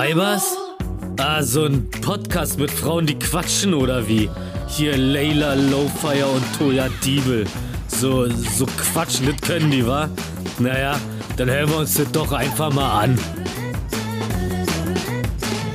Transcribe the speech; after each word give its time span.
Weibers? 0.00 0.56
Ah, 1.18 1.42
so 1.42 1.66
ein 1.66 1.90
Podcast 1.90 2.58
mit 2.58 2.70
Frauen, 2.70 3.04
die 3.04 3.18
quatschen 3.18 3.74
oder 3.74 4.08
wie? 4.08 4.30
Hier 4.66 4.96
Layla 4.96 5.52
Lowfire 5.52 6.26
und 6.26 6.42
Toya 6.58 6.88
Diebel. 7.04 7.46
So, 7.86 8.26
so 8.30 8.64
quatschen, 8.64 9.26
das 9.26 9.38
können 9.46 9.70
die, 9.70 9.86
wa? 9.86 10.08
Naja, 10.58 10.98
dann 11.36 11.50
hören 11.50 11.68
wir 11.68 11.76
uns 11.76 11.92
das 11.92 12.10
doch 12.12 12.32
einfach 12.32 12.72
mal 12.72 13.02
an. 13.02 13.18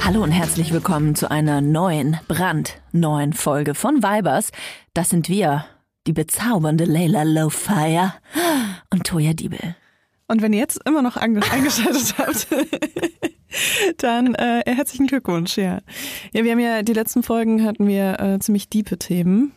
Hallo 0.04 0.24
und 0.24 0.32
herzlich 0.32 0.74
willkommen 0.74 1.14
zu 1.14 1.30
einer 1.30 1.62
neuen, 1.62 2.20
brandneuen 2.28 3.34
Folge 3.34 3.76
von 3.76 4.02
Vibers. 4.02 4.50
Das 4.96 5.12
sind 5.12 5.30
wir, 5.30 5.66
die 6.08 6.14
bezaubernde 6.14 6.86
Layla 6.86 7.22
Lowfire 7.22 8.16
und 8.90 9.06
Toya 9.06 9.34
Diebel. 9.34 9.76
Und 10.28 10.42
wenn 10.42 10.52
ihr 10.52 10.62
jetzt 10.62 10.82
immer 10.84 11.04
noch 11.04 11.16
eingeschaltet 11.16 12.16
habt, 12.18 12.48
dann 13.98 14.36
äh, 14.36 14.64
herzlichen 14.66 15.08
Glückwunsch, 15.08 15.58
ja. 15.58 15.80
Ja, 16.34 16.44
wir 16.44 16.52
haben 16.52 16.60
ja 16.60 16.84
die 16.84 16.94
letzten 16.94 17.24
Folgen 17.24 17.64
hatten 17.64 17.88
wir 17.88 18.20
äh, 18.20 18.40
ziemlich 18.40 18.70
diepe 18.70 18.98
Themen. 18.98 19.52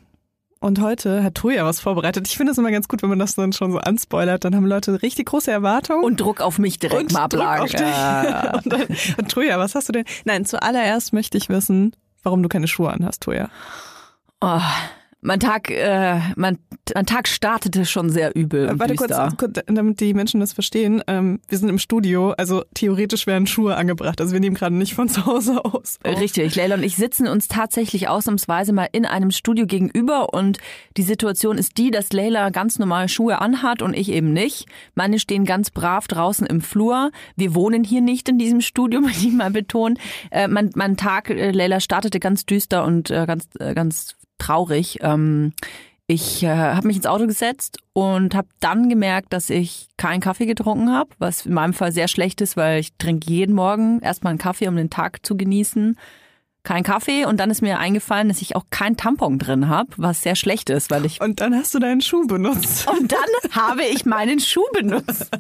Und 0.61 0.81
heute 0.81 1.23
hat 1.23 1.37
Toja 1.37 1.65
was 1.65 1.79
vorbereitet. 1.79 2.27
Ich 2.27 2.37
finde 2.37 2.51
es 2.51 2.59
immer 2.59 2.73
ganz 2.73 2.89
gut, 2.89 3.03
wenn 3.03 3.09
man 3.09 3.21
das 3.21 3.37
dann 3.37 3.53
schon 3.53 3.71
so 3.71 3.79
anspoilert. 3.79 4.45
Dann 4.45 4.57
haben 4.57 4.67
Leute 4.67 5.03
richtig 5.03 5.27
große 5.27 5.51
Erwartungen. 5.51 6.03
Und 6.03 6.21
Druck 6.21 6.41
auf 6.41 6.59
mich 6.59 6.81
direkt 6.81 7.01
Und 7.01 7.13
mal 7.13 7.23
ablagen. 7.25 7.67
Druck 7.67 7.75
auf 7.75 7.81
dich. 7.81 7.97
Ja. 7.97 8.55
und, 8.65 8.73
dann, 8.73 8.87
und 9.19 9.29
Toja, 9.31 9.59
was 9.59 9.77
hast 9.77 9.89
du 9.89 9.93
denn? 9.93 10.05
Nein, 10.25 10.45
zuallererst 10.45 11.13
möchte 11.13 11.39
ich 11.39 11.49
wissen, 11.49 11.95
warum 12.25 12.43
du 12.43 12.49
keine 12.49 12.67
Schuhe 12.67 12.91
anhast, 12.91 13.23
Toja. 13.23 13.51
Oh, 14.41 14.61
mein 15.21 15.41
Tag, 15.41 15.71
äh, 15.71 16.21
mein, 16.37 16.59
mein 16.95 17.07
Tag 17.07 17.27
startete 17.27 17.85
schon 17.87 18.09
sehr 18.09 18.37
übel. 18.37 18.69
Und 18.69 18.79
Warte 18.79 18.95
kurz, 18.95 19.09
düster. 19.09 19.33
kurz, 19.37 19.61
damit 19.67 20.01
die 20.01 20.15
Menschen 20.15 20.39
das 20.41 20.53
verstehen. 20.53 21.03
Ähm, 21.09 21.41
wir 21.49 21.59
sind 21.59 21.69
im 21.69 21.79
Studio, 21.79 22.31
also 22.33 22.63
theoretisch 22.75 23.27
werden 23.27 23.47
Schuhe 23.49 23.77
angebracht. 23.77 24.21
Also 24.21 24.33
wir 24.33 24.41
nehmen 24.41 24.55
gerade 24.55 24.77
nicht 24.77 24.95
von 24.95 25.09
zu 25.09 25.27
Hause 25.27 25.65
aus. 25.65 25.99
auf. 26.05 26.21
Richtig, 26.21 26.55
Leila 26.55 26.77
und 26.77 26.85
ich 26.85 26.97
sitzen 26.97 27.27
uns 27.27 27.49
tatsächlich 27.49 28.09
ausnahmsweise 28.09 28.73
mal 28.73 28.89
in 28.93 29.07
einem 29.07 29.33
Studio 29.33 29.67
gegenüber 29.67 30.33
und 30.33 30.59
die 30.97 31.03
Situation 31.03 31.59
ist 31.59 31.79
die, 31.79 31.91
dass 31.91 32.13
Leila 32.13 32.51
ganz 32.51 32.79
normal 32.79 33.09
Schuhe 33.09 33.41
anhat 33.41 33.83
und 33.83 33.95
ich 33.95 34.11
eben 34.11 34.33
nicht. 34.33 34.67
Meine 34.95 35.19
stehen 35.19 35.45
ganz 35.45 35.71
brav 35.71 36.07
draußen 36.07 36.47
im 36.47 36.61
Flur. 36.61 37.11
Wir 37.35 37.55
wohnen 37.55 37.83
hier 37.83 38.03
nicht 38.03 38.29
in 38.29 38.39
diesem 38.39 38.61
Studio, 38.61 39.01
möchte 39.03 39.27
ich 39.27 39.33
mal 39.33 39.51
betonen. 39.51 39.99
Äh, 40.31 40.47
mein, 40.47 40.71
mein 40.77 40.97
Tag, 40.97 41.29
äh, 41.31 41.51
Leila, 41.51 41.81
startete 41.81 42.21
ganz 42.21 42.47
düster 42.47 42.85
und 42.85 43.11
äh, 43.11 43.27
ganz, 43.27 43.49
äh, 43.59 43.75
ganz 43.75 44.15
traurig. 44.39 44.99
Ähm, 45.03 45.53
ich 46.11 46.43
äh, 46.43 46.49
habe 46.49 46.87
mich 46.87 46.97
ins 46.97 47.07
Auto 47.07 47.27
gesetzt 47.27 47.81
und 47.93 48.35
habe 48.35 48.49
dann 48.61 48.89
gemerkt, 48.89 49.33
dass 49.35 49.51
ich 49.51 49.89
keinen 49.99 50.21
Kaffee 50.21 50.47
getrunken 50.47 50.91
habe, 50.91 51.11
was 51.19 51.45
in 51.45 51.53
meinem 51.53 51.75
Fall 51.75 51.93
sehr 51.93 52.09
schlecht 52.09 52.41
ist, 52.41 52.57
weil 52.57 52.81
ich 52.81 52.95
trinke 52.97 53.31
jeden 53.31 53.55
Morgen 53.55 54.01
erstmal 54.01 54.31
einen 54.31 54.39
Kaffee, 54.39 54.69
um 54.69 54.77
den 54.77 54.89
Tag 54.89 55.25
zu 55.27 55.37
genießen. 55.37 55.99
Kein 56.63 56.83
Kaffee 56.83 57.27
und 57.27 57.39
dann 57.39 57.51
ist 57.51 57.61
mir 57.61 57.79
eingefallen, 57.79 58.29
dass 58.29 58.41
ich 58.41 58.57
auch 58.57 58.65
kein 58.71 58.97
Tampon 58.97 59.39
drin 59.39 59.69
habe, 59.69 59.91
was 59.97 60.23
sehr 60.23 60.35
schlecht 60.35 60.71
ist, 60.71 60.91
weil 60.91 61.05
ich 61.05 61.21
Und 61.21 61.41
dann 61.41 61.55
hast 61.55 61.75
du 61.75 61.79
deinen 61.79 62.01
Schuh 62.01 62.27
benutzt. 62.27 62.89
und 62.91 63.13
dann 63.13 63.53
habe 63.53 63.83
ich 63.85 64.07
meinen 64.07 64.41
Schuh 64.41 64.67
benutzt. 64.73 65.31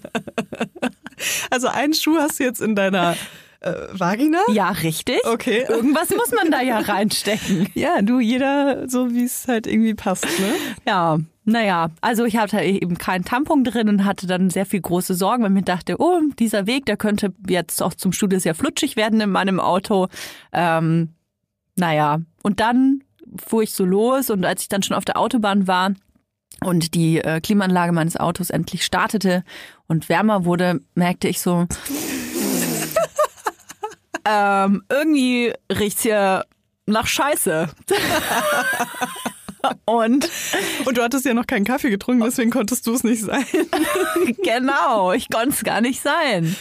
Also 1.51 1.67
einen 1.67 1.95
Schuh 1.95 2.17
hast 2.19 2.39
du 2.39 2.45
jetzt 2.45 2.61
in 2.61 2.77
deiner 2.77 3.17
äh, 3.61 3.73
Vagina? 3.93 4.39
Ja, 4.53 4.71
richtig. 4.71 5.21
Okay. 5.25 5.65
Irgendwas 5.69 6.11
muss 6.11 6.33
man 6.33 6.51
da 6.51 6.61
ja 6.61 6.79
reinstecken. 6.79 7.69
Ja, 7.75 8.03
du, 8.03 8.21
jeder 8.21 8.89
so, 8.89 9.13
wie 9.13 9.25
es 9.25 9.49
halt 9.49 9.67
irgendwie 9.67 9.95
passt, 9.95 10.25
ne? 10.25 10.55
Ja, 10.87 11.19
naja, 11.45 11.91
also 12.03 12.25
ich 12.25 12.37
hatte 12.37 12.61
eben 12.61 12.99
keinen 12.99 13.25
Tampon 13.25 13.65
drin 13.65 13.89
und 13.89 14.05
hatte 14.05 14.27
dann 14.27 14.51
sehr 14.51 14.67
viel 14.67 14.83
große 14.83 15.15
Sorgen, 15.15 15.43
weil 15.43 15.51
ich 15.51 15.55
mir 15.55 15.63
dachte, 15.63 15.97
oh, 15.99 16.21
dieser 16.39 16.67
Weg, 16.67 16.85
der 16.87 16.99
könnte 16.99 17.33
jetzt 17.49 17.83
auch 17.83 17.95
zum 17.95 18.13
Studio 18.13 18.39
sehr 18.39 18.55
flutschig 18.55 18.97
werden 18.97 19.21
in 19.21 19.31
meinem 19.31 19.59
Auto. 19.59 20.09
Ähm, 20.53 21.15
naja, 21.77 22.21
und 22.43 22.61
dann 22.61 23.03
fuhr 23.37 23.63
ich 23.63 23.73
so 23.73 23.85
los 23.85 24.31
und 24.31 24.45
als 24.45 24.63
ich 24.63 24.69
dann 24.69 24.83
schon 24.83 24.97
auf 24.97 25.07
der 25.07 25.19
Autobahn 25.19 25.67
war 25.67 25.95
und 26.65 26.95
die 26.95 27.19
äh, 27.19 27.41
Klimaanlage 27.41 27.93
meines 27.93 28.17
Autos 28.19 28.51
endlich 28.51 28.85
startete 28.85 29.43
und 29.87 30.09
wärmer 30.09 30.45
wurde, 30.45 30.81
merkte 30.95 31.29
ich 31.29 31.41
so, 31.41 31.67
ähm, 34.25 34.83
irgendwie 34.91 35.53
riecht's 35.71 36.03
hier 36.03 36.45
nach 36.87 37.07
Scheiße. 37.07 37.69
und 39.85 40.29
Und 40.85 40.97
du 40.97 41.03
hattest 41.03 41.25
ja 41.27 41.35
noch 41.35 41.47
keinen 41.47 41.65
Kaffee 41.65 41.91
getrunken, 41.91 42.25
deswegen 42.25 42.51
konntest 42.51 42.87
du 42.87 42.95
es 42.95 43.05
nicht 43.05 43.23
sein. 43.23 43.45
genau, 44.43 45.13
ich 45.13 45.29
konnte 45.29 45.51
es 45.51 45.65
gar 45.65 45.81
nicht 45.81 46.01
sein. 46.01 46.55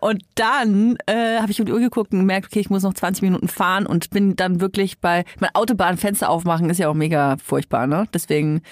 Und 0.00 0.22
dann 0.36 0.96
äh, 1.06 1.40
habe 1.40 1.50
ich 1.50 1.60
um 1.60 1.66
die 1.66 1.72
Uhr 1.72 1.80
geguckt 1.80 2.12
und 2.12 2.20
gemerkt, 2.20 2.46
okay, 2.46 2.60
ich 2.60 2.70
muss 2.70 2.84
noch 2.84 2.94
20 2.94 3.22
Minuten 3.22 3.48
fahren 3.48 3.84
und 3.84 4.10
bin 4.10 4.36
dann 4.36 4.60
wirklich 4.60 5.00
bei 5.00 5.24
mein 5.40 5.50
Autobahnfenster 5.54 6.30
aufmachen 6.30 6.70
ist 6.70 6.78
ja 6.78 6.88
auch 6.88 6.94
mega 6.94 7.36
furchtbar, 7.44 7.86
ne? 7.86 8.06
Deswegen 8.14 8.62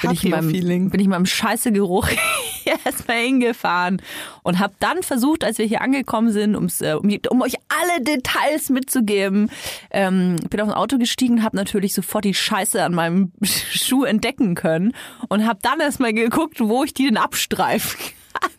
bin 0.00 0.10
ich 0.12 0.24
in 0.24 0.30
meinem, 0.30 0.50
bin 0.90 1.00
ich 1.00 1.06
in 1.06 1.10
meinem 1.10 1.26
Scheißegeruch 1.26 2.08
erstmal 2.84 3.18
hingefahren 3.18 4.02
und 4.42 4.58
habe 4.58 4.74
dann 4.80 5.02
versucht, 5.02 5.44
als 5.44 5.58
wir 5.58 5.66
hier 5.66 5.80
angekommen 5.80 6.30
sind, 6.32 6.56
um's, 6.56 6.80
äh, 6.80 6.94
um, 6.94 7.10
um 7.30 7.42
euch 7.42 7.54
alle 7.68 8.02
Details 8.02 8.70
mitzugeben, 8.70 9.50
ähm, 9.90 10.36
bin 10.50 10.60
auf 10.60 10.68
ein 10.68 10.74
Auto 10.74 10.98
gestiegen, 10.98 11.42
habe 11.42 11.56
natürlich 11.56 11.94
sofort 11.94 12.24
die 12.24 12.34
Scheiße 12.34 12.82
an 12.82 12.94
meinem 12.94 13.32
Schuh 13.42 14.04
entdecken 14.04 14.54
können 14.54 14.94
und 15.28 15.46
habe 15.46 15.58
dann 15.62 15.80
erstmal 15.80 16.12
geguckt, 16.12 16.60
wo 16.60 16.84
ich 16.84 16.94
die 16.94 17.06
denn 17.06 17.16
abstreifen 17.16 17.98
kann. 17.98 18.50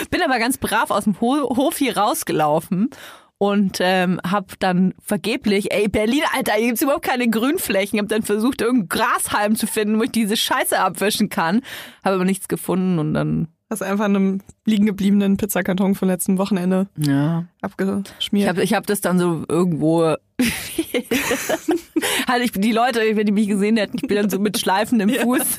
bin 0.10 0.22
aber 0.22 0.38
ganz 0.38 0.58
brav 0.58 0.90
aus 0.90 1.04
dem 1.04 1.20
Ho 1.20 1.56
Hof 1.56 1.78
hier 1.78 1.96
rausgelaufen 1.96 2.90
und 3.38 3.78
ähm, 3.80 4.20
hab 4.28 4.58
dann 4.58 4.94
vergeblich, 5.00 5.72
ey 5.72 5.88
Berlin, 5.88 6.22
Alter, 6.34 6.54
hier 6.54 6.66
gibt's 6.66 6.82
überhaupt 6.82 7.04
keine 7.04 7.28
Grünflächen, 7.28 7.98
hab 7.98 8.08
dann 8.08 8.22
versucht, 8.22 8.60
irgendeinen 8.60 8.88
Grashalm 8.88 9.54
zu 9.56 9.66
finden, 9.66 9.98
wo 9.98 10.02
ich 10.02 10.12
diese 10.12 10.36
Scheiße 10.36 10.78
abwischen 10.78 11.28
kann, 11.28 11.62
habe 12.04 12.16
aber 12.16 12.24
nichts 12.24 12.48
gefunden 12.48 12.98
und 12.98 13.14
dann 13.14 13.48
Hast 13.70 13.82
einfach 13.82 14.06
einem 14.06 14.40
liegen 14.64 14.86
gebliebenen 14.86 15.36
Pizzakarton 15.36 15.94
vom 15.94 16.08
letzten 16.08 16.38
Wochenende 16.38 16.88
ja, 16.96 17.44
abgeschmiert. 17.60 18.14
ich 18.32 18.48
habe 18.48 18.62
ich 18.62 18.72
hab 18.72 18.86
das 18.86 19.02
dann 19.02 19.18
so 19.18 19.44
irgendwo 19.46 20.14
halt 22.28 22.44
ich 22.44 22.52
die 22.52 22.72
Leute, 22.72 23.00
wenn 23.14 23.26
die 23.26 23.32
mich 23.32 23.46
gesehen 23.46 23.76
hätten, 23.76 23.98
ich 24.00 24.08
bin 24.08 24.16
dann 24.16 24.30
so 24.30 24.38
mit 24.38 24.58
schleifendem 24.58 25.10
Fuß 25.10 25.58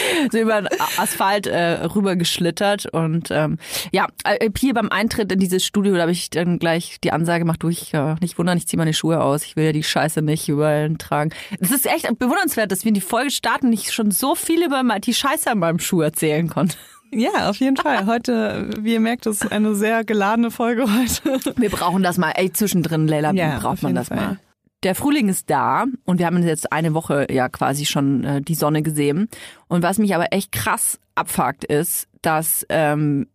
so 0.32 0.38
über 0.38 0.60
den 0.62 0.68
Asphalt 0.96 1.46
äh, 1.46 1.84
rüber 1.84 2.16
geschlittert 2.16 2.86
und 2.92 3.28
ähm, 3.30 3.58
ja, 3.92 4.06
äh, 4.24 4.48
hier 4.58 4.74
beim 4.74 4.88
Eintritt 4.90 5.32
in 5.32 5.38
dieses 5.38 5.64
Studio, 5.64 5.94
da 5.94 6.02
habe 6.02 6.12
ich 6.12 6.30
dann 6.30 6.58
gleich 6.58 6.98
die 7.02 7.12
Ansage 7.12 7.40
gemacht, 7.40 7.62
du 7.62 7.68
ich 7.68 7.92
äh, 7.94 8.14
nicht 8.20 8.38
wundern, 8.38 8.58
ich 8.58 8.66
ziehe 8.66 8.78
meine 8.78 8.94
Schuhe 8.94 9.20
aus, 9.20 9.44
ich 9.44 9.56
will 9.56 9.64
ja 9.64 9.72
die 9.72 9.82
Scheiße 9.82 10.22
nicht 10.22 10.48
überall 10.48 10.94
tragen. 10.96 11.30
Es 11.60 11.70
ist 11.70 11.86
echt 11.86 12.06
bewundernswert, 12.18 12.70
dass 12.72 12.84
wir 12.84 12.88
in 12.88 12.94
die 12.94 13.00
Folge 13.00 13.30
starten 13.30 13.66
und 13.66 13.72
ich 13.72 13.92
schon 13.92 14.10
so 14.10 14.34
viel 14.34 14.64
über 14.64 14.82
die 15.00 15.14
Scheiße 15.14 15.50
an 15.50 15.58
meinem 15.58 15.78
Schuh 15.78 16.00
erzählen 16.02 16.48
konnte. 16.48 16.76
Ja, 17.14 17.50
auf 17.50 17.56
jeden 17.56 17.76
Fall. 17.76 18.06
Heute, 18.06 18.70
wie 18.78 18.94
ihr 18.94 19.00
merkt, 19.00 19.26
ist 19.26 19.52
eine 19.52 19.74
sehr 19.74 20.02
geladene 20.04 20.50
Folge 20.50 20.84
heute. 20.84 21.38
Wir 21.56 21.68
brauchen 21.68 22.02
das 22.02 22.16
mal, 22.16 22.32
ey, 22.36 22.50
zwischendrin, 22.52 23.06
Leila, 23.06 23.32
Ja, 23.32 23.58
braucht 23.58 23.82
man 23.82 23.94
das 23.94 24.08
Fall. 24.08 24.16
mal. 24.16 24.38
Der 24.82 24.94
Frühling 24.94 25.28
ist 25.28 25.48
da 25.48 25.84
und 26.04 26.18
wir 26.18 26.26
haben 26.26 26.42
jetzt 26.42 26.72
eine 26.72 26.94
Woche 26.94 27.26
ja 27.30 27.48
quasi 27.48 27.86
schon 27.86 28.24
äh, 28.24 28.42
die 28.42 28.54
Sonne 28.54 28.82
gesehen. 28.82 29.28
Und 29.68 29.82
was 29.82 29.98
mich 29.98 30.14
aber 30.14 30.32
echt 30.32 30.52
krass 30.52 30.98
abfuckt 31.14 31.64
ist, 31.64 32.08
dass 32.20 32.66
ähm, 32.68 33.28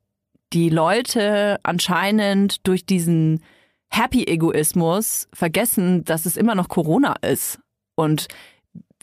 die 0.53 0.69
Leute 0.69 1.59
anscheinend 1.63 2.67
durch 2.67 2.85
diesen 2.85 3.43
Happy-Egoismus 3.89 5.27
vergessen, 5.33 6.03
dass 6.03 6.25
es 6.25 6.37
immer 6.37 6.55
noch 6.55 6.67
Corona 6.67 7.15
ist. 7.21 7.59
Und 7.95 8.27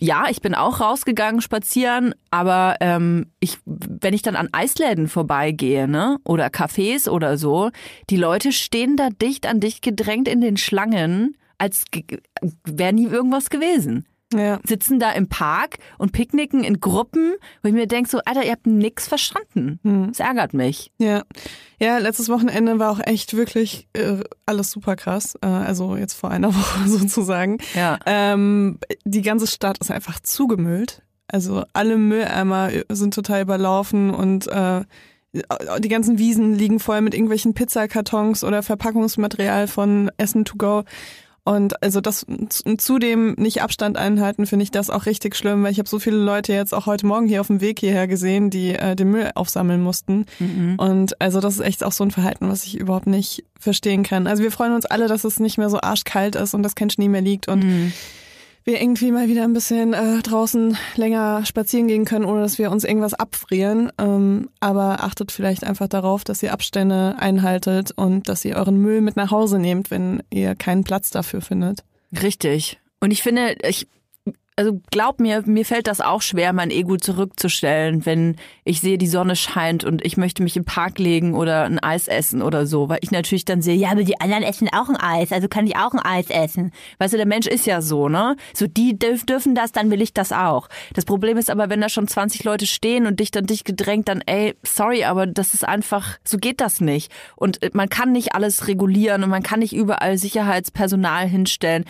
ja, 0.01 0.27
ich 0.29 0.41
bin 0.41 0.55
auch 0.55 0.81
rausgegangen 0.81 1.41
spazieren, 1.41 2.15
aber 2.31 2.77
ähm, 2.81 3.31
ich, 3.41 3.59
wenn 3.65 4.13
ich 4.13 4.23
dann 4.23 4.37
an 4.37 4.49
Eisläden 4.53 5.09
vorbeigehe, 5.09 5.87
ne, 5.87 6.19
oder 6.25 6.49
Cafés 6.49 7.09
oder 7.09 7.39
so, 7.39 7.71
die 8.11 8.17
Leute 8.17 8.53
stehen 8.53 8.97
da 8.97 9.09
dicht 9.11 9.47
an 9.47 9.61
dicht 9.61 9.83
gedrängt 9.83 10.29
in 10.29 10.41
den 10.41 10.57
Schlangen, 10.57 11.37
als 11.59 11.85
wäre 12.65 12.93
nie 12.93 13.07
irgendwas 13.07 13.51
gewesen. 13.51 14.07
Ja. 14.35 14.59
Sitzen 14.65 14.99
da 14.99 15.13
im 15.13 15.29
Park 15.29 15.77
und 15.99 16.13
picknicken 16.13 16.65
in 16.65 16.81
Gruppen, 16.81 17.35
wo 17.63 17.69
ich 17.69 17.75
mir 17.75 17.87
denke, 17.87 18.11
so, 18.11 18.19
Alter, 18.25 18.45
ihr 18.45 18.53
habt 18.53 18.67
nix 18.67 19.07
verstanden. 19.07 19.79
Das 20.09 20.19
ärgert 20.21 20.55
mich. 20.55 20.93
Ja. 20.99 21.23
Ja, 21.79 21.99
letztes 21.99 22.29
Wochenende 22.29 22.79
war 22.79 22.91
auch 22.91 23.01
echt 23.01 23.37
wirklich 23.37 23.87
äh, 23.93 24.25
alles 24.47 24.71
super 24.71 24.97
krass. 24.97 25.37
Äh, 25.41 25.47
also 25.47 25.97
jetzt 25.97 26.15
vor 26.15 26.31
einer 26.31 26.55
Woche 26.55 26.89
sozusagen. 26.89 27.59
Ja. 27.75 27.99
Ähm, 28.07 28.79
die 29.05 29.23
ganze 29.23 29.47
Stadt 29.47 29.79
ist 29.79 29.91
einfach 29.91 30.19
zugemüllt. 30.21 31.03
Also 31.29 31.65
alle 31.73 31.97
Mülleimer 31.97 32.71
sind 32.91 33.15
total 33.15 33.43
überlaufen 33.43 34.11
und 34.11 34.47
äh, 34.49 34.83
die 35.81 35.89
ganzen 35.89 36.19
Wiesen 36.19 36.55
liegen 36.55 36.79
voll 36.79 37.01
mit 37.01 37.15
irgendwelchen 37.15 37.55
Pizzakartons 37.55 38.45
oder 38.45 38.63
Verpackungsmaterial 38.63 39.67
von 39.67 40.11
Essen 40.17 40.45
to 40.45 40.57
go. 40.57 40.85
Und 41.45 41.83
also 41.83 42.01
das 42.01 42.25
zudem 42.79 43.35
nicht 43.35 43.61
Abstand 43.61 43.99
einhalten, 43.99 44.47
finde 44.47 44.63
ich 44.63 44.71
das 44.71 44.89
auch 44.89 45.05
richtig 45.05 45.37
schlimm, 45.37 45.63
weil 45.63 45.73
ich 45.73 45.79
habe 45.79 45.89
so 45.89 45.99
viele 45.99 46.17
Leute 46.17 46.55
jetzt 46.55 46.73
auch 46.73 46.87
heute 46.87 47.05
Morgen 47.07 47.27
hier 47.27 47.43
auf 47.43 47.49
dem 47.49 47.61
Weg 47.61 47.81
hierher 47.81 48.09
gesehen, 48.09 48.49
die 48.49 48.71
äh, 48.71 48.97
den 48.97 49.11
Müll 49.11 49.31
aufsammeln 49.35 49.83
mussten. 49.83 50.25
Mhm. 50.39 50.77
Und 50.79 51.21
also 51.21 51.41
das 51.41 51.55
ist 51.55 51.61
echt 51.61 51.85
auch 51.85 51.93
so 51.93 52.03
ein 52.03 52.11
Verhalten, 52.11 52.49
was 52.49 52.65
ich 52.65 52.79
überhaupt 52.79 53.07
nicht 53.07 53.45
verstehen 53.61 54.05
kann. 54.05 54.27
Also 54.27 54.43
wir 54.43 54.53
freuen 54.53 54.73
uns 54.73 54.87
alle, 54.87 55.07
dass 55.07 55.25
es 55.25 55.39
nicht 55.39 55.59
mehr 55.59 55.69
so 55.69 55.81
arschkalt 55.81 56.35
ist 56.35 56.55
und 56.55 56.63
dass 56.63 56.75
kein 56.75 56.89
Schnee 56.89 57.09
mehr 57.09 57.23
liegt 57.23 57.47
und 57.49 57.63
mhm 57.63 57.93
wir 58.65 58.81
irgendwie 58.81 59.13
mal 59.13 59.29
wieder 59.29 59.45
ein 59.45 59.53
bisschen 59.53 59.93
äh, 59.93 60.23
draußen 60.23 60.77
länger 60.97 61.45
spazieren 61.45 61.87
gehen 61.87 62.05
können, 62.05 62.25
ohne 62.25 62.41
dass 62.41 62.59
wir 62.59 62.71
uns 62.71 62.85
irgendwas 62.85 63.15
abfrieren. 63.15 63.93
Ähm, 63.99 64.49
aber 64.61 65.05
achtet 65.05 65.33
vielleicht 65.33 65.65
einfach 65.65 65.89
darauf, 65.89 66.25
dass 66.25 66.43
ihr 66.43 66.53
Abstände 66.53 67.15
einhaltet 67.19 67.93
und 67.93 68.29
dass 68.29 68.45
ihr 68.45 68.57
euren 68.57 68.79
Müll 68.79 69.03
mit 69.03 69.17
nach 69.17 69.31
Hause 69.31 69.59
nehmt, 69.59 69.91
wenn 69.91 70.23
ihr 70.31 70.55
keinen 70.55 70.85
Platz 70.85 71.11
dafür 71.11 71.43
findet. 71.43 71.85
Richtig. 72.23 72.81
Und 73.01 73.11
ich 73.11 73.23
finde, 73.23 73.57
ich 73.69 73.87
also 74.57 74.81
glaub 74.91 75.19
mir, 75.19 75.43
mir 75.47 75.65
fällt 75.65 75.89
das 75.89 76.01
auch 76.01 76.23
schwer, 76.23 76.53
mein 76.53 76.71
Ego 76.71 76.97
zurückzustellen, 76.97 78.07
wenn 78.07 78.37
ich 78.65 78.81
sehe, 78.81 78.99
die 78.99 79.09
Sonne 79.09 79.35
scheint 79.35 79.83
und 79.85 80.05
ich 80.05 80.17
möchte 80.17 80.45
mich 80.45 80.57
im 80.57 80.65
Park 80.65 81.01
legen 81.01 81.35
oder 81.35 81.65
ein 81.65 81.81
Eis 81.81 82.07
essen 82.07 82.41
oder 82.41 82.67
so, 82.67 82.89
weil 82.89 83.01
ich 83.03 83.11
natürlich 83.11 83.45
dann 83.45 83.63
sehe, 83.63 83.75
ja, 83.75 83.91
aber 83.91 84.05
die 84.05 84.21
anderen 84.21 84.45
essen 84.45 84.69
auch 84.73 84.89
ein 84.89 84.97
Eis, 84.97 85.33
also 85.33 85.49
kann 85.49 85.67
ich 85.67 85.77
auch 85.77 85.93
ein 85.93 85.99
Eis 85.99 86.31
essen. 86.31 86.71
Weißt 86.99 87.13
du, 87.13 87.17
der 87.17 87.27
Mensch 87.27 87.49
ist 87.49 87.67
ja 87.67 87.83
so, 87.83 88.09
ne? 88.09 88.37
So, 88.55 88.69
die 88.69 88.97
dürf, 88.97 89.27
dürfen 89.27 89.57
das, 89.57 89.73
dann 89.73 89.91
will 89.91 90.01
ich 90.01 90.15
das 90.15 90.31
auch. 90.31 90.69
Das 90.93 91.05
Problem 91.05 91.37
ist 91.37 91.51
aber, 91.51 91.69
wenn 91.69 91.81
da 91.81 91.89
schon 91.89 92.07
20 92.07 92.45
Leute 92.45 92.67
stehen 92.67 93.07
und 93.07 93.19
dich 93.19 93.33
dann 93.33 93.47
dich 93.47 93.65
gedrängt, 93.65 94.09
dann, 94.09 94.23
ey, 94.25 94.55
sorry, 94.63 95.05
aber 95.05 95.27
das 95.27 95.55
ist 95.55 95.67
einfach, 95.67 96.19
so 96.23 96.39
geht 96.39 96.61
das 96.61 96.81
nicht. 96.81 97.11
Und 97.35 97.61
äh, 97.63 97.71
man 97.73 97.89
kann 97.89 98.13
nicht 98.13 98.37
alles 98.37 98.69
regulieren 98.69 99.25
und 99.25 99.31
man 99.31 99.43
kann 99.43 99.59
nicht 99.59 99.75
überall 99.75 100.17
Sicherheitspersonal 100.17 101.27
hinstellen 101.27 101.85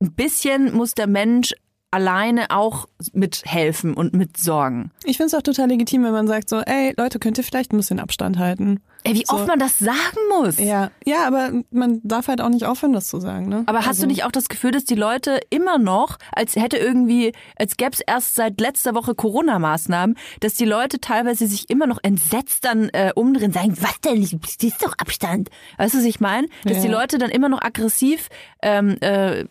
ein 0.00 0.12
bisschen 0.12 0.74
muss 0.74 0.92
der 0.92 1.06
Mensch 1.06 1.54
alleine 1.90 2.50
auch 2.50 2.86
mithelfen 3.12 3.94
und 3.94 4.12
mitsorgen. 4.12 4.90
Ich 5.04 5.16
finde 5.16 5.28
es 5.28 5.34
auch 5.34 5.42
total 5.42 5.68
legitim, 5.68 6.04
wenn 6.04 6.12
man 6.12 6.26
sagt 6.26 6.48
so, 6.48 6.60
ey 6.60 6.94
Leute, 6.96 7.18
könnt 7.18 7.38
ihr 7.38 7.44
vielleicht 7.44 7.72
ein 7.72 7.76
bisschen 7.76 8.00
Abstand 8.00 8.38
halten. 8.38 8.80
Ey, 9.04 9.14
wie 9.14 9.24
so. 9.24 9.36
oft 9.36 9.46
man 9.46 9.60
das 9.60 9.78
sagen 9.78 10.18
muss. 10.28 10.58
Ja, 10.58 10.90
ja, 11.04 11.26
aber 11.26 11.52
man 11.70 12.00
darf 12.02 12.26
halt 12.26 12.40
auch 12.40 12.48
nicht 12.48 12.64
aufhören, 12.64 12.92
das 12.92 13.06
zu 13.06 13.20
sagen. 13.20 13.48
Ne? 13.48 13.62
Aber 13.66 13.80
hast 13.80 13.88
also. 13.88 14.02
du 14.02 14.08
nicht 14.08 14.24
auch 14.24 14.32
das 14.32 14.48
Gefühl, 14.48 14.72
dass 14.72 14.84
die 14.84 14.96
Leute 14.96 15.40
immer 15.48 15.78
noch, 15.78 16.18
als 16.32 16.56
hätte 16.56 16.76
irgendwie, 16.76 17.32
als 17.56 17.76
gäbe 17.76 17.92
es 17.92 18.00
erst 18.00 18.34
seit 18.34 18.60
letzter 18.60 18.94
Woche 18.94 19.14
Corona-Maßnahmen, 19.14 20.16
dass 20.40 20.54
die 20.54 20.64
Leute 20.64 21.00
teilweise 21.00 21.46
sich 21.46 21.70
immer 21.70 21.86
noch 21.86 22.00
entsetzt 22.02 22.64
dann 22.64 22.88
äh, 22.88 23.12
umdrehen, 23.14 23.52
sagen, 23.52 23.76
was 23.80 24.00
denn, 24.00 24.22
das 24.22 24.56
ist 24.60 24.82
doch 24.82 24.94
Abstand. 24.98 25.50
Weißt 25.78 25.94
du, 25.94 25.98
was 25.98 26.04
ich 26.04 26.18
meine? 26.18 26.48
Dass 26.64 26.78
ja. 26.78 26.82
die 26.82 26.88
Leute 26.88 27.18
dann 27.18 27.30
immer 27.30 27.48
noch 27.48 27.62
aggressiv 27.62 28.28
ähm, 28.60 28.96
äh, 29.00 29.44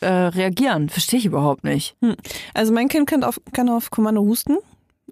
äh, 0.00 0.06
reagieren. 0.06 0.88
Verstehe 0.88 1.18
ich 1.18 1.26
überhaupt 1.26 1.64
nicht. 1.64 1.96
Hm. 2.02 2.16
Also 2.54 2.72
mein 2.72 2.88
Kind 2.88 3.08
kann 3.08 3.24
auf, 3.24 3.40
kann 3.52 3.68
auf 3.68 3.90
Kommando 3.90 4.22
husten. 4.22 4.58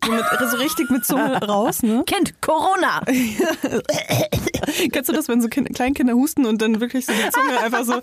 So, 0.02 0.12
mit, 0.12 0.24
so 0.50 0.56
richtig 0.56 0.88
mit 0.88 1.04
Zunge 1.04 1.36
raus, 1.46 1.82
ne? 1.82 2.04
Kind, 2.06 2.40
Corona! 2.40 3.02
Kennst 4.92 5.10
du 5.10 5.12
das, 5.12 5.28
wenn 5.28 5.42
so 5.42 5.48
kind, 5.48 5.74
Kleinkinder 5.74 6.14
husten 6.14 6.46
und 6.46 6.62
dann 6.62 6.80
wirklich 6.80 7.04
so 7.04 7.12
die 7.12 7.30
Zunge 7.30 7.60
einfach 7.60 7.84
so 7.84 8.00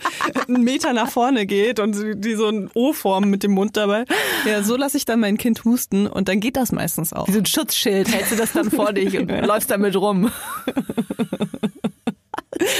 einen 0.47 0.63
Meter 0.63 0.93
nach 0.93 1.09
vorne 1.09 1.47
geht 1.47 1.79
und 1.79 1.95
die 2.23 2.35
so 2.35 2.49
ein 2.49 2.69
O 2.75 2.93
formen 2.93 3.31
mit 3.31 3.41
dem 3.41 3.51
Mund 3.53 3.77
dabei? 3.77 4.05
Ja, 4.45 4.61
so 4.61 4.75
lasse 4.75 4.97
ich 4.97 5.05
dann 5.05 5.19
mein 5.19 5.37
Kind 5.37 5.65
husten 5.65 6.05
und 6.05 6.27
dann 6.27 6.39
geht 6.39 6.55
das 6.55 6.71
meistens 6.71 7.13
auch. 7.13 7.27
Wie 7.27 7.31
so 7.31 7.39
ein 7.39 7.45
Schutzschild 7.47 8.13
hältst 8.13 8.31
du 8.31 8.35
das 8.35 8.53
dann 8.53 8.69
vor 8.69 8.93
dich 8.93 9.17
und 9.17 9.29
läufst 9.29 9.71
damit 9.71 9.95
rum. 9.95 10.31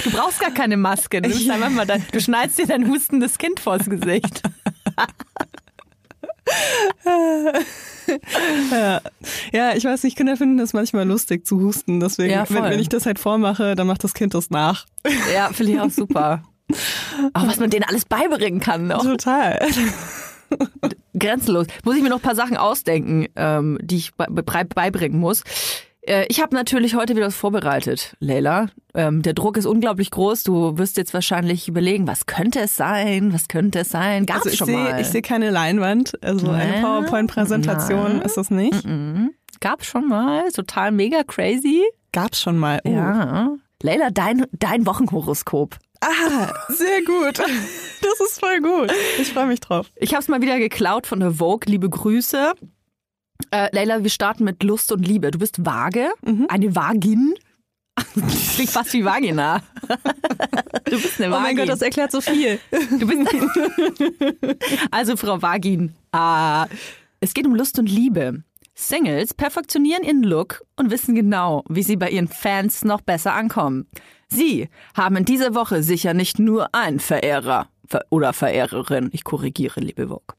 Du 0.03 0.11
brauchst 0.11 0.39
gar 0.39 0.51
keine 0.51 0.77
Maske. 0.77 1.21
Du, 1.21 1.29
dein, 1.29 2.05
du 2.11 2.19
schneidest 2.19 2.59
dir 2.59 2.67
dein 2.67 2.87
hustendes 2.89 3.37
Kind 3.37 3.59
vors 3.59 3.89
Gesicht. 3.89 4.41
ja. 8.71 9.01
ja, 9.51 9.75
ich 9.75 9.83
weiß 9.83 10.03
nicht, 10.03 10.15
Kinder 10.17 10.37
finden 10.37 10.57
das 10.57 10.73
manchmal 10.73 11.07
lustig 11.07 11.45
zu 11.45 11.59
husten. 11.59 11.99
Deswegen, 11.99 12.33
ja, 12.33 12.45
wenn, 12.49 12.63
wenn, 12.63 12.79
ich 12.79 12.89
das 12.89 13.05
halt 13.05 13.19
vormache, 13.19 13.75
dann 13.75 13.87
macht 13.87 14.03
das 14.03 14.13
Kind 14.13 14.33
das 14.33 14.49
nach. 14.49 14.85
Ja, 15.33 15.49
finde 15.53 15.73
ich 15.73 15.79
auch 15.79 15.89
super. 15.89 16.43
Auch 17.33 17.47
was 17.47 17.59
man 17.59 17.69
denen 17.69 17.85
alles 17.85 18.05
beibringen 18.05 18.59
kann. 18.59 18.87
Noch. 18.87 19.03
Total. 19.03 19.59
Grenzenlos. 21.17 21.67
Muss 21.83 21.95
ich 21.95 22.03
mir 22.03 22.09
noch 22.09 22.17
ein 22.17 22.21
paar 22.21 22.35
Sachen 22.35 22.57
ausdenken, 22.57 23.27
ähm, 23.35 23.77
die 23.81 23.97
ich 23.97 24.13
beibringen 24.15 25.19
muss. 25.19 25.43
Äh, 26.07 26.25
ich 26.29 26.41
habe 26.41 26.55
natürlich 26.55 26.95
heute 26.95 27.15
wieder 27.15 27.27
was 27.27 27.35
vorbereitet, 27.35 28.15
Leila. 28.19 28.67
Ähm, 28.93 29.21
der 29.21 29.33
Druck 29.33 29.57
ist 29.57 29.65
unglaublich 29.65 30.09
groß. 30.11 30.43
Du 30.43 30.77
wirst 30.77 30.97
jetzt 30.97 31.13
wahrscheinlich 31.13 31.67
überlegen, 31.67 32.07
was 32.07 32.25
könnte 32.25 32.61
es 32.61 32.75
sein? 32.75 33.33
Was 33.33 33.47
könnte 33.47 33.79
es 33.79 33.89
sein? 33.89 34.25
Gab's 34.25 34.39
also 34.39 34.49
ich 34.51 34.57
schon 34.57 34.67
seh, 34.67 34.75
mal? 34.75 35.01
Ich 35.01 35.07
sehe 35.07 35.21
keine 35.21 35.51
Leinwand. 35.51 36.23
Also 36.23 36.47
nee. 36.47 36.59
eine 36.59 36.81
PowerPoint-Präsentation 36.81 38.21
ist 38.21 38.37
das 38.37 38.49
nicht. 38.49 38.85
-mm. 38.85 39.27
Gab's 39.59 39.85
schon 39.85 40.07
mal. 40.07 40.49
Total 40.51 40.91
mega 40.91 41.23
crazy. 41.23 41.83
Gab's 42.13 42.41
schon 42.41 42.57
mal. 42.57 42.79
Oh. 42.85 42.89
Ja. 42.89 43.55
Leila, 43.83 44.09
dein, 44.09 44.45
dein 44.53 44.85
Wochenhoroskop. 44.85 45.75
Ah, 46.01 46.53
sehr 46.69 47.03
gut. 47.03 47.41
Das 47.99 48.29
ist 48.29 48.39
voll 48.39 48.61
gut. 48.61 48.93
Ich 49.19 49.33
freue 49.33 49.47
mich 49.47 49.59
drauf. 49.59 49.87
Ich 49.95 50.13
habe 50.13 50.21
es 50.21 50.27
mal 50.27 50.39
wieder 50.39 50.59
geklaut 50.59 51.07
von 51.07 51.19
der 51.19 51.31
Vogue. 51.31 51.61
Liebe 51.65 51.89
Grüße. 51.89 52.53
Äh, 53.51 53.69
Leila, 53.73 54.03
wir 54.03 54.09
starten 54.09 54.43
mit 54.43 54.63
Lust 54.63 54.91
und 54.91 55.07
Liebe. 55.07 55.31
Du 55.31 55.39
bist 55.39 55.65
vage, 55.65 56.09
mhm. 56.23 56.47
eine 56.49 56.75
Vagin. 56.75 57.33
Das 57.95 58.05
klingt 58.55 58.69
fast 58.69 58.93
wie 58.93 59.03
Vagina. 59.03 59.61
Du 60.85 61.01
bist 61.01 61.19
eine 61.19 61.31
Vagin. 61.31 61.33
Oh 61.33 61.39
mein 61.39 61.55
Gott, 61.57 61.69
das 61.69 61.81
erklärt 61.81 62.11
so 62.11 62.21
viel. 62.21 62.59
Du 62.71 63.07
bist 63.07 63.27
also 64.91 65.17
Frau 65.17 65.41
Vagin. 65.41 65.93
Ah, 66.11 66.67
es 67.19 67.33
geht 67.33 67.45
um 67.45 67.55
Lust 67.55 67.79
und 67.79 67.89
Liebe. 67.89 68.43
Singles 68.75 69.33
perfektionieren 69.33 70.03
ihren 70.03 70.21
Look 70.21 70.63
und 70.75 70.91
wissen 70.91 71.15
genau, 71.15 71.63
wie 71.67 71.81
sie 71.81 71.95
bei 71.95 72.11
ihren 72.11 72.27
Fans 72.27 72.85
noch 72.85 73.01
besser 73.01 73.33
ankommen. 73.33 73.87
Sie 74.29 74.69
haben 74.95 75.15
in 75.15 75.25
dieser 75.25 75.55
Woche 75.55 75.81
sicher 75.81 76.13
nicht 76.13 76.37
nur 76.37 76.75
einen 76.75 76.99
Verehrer 76.99 77.69
oder 78.11 78.33
Verehrerin. 78.33 79.09
Ich 79.13 79.23
korrigiere, 79.23 79.79
liebe 79.79 80.09
Vogue. 80.09 80.35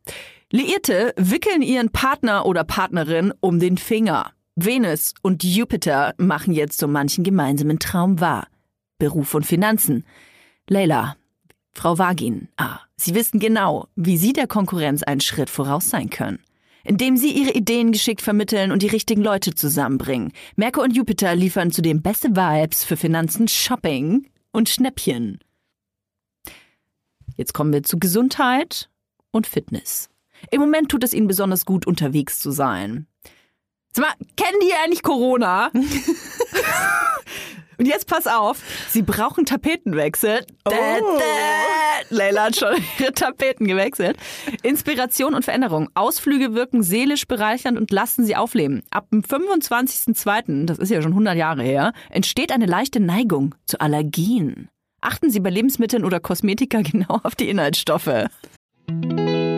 Liierte 0.51 1.13
wickeln 1.19 1.61
ihren 1.61 1.91
Partner 1.91 2.47
oder 2.47 2.65
Partnerin 2.65 3.35
um 3.41 3.61
den 3.61 3.77
Finger. 3.77 4.33
Venus 4.57 5.13
und 5.21 5.45
Jupiter 5.45 6.15
machen 6.17 6.55
jetzt 6.55 6.79
so 6.79 6.89
manchen 6.89 7.23
gemeinsamen 7.23 7.79
Traum 7.79 8.19
wahr. 8.19 8.49
Beruf 8.99 9.35
und 9.35 9.45
Finanzen. 9.45 10.07
Leila, 10.67 11.17
Frau 11.75 11.99
Wagin, 11.99 12.49
ah, 12.57 12.81
Sie 12.97 13.15
wissen 13.15 13.41
genau, 13.41 13.89
wie 13.95 14.17
Sie 14.17 14.33
der 14.33 14.47
Konkurrenz 14.47 15.03
einen 15.03 15.21
Schritt 15.21 15.51
voraus 15.51 15.91
sein 15.91 16.09
können. 16.09 16.43
Indem 16.83 17.19
Sie 17.19 17.31
Ihre 17.31 17.53
Ideen 17.53 17.93
geschickt 17.93 18.23
vermitteln 18.23 18.73
und 18.73 18.83
die 18.83 18.89
richtigen 18.89 19.23
Leute 19.23 19.55
zusammenbringen. 19.55 20.33
Merkur 20.57 20.83
und 20.83 20.97
Jupiter 20.97 21.35
liefern 21.35 21.73
zudem 21.73 22.01
beste 22.01 22.31
Vibes 22.31 22.85
für 22.85 22.97
Finanzen, 22.97 23.49
Shopping 23.49 24.27
und 24.51 24.71
Schnäppchen. 24.71 25.41
Jetzt 27.37 27.53
kommen 27.53 27.75
wir 27.75 27.83
zu 27.83 27.99
Gesundheit 27.99 28.89
und 29.31 29.47
Fitness. 29.47 30.09
Im 30.51 30.61
Moment 30.61 30.91
tut 30.91 31.05
es 31.05 31.15
ihnen 31.15 31.29
besonders 31.29 31.65
gut, 31.65 31.87
unterwegs 31.87 32.39
zu 32.39 32.51
sein. 32.51 33.07
Sag 33.93 34.05
mal, 34.05 34.15
kennen 34.37 34.59
die 34.63 34.75
eigentlich 34.85 35.03
Corona? 35.03 35.71
Und 37.79 37.87
jetzt 37.87 38.09
pass 38.09 38.27
auf, 38.27 38.61
sie 38.89 39.03
brauchen 39.03 39.47
Tapetenwechsel. 39.47 40.45
Oh. 40.65 40.73
Leila 42.11 42.47
hat 42.47 42.57
schon 42.57 42.75
ihre 42.99 43.13
Tapeten 43.13 43.69
gewechselt. 43.69 44.17
Inspiration 44.65 45.35
und 45.35 45.45
Veränderung. 45.45 45.89
Ausflüge 45.95 46.55
wirken 46.55 46.83
seelisch 46.83 47.27
bereichernd 47.29 47.79
und 47.79 47.93
lassen 47.93 48.25
sie 48.25 48.35
aufleben. 48.35 48.83
Ab 48.91 49.07
dem 49.13 49.23
25.02., 49.23 50.67
das 50.67 50.79
ist 50.79 50.91
ja 50.91 51.01
schon 51.03 51.13
100 51.13 51.37
Jahre 51.37 51.63
her, 51.63 51.93
entsteht 52.11 52.51
eine 52.51 52.67
leichte 52.67 52.99
Neigung 52.99 53.55
zu 53.65 53.81
Allergien. 53.81 54.69
Achten 55.01 55.31
Sie 55.31 55.39
bei 55.39 55.51
Lebensmitteln 55.51 56.05
oder 56.05 56.19
Kosmetika 56.19 56.81
genau 56.83 57.21
auf 57.23 57.37
die 57.37 57.49
Inhaltsstoffe. 57.49 58.27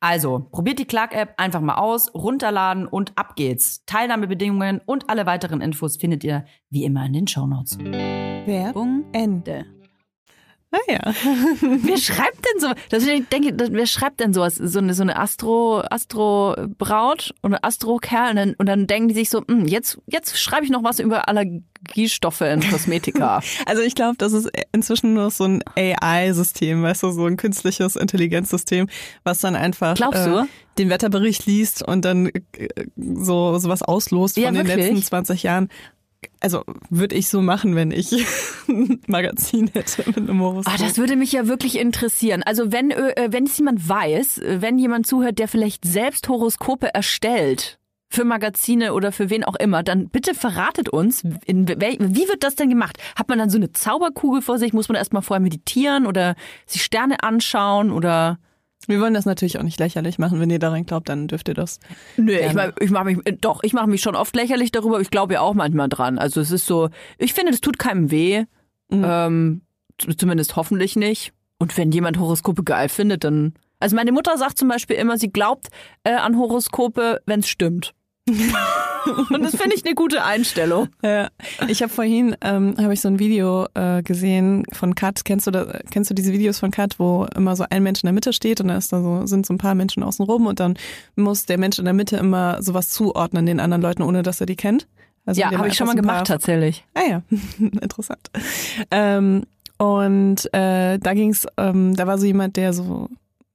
Also, 0.00 0.48
probiert 0.50 0.78
die 0.78 0.86
Clark-App 0.86 1.34
einfach 1.36 1.60
mal 1.60 1.74
aus, 1.74 2.14
runterladen 2.14 2.86
und 2.86 3.12
ab 3.16 3.36
geht's. 3.36 3.84
Teilnahmebedingungen 3.84 4.80
und 4.86 5.10
alle 5.10 5.26
weiteren 5.26 5.60
Infos 5.60 5.98
findet 5.98 6.24
ihr 6.24 6.46
wie 6.70 6.84
immer 6.84 7.04
in 7.04 7.12
den 7.12 7.26
Shownotes. 7.26 7.78
Werbung 7.78 9.04
Ende. 9.12 9.79
Naja. 10.70 11.00
Ah, 11.04 11.14
wer 11.60 11.96
schreibt 11.96 12.44
denn 12.46 12.60
so? 12.60 12.68
Das, 12.90 13.04
ich 13.04 13.28
denke, 13.28 13.54
wer 13.72 13.86
schreibt 13.86 14.20
denn 14.20 14.32
sowas? 14.32 14.54
So 14.54 14.78
eine, 14.78 14.94
so 14.94 15.02
eine 15.02 15.16
Astro, 15.16 15.82
Astro-Braut 15.90 17.34
oder 17.42 17.64
Astro-Kerl 17.64 18.30
und 18.30 18.36
dann, 18.36 18.54
und 18.54 18.66
dann 18.66 18.86
denken 18.86 19.08
die 19.08 19.14
sich 19.14 19.30
so, 19.30 19.42
hm, 19.46 19.66
jetzt, 19.66 19.98
jetzt 20.06 20.38
schreibe 20.38 20.64
ich 20.64 20.70
noch 20.70 20.84
was 20.84 21.00
über 21.00 21.28
Allergiestoffe 21.28 22.42
in 22.42 22.60
Kosmetika. 22.60 23.42
also 23.66 23.82
ich 23.82 23.96
glaube, 23.96 24.16
das 24.18 24.32
ist 24.32 24.48
inzwischen 24.72 25.14
nur 25.14 25.30
so 25.30 25.44
ein 25.44 25.62
AI-System, 25.76 26.82
weißt 26.82 27.02
du, 27.02 27.10
so 27.10 27.26
ein 27.26 27.36
künstliches 27.36 27.96
Intelligenzsystem, 27.96 28.88
was 29.24 29.40
dann 29.40 29.56
einfach? 29.56 29.96
Äh, 29.98 30.44
den 30.78 30.88
Wetterbericht 30.88 31.46
liest 31.46 31.82
und 31.86 32.04
dann 32.04 32.26
äh, 32.26 32.68
so 32.96 33.58
sowas 33.58 33.82
auslost 33.82 34.36
ja, 34.36 34.46
von 34.46 34.54
den 34.54 34.68
wirklich? 34.68 34.86
letzten 34.86 35.02
20 35.02 35.42
Jahren 35.42 35.68
also 36.40 36.64
würde 36.88 37.14
ich 37.14 37.28
so 37.28 37.42
machen, 37.42 37.76
wenn 37.76 37.90
ich 37.90 38.12
ein 38.68 39.00
Magazin 39.06 39.70
hätte 39.72 40.04
mit 40.06 40.16
einem 40.16 40.40
Horoskop. 40.40 40.74
Ah, 40.74 40.78
das 40.78 40.98
würde 40.98 41.16
mich 41.16 41.32
ja 41.32 41.46
wirklich 41.46 41.78
interessieren. 41.78 42.42
Also 42.42 42.72
wenn 42.72 42.90
äh, 42.90 43.28
wenn 43.30 43.44
es 43.44 43.56
jemand 43.58 43.88
weiß, 43.88 44.40
wenn 44.44 44.78
jemand 44.78 45.06
zuhört, 45.06 45.38
der 45.38 45.48
vielleicht 45.48 45.84
selbst 45.84 46.28
Horoskope 46.28 46.92
erstellt 46.94 47.78
für 48.12 48.24
Magazine 48.24 48.92
oder 48.92 49.12
für 49.12 49.30
wen 49.30 49.44
auch 49.44 49.54
immer, 49.54 49.82
dann 49.82 50.08
bitte 50.08 50.34
verratet 50.34 50.88
uns, 50.88 51.22
in, 51.44 51.68
wie 51.68 52.28
wird 52.28 52.42
das 52.42 52.56
denn 52.56 52.68
gemacht? 52.68 52.98
Hat 53.14 53.28
man 53.28 53.38
dann 53.38 53.50
so 53.50 53.56
eine 53.56 53.70
Zauberkugel 53.70 54.42
vor 54.42 54.58
sich? 54.58 54.72
Muss 54.72 54.88
man 54.88 54.96
erstmal 54.96 55.22
vorher 55.22 55.40
meditieren 55.40 56.06
oder 56.06 56.34
sich 56.66 56.82
Sterne 56.82 57.22
anschauen 57.22 57.92
oder 57.92 58.38
wir 58.86 59.00
wollen 59.00 59.14
das 59.14 59.26
natürlich 59.26 59.58
auch 59.58 59.62
nicht 59.62 59.78
lächerlich 59.78 60.18
machen. 60.18 60.40
Wenn 60.40 60.50
ihr 60.50 60.58
daran 60.58 60.86
glaubt, 60.86 61.08
dann 61.08 61.28
dürft 61.28 61.48
ihr 61.48 61.54
das. 61.54 61.80
Nö, 62.16 62.32
gerne. 62.32 62.46
ich, 62.46 62.54
mach, 62.54 62.72
ich 62.80 62.90
mache 62.90 63.04
mich, 63.04 63.40
doch, 63.40 63.62
ich 63.62 63.72
mache 63.72 63.88
mich 63.88 64.00
schon 64.00 64.16
oft 64.16 64.34
lächerlich 64.34 64.72
darüber, 64.72 64.94
aber 64.94 65.02
ich 65.02 65.10
glaube 65.10 65.34
ja 65.34 65.40
auch 65.40 65.54
manchmal 65.54 65.88
dran. 65.88 66.18
Also 66.18 66.40
es 66.40 66.50
ist 66.50 66.66
so, 66.66 66.88
ich 67.18 67.34
finde, 67.34 67.52
das 67.52 67.60
tut 67.60 67.78
keinem 67.78 68.10
weh. 68.10 68.44
Mhm. 68.90 69.04
Ähm, 69.04 69.60
zumindest 70.16 70.56
hoffentlich 70.56 70.96
nicht. 70.96 71.32
Und 71.58 71.76
wenn 71.76 71.92
jemand 71.92 72.18
Horoskope 72.18 72.64
geil 72.64 72.88
findet, 72.88 73.24
dann. 73.24 73.54
Also 73.78 73.96
meine 73.96 74.12
Mutter 74.12 74.36
sagt 74.36 74.58
zum 74.58 74.68
Beispiel 74.68 74.96
immer, 74.96 75.18
sie 75.18 75.30
glaubt 75.30 75.68
äh, 76.04 76.12
an 76.12 76.38
Horoskope, 76.38 77.22
wenn 77.26 77.40
es 77.40 77.48
stimmt. 77.48 77.94
Und 79.30 79.42
das 79.42 79.56
finde 79.56 79.74
ich 79.74 79.84
eine 79.84 79.94
gute 79.94 80.24
Einstellung. 80.24 80.88
Ja. 81.02 81.28
Ich 81.68 81.82
habe 81.82 81.92
vorhin 81.92 82.36
ähm, 82.42 82.76
habe 82.78 82.92
ich 82.92 83.00
so 83.00 83.08
ein 83.08 83.18
Video 83.18 83.66
äh, 83.74 84.02
gesehen 84.02 84.64
von 84.72 84.94
Kat. 84.94 85.24
Kennst 85.24 85.46
du 85.46 85.50
da, 85.50 85.80
kennst 85.90 86.10
du 86.10 86.14
diese 86.14 86.32
Videos 86.32 86.58
von 86.58 86.70
Kat, 86.70 86.98
wo 86.98 87.26
immer 87.34 87.56
so 87.56 87.64
ein 87.68 87.82
Mensch 87.82 88.02
in 88.02 88.06
der 88.06 88.12
Mitte 88.12 88.32
steht 88.32 88.60
und 88.60 88.68
da 88.68 88.76
ist 88.76 88.92
da 88.92 89.02
so 89.02 89.26
sind 89.26 89.46
so 89.46 89.54
ein 89.54 89.58
paar 89.58 89.74
Menschen 89.74 90.02
außen 90.02 90.24
rum 90.24 90.46
und 90.46 90.60
dann 90.60 90.76
muss 91.16 91.46
der 91.46 91.58
Mensch 91.58 91.78
in 91.78 91.84
der 91.84 91.94
Mitte 91.94 92.16
immer 92.16 92.62
sowas 92.62 92.90
zuordnen 92.90 93.46
den 93.46 93.60
anderen 93.60 93.82
Leuten, 93.82 94.02
ohne 94.02 94.22
dass 94.22 94.40
er 94.40 94.46
die 94.46 94.56
kennt. 94.56 94.86
Also 95.26 95.40
ja, 95.40 95.50
habe 95.52 95.68
ich 95.68 95.76
schon 95.76 95.86
mal 95.86 95.96
gemacht 95.96 96.26
tatsächlich. 96.26 96.84
Ah 96.94 97.02
ja, 97.08 97.22
interessant. 97.58 98.30
Ähm, 98.90 99.44
und 99.78 100.52
äh, 100.52 100.98
da 100.98 101.14
ging's, 101.14 101.46
ähm, 101.56 101.96
da 101.96 102.06
war 102.06 102.18
so 102.18 102.26
jemand, 102.26 102.56
der 102.56 102.72
so 102.72 103.08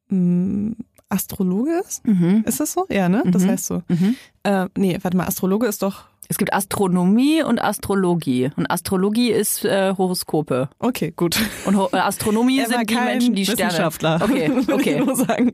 mh, 0.10 0.17
mm, 0.17 0.75
Astrologe 1.10 1.82
ist. 1.86 2.06
Mhm. 2.06 2.44
Ist 2.46 2.60
das 2.60 2.74
so? 2.74 2.86
Ja, 2.90 3.10
ne? 3.10 3.24
Das 3.26 3.44
mhm. 3.44 3.50
heißt 3.50 3.66
so. 3.66 3.84
Mhm. 3.88 4.16
Äh, 4.44 4.68
nee, 4.78 4.98
warte 5.02 5.18
mal, 5.18 5.28
Astrologe 5.28 5.68
ist 5.68 5.82
doch 5.82 6.06
es 6.27 6.38
gibt 6.38 6.53
Astronomie 6.53 7.44
und 7.44 7.62
Astrologie. 7.62 8.50
Und 8.55 8.70
Astrologie 8.70 9.32
ist 9.32 9.63
äh, 9.63 9.94
Horoskope. 9.96 10.70
Okay, 10.79 11.13
gut. 11.15 11.38
Und 11.65 11.77
Ho 11.77 11.89
äh, 11.91 11.98
Astronomie 11.98 12.60
er 12.62 12.67
sind 12.67 12.89
die 12.89 12.96
Menschen, 12.96 13.36
die 13.36 13.48
Wissenschaftler, 13.48 14.17
Sterne. 14.17 14.65
Okay, 14.75 15.01
okay. 15.01 15.03
ich 15.08 15.17
sagen. 15.17 15.51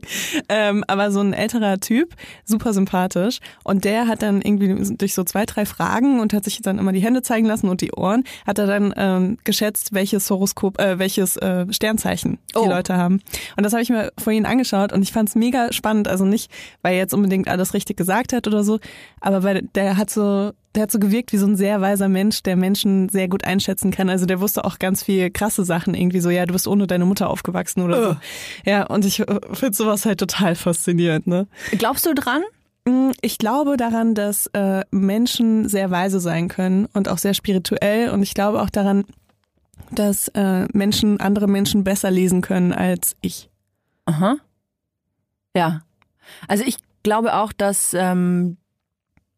Ähm, 0.48 0.84
aber 0.86 1.10
so 1.10 1.20
ein 1.20 1.32
älterer 1.32 1.78
Typ, 1.78 2.14
super 2.44 2.72
sympathisch. 2.72 3.40
Und 3.64 3.84
der 3.84 4.06
hat 4.06 4.22
dann 4.22 4.40
irgendwie 4.40 4.96
durch 4.96 5.14
so 5.14 5.24
zwei, 5.24 5.44
drei 5.44 5.66
Fragen 5.66 6.20
und 6.20 6.32
hat 6.32 6.44
sich 6.44 6.60
dann 6.62 6.78
immer 6.78 6.92
die 6.92 7.00
Hände 7.00 7.22
zeigen 7.22 7.46
lassen 7.46 7.68
und 7.68 7.80
die 7.80 7.92
Ohren, 7.92 8.24
hat 8.46 8.58
er 8.58 8.66
dann 8.66 8.94
ähm, 8.96 9.38
geschätzt, 9.44 9.92
welches 9.92 10.30
Horoskop, 10.30 10.80
äh, 10.80 10.98
welches 10.98 11.36
äh, 11.36 11.66
Sternzeichen 11.70 12.38
die 12.54 12.58
oh. 12.58 12.66
Leute 12.68 12.96
haben. 12.96 13.20
Und 13.56 13.64
das 13.64 13.72
habe 13.72 13.82
ich 13.82 13.90
mir 13.90 14.12
vorhin 14.18 14.46
angeschaut 14.46 14.92
und 14.92 15.02
ich 15.02 15.12
fand 15.12 15.28
es 15.28 15.34
mega 15.34 15.72
spannend. 15.72 16.08
Also 16.08 16.24
nicht, 16.24 16.50
weil 16.82 16.94
er 16.94 16.98
jetzt 16.98 17.14
unbedingt 17.14 17.48
alles 17.48 17.74
richtig 17.74 17.96
gesagt 17.96 18.32
hat 18.32 18.46
oder 18.46 18.64
so, 18.64 18.78
aber 19.20 19.42
weil 19.42 19.62
der 19.74 19.96
hat 19.96 20.10
so 20.10 20.52
der 20.74 20.84
hat 20.84 20.90
so 20.90 20.98
gewirkt 20.98 21.32
wie 21.32 21.36
so 21.36 21.46
ein 21.46 21.56
sehr 21.56 21.80
weiser 21.80 22.08
Mensch, 22.08 22.42
der 22.42 22.56
Menschen 22.56 23.08
sehr 23.08 23.28
gut 23.28 23.44
einschätzen 23.44 23.90
kann. 23.90 24.08
Also 24.08 24.26
der 24.26 24.40
wusste 24.40 24.64
auch 24.64 24.78
ganz 24.78 25.02
viel 25.02 25.30
krasse 25.30 25.64
Sachen 25.64 25.94
irgendwie 25.94 26.20
so, 26.20 26.30
ja, 26.30 26.46
du 26.46 26.52
bist 26.52 26.66
ohne 26.66 26.86
deine 26.86 27.04
Mutter 27.04 27.28
aufgewachsen 27.28 27.82
oder 27.82 28.02
so. 28.02 28.16
Ja, 28.64 28.86
und 28.86 29.04
ich 29.04 29.16
finde 29.16 29.74
sowas 29.74 30.06
halt 30.06 30.20
total 30.20 30.54
faszinierend, 30.54 31.26
ne? 31.26 31.46
Glaubst 31.72 32.06
du 32.06 32.14
dran? 32.14 32.42
Mm, 32.86 33.10
ich 33.20 33.38
glaube 33.38 33.76
daran, 33.76 34.14
dass 34.14 34.46
äh, 34.48 34.84
Menschen 34.90 35.68
sehr 35.68 35.90
weise 35.90 36.20
sein 36.20 36.48
können 36.48 36.86
und 36.94 37.08
auch 37.08 37.18
sehr 37.18 37.34
spirituell. 37.34 38.10
Und 38.10 38.22
ich 38.22 38.34
glaube 38.34 38.62
auch 38.62 38.70
daran, 38.70 39.04
dass 39.90 40.28
äh, 40.28 40.66
Menschen 40.72 41.20
andere 41.20 41.48
Menschen 41.48 41.84
besser 41.84 42.10
lesen 42.10 42.40
können 42.40 42.72
als 42.72 43.16
ich. 43.20 43.50
Aha. 44.06 44.36
Ja. 45.54 45.82
Also 46.48 46.64
ich 46.64 46.78
glaube 47.02 47.34
auch, 47.34 47.52
dass 47.52 47.94
ähm, 47.94 48.56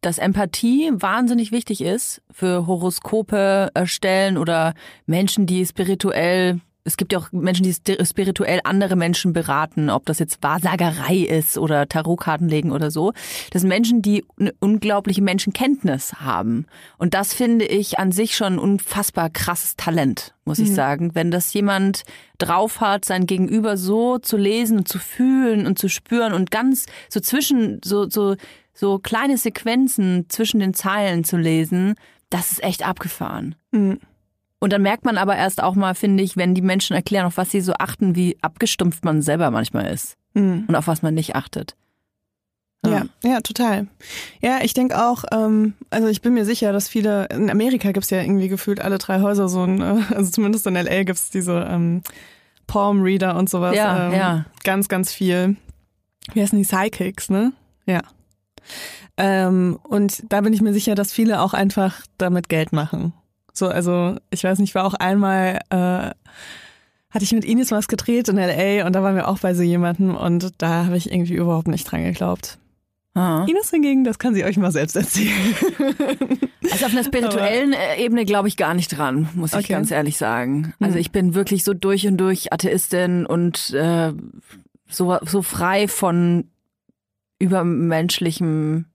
dass 0.05 0.19
Empathie 0.19 0.91
wahnsinnig 0.93 1.51
wichtig 1.51 1.81
ist 1.81 2.21
für 2.31 2.67
Horoskope 2.67 3.71
erstellen 3.73 4.37
oder 4.37 4.73
Menschen, 5.07 5.47
die 5.47 5.65
spirituell 5.65 6.59
es 6.87 6.97
gibt 6.97 7.13
ja 7.13 7.17
auch 7.17 7.31
Menschen, 7.31 7.63
die 7.63 8.05
spirituell 8.05 8.59
andere 8.63 8.95
Menschen 8.95 9.33
beraten, 9.33 9.89
ob 9.89 10.05
das 10.05 10.19
jetzt 10.19 10.43
Wahrsagerei 10.43 11.17
ist 11.17 11.57
oder 11.57 11.89
Tarotkarten 11.89 12.47
legen 12.47 12.71
oder 12.71 12.91
so. 12.91 13.11
Das 13.49 13.63
sind 13.63 13.69
Menschen, 13.69 14.03
die 14.03 14.23
eine 14.39 14.53
unglaubliche 14.59 15.23
Menschenkenntnis 15.23 16.13
haben. 16.21 16.67
Und 16.99 17.15
das 17.15 17.33
finde 17.33 17.65
ich 17.65 17.97
an 17.97 18.11
sich 18.11 18.35
schon 18.35 18.53
ein 18.53 18.59
unfassbar 18.59 19.31
krasses 19.31 19.77
Talent, 19.77 20.35
muss 20.45 20.59
ich 20.59 20.69
mhm. 20.69 20.75
sagen. 20.75 21.15
Wenn 21.15 21.31
das 21.31 21.51
jemand 21.53 22.03
drauf 22.37 22.81
hat, 22.81 23.03
sein 23.03 23.25
Gegenüber 23.25 23.77
so 23.77 24.19
zu 24.19 24.37
lesen 24.37 24.77
und 24.77 24.87
zu 24.87 24.99
fühlen 24.99 25.65
und 25.65 25.79
zu 25.79 25.89
spüren 25.89 26.33
und 26.33 26.51
ganz 26.51 26.85
so 27.09 27.19
zwischen, 27.19 27.81
so, 27.83 28.07
so, 28.07 28.35
so 28.75 28.99
kleine 28.99 29.37
Sequenzen 29.37 30.25
zwischen 30.29 30.59
den 30.59 30.75
Zeilen 30.75 31.23
zu 31.23 31.37
lesen, 31.37 31.95
das 32.29 32.51
ist 32.51 32.63
echt 32.63 32.87
abgefahren. 32.87 33.55
Mhm. 33.71 33.99
Und 34.59 34.73
dann 34.73 34.81
merkt 34.81 35.05
man 35.05 35.17
aber 35.17 35.35
erst 35.35 35.63
auch 35.63 35.75
mal, 35.75 35.95
finde 35.95 36.23
ich, 36.23 36.37
wenn 36.37 36.53
die 36.53 36.61
Menschen 36.61 36.95
erklären, 36.95 37.25
auf 37.25 37.37
was 37.37 37.51
sie 37.51 37.61
so 37.61 37.73
achten, 37.73 38.15
wie 38.15 38.37
abgestumpft 38.41 39.05
man 39.05 39.21
selber 39.21 39.49
manchmal 39.51 39.91
ist 39.91 40.17
mhm. 40.33 40.65
und 40.67 40.75
auf 40.75 40.87
was 40.87 41.01
man 41.01 41.13
nicht 41.13 41.35
achtet. 41.35 41.75
Ja, 42.85 43.05
ja, 43.23 43.41
total. 43.41 43.87
Ja, 44.41 44.59
ich 44.61 44.75
denke 44.75 45.03
auch, 45.03 45.23
ähm, 45.31 45.73
also 45.89 46.07
ich 46.07 46.21
bin 46.21 46.33
mir 46.33 46.45
sicher, 46.45 46.71
dass 46.71 46.87
viele, 46.87 47.25
in 47.31 47.49
Amerika 47.49 47.91
gibt 47.91 48.03
es 48.03 48.11
ja 48.11 48.21
irgendwie 48.21 48.47
gefühlt 48.47 48.79
alle 48.79 48.99
drei 48.99 49.21
Häuser 49.21 49.49
so 49.49 49.63
ein, 49.63 49.81
äh, 49.81 50.03
also 50.13 50.29
zumindest 50.29 50.67
in 50.67 50.75
LA 50.75 51.03
gibt 51.03 51.17
es 51.17 51.31
diese 51.31 51.67
ähm, 51.69 52.03
Palm 52.67 53.01
Reader 53.01 53.37
und 53.37 53.49
sowas. 53.49 53.75
Ja, 53.75 54.07
ähm, 54.07 54.13
ja. 54.13 54.45
Ganz, 54.63 54.87
ganz 54.87 55.11
viel. 55.11 55.55
Wie 56.33 56.41
heißen 56.41 56.57
die 56.57 56.65
Psychics, 56.65 57.29
ne? 57.29 57.53
Ja. 57.85 58.01
Ähm, 59.17 59.79
und 59.83 60.23
da 60.31 60.41
bin 60.41 60.53
ich 60.53 60.61
mir 60.61 60.73
sicher, 60.73 60.95
dass 60.95 61.13
viele 61.13 61.41
auch 61.41 61.53
einfach 61.53 62.01
damit 62.17 62.49
Geld 62.49 62.73
machen. 62.73 63.13
So, 63.53 63.67
also 63.67 64.17
ich 64.29 64.43
weiß 64.43 64.59
nicht, 64.59 64.69
ich 64.69 64.75
war 64.75 64.85
auch 64.85 64.93
einmal, 64.93 65.61
äh, 65.69 66.11
hatte 67.09 67.23
ich 67.23 67.31
mit 67.31 67.45
Ines 67.45 67.71
was 67.71 67.87
gedreht 67.87 68.27
in 68.27 68.35
LA 68.35 68.85
und 68.85 68.93
da 68.93 69.01
waren 69.01 69.15
wir 69.15 69.29
auch 69.29 69.39
bei 69.39 69.53
so 69.53 69.63
jemandem 69.63 70.15
und 70.15 70.61
da 70.61 70.85
habe 70.85 70.97
ich 70.97 71.11
irgendwie 71.11 71.35
überhaupt 71.35 71.69
nicht 71.69 71.89
dran 71.89 72.03
geglaubt. 72.03 72.57
Ah. 73.13 73.45
Ines 73.47 73.69
hingegen, 73.69 74.03
das 74.03 74.19
kann 74.19 74.35
sie 74.35 74.43
euch 74.43 74.57
mal 74.57 74.71
selbst 74.71 74.95
erzählen. 74.95 75.55
Also 76.71 76.87
auf 76.87 76.93
einer 76.93 77.03
spirituellen 77.03 77.75
Aber, 77.75 77.97
Ebene 77.99 78.25
glaube 78.25 78.47
ich 78.47 78.57
gar 78.57 78.73
nicht 78.73 78.89
dran, 78.89 79.29
muss 79.35 79.53
ich 79.53 79.59
okay. 79.59 79.73
ganz 79.73 79.91
ehrlich 79.91 80.17
sagen. 80.17 80.73
Also 80.79 80.95
hm. 80.95 81.01
ich 81.01 81.11
bin 81.11 81.35
wirklich 81.35 81.63
so 81.63 81.75
durch 81.75 82.07
und 82.07 82.17
durch 82.17 82.51
Atheistin 82.51 83.25
und 83.27 83.71
äh, 83.73 84.13
so, 84.89 85.17
so 85.23 85.41
frei 85.43 85.87
von 85.87 86.49
übermenschlichem 87.39 88.85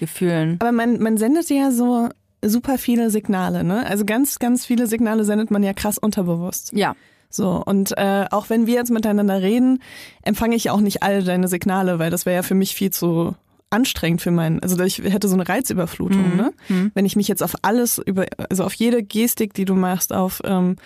Gefühlen. 0.00 0.56
Aber 0.60 0.72
man, 0.72 0.98
man 1.00 1.16
sendet 1.16 1.50
ja 1.50 1.70
so 1.70 2.08
super 2.42 2.78
viele 2.78 3.10
Signale, 3.10 3.64
ne? 3.64 3.86
Also 3.86 4.04
ganz, 4.04 4.38
ganz 4.38 4.66
viele 4.66 4.86
Signale 4.86 5.24
sendet 5.24 5.50
man 5.50 5.62
ja 5.62 5.72
krass 5.72 5.98
unterbewusst. 5.98 6.72
Ja. 6.74 6.94
So, 7.30 7.62
und 7.64 7.96
äh, 7.96 8.26
auch 8.30 8.48
wenn 8.48 8.66
wir 8.66 8.74
jetzt 8.74 8.90
miteinander 8.90 9.42
reden, 9.42 9.82
empfange 10.22 10.54
ich 10.54 10.70
auch 10.70 10.80
nicht 10.80 11.02
alle 11.02 11.22
deine 11.24 11.48
Signale, 11.48 11.98
weil 11.98 12.10
das 12.10 12.26
wäre 12.26 12.36
ja 12.36 12.42
für 12.42 12.54
mich 12.54 12.74
viel 12.74 12.90
zu 12.90 13.34
anstrengend 13.70 14.22
für 14.22 14.30
meinen, 14.30 14.60
also 14.60 14.80
ich 14.84 14.98
hätte 14.98 15.26
so 15.26 15.34
eine 15.34 15.48
Reizüberflutung, 15.48 16.30
mhm. 16.30 16.36
ne? 16.36 16.52
Mhm. 16.68 16.92
Wenn 16.94 17.06
ich 17.06 17.16
mich 17.16 17.26
jetzt 17.26 17.42
auf 17.42 17.56
alles 17.62 17.98
über, 17.98 18.26
also 18.48 18.62
auf 18.62 18.74
jede 18.74 19.02
Gestik, 19.02 19.52
die 19.52 19.64
du 19.64 19.74
machst, 19.74 20.12
auf 20.12 20.42
ähm, 20.44 20.76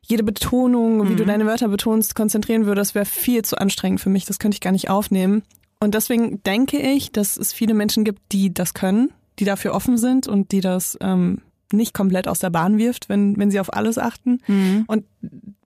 jede 0.00 0.22
Betonung, 0.22 1.06
wie 1.08 1.12
mhm. 1.12 1.16
du 1.16 1.24
deine 1.26 1.46
Wörter 1.46 1.68
betonst, 1.68 2.14
konzentrieren 2.14 2.64
würde, 2.64 2.80
das 2.80 2.94
wäre 2.94 3.04
viel 3.04 3.44
zu 3.44 3.58
anstrengend 3.58 4.00
für 4.00 4.08
mich. 4.08 4.24
Das 4.24 4.38
könnte 4.38 4.54
ich 4.54 4.60
gar 4.60 4.72
nicht 4.72 4.88
aufnehmen. 4.88 5.42
Und 5.80 5.94
deswegen 5.94 6.42
denke 6.42 6.78
ich, 6.78 7.12
dass 7.12 7.36
es 7.36 7.52
viele 7.52 7.74
Menschen 7.74 8.04
gibt, 8.04 8.20
die 8.32 8.52
das 8.52 8.74
können, 8.74 9.12
die 9.38 9.44
dafür 9.44 9.74
offen 9.74 9.98
sind 9.98 10.26
und 10.26 10.52
die 10.52 10.60
das 10.60 10.96
ähm, 11.00 11.42
nicht 11.72 11.94
komplett 11.94 12.28
aus 12.28 12.38
der 12.38 12.50
Bahn 12.50 12.78
wirft, 12.78 13.08
wenn, 13.08 13.36
wenn 13.36 13.50
sie 13.50 13.60
auf 13.60 13.74
alles 13.74 13.98
achten. 13.98 14.38
Mhm. 14.46 14.84
Und 14.86 15.04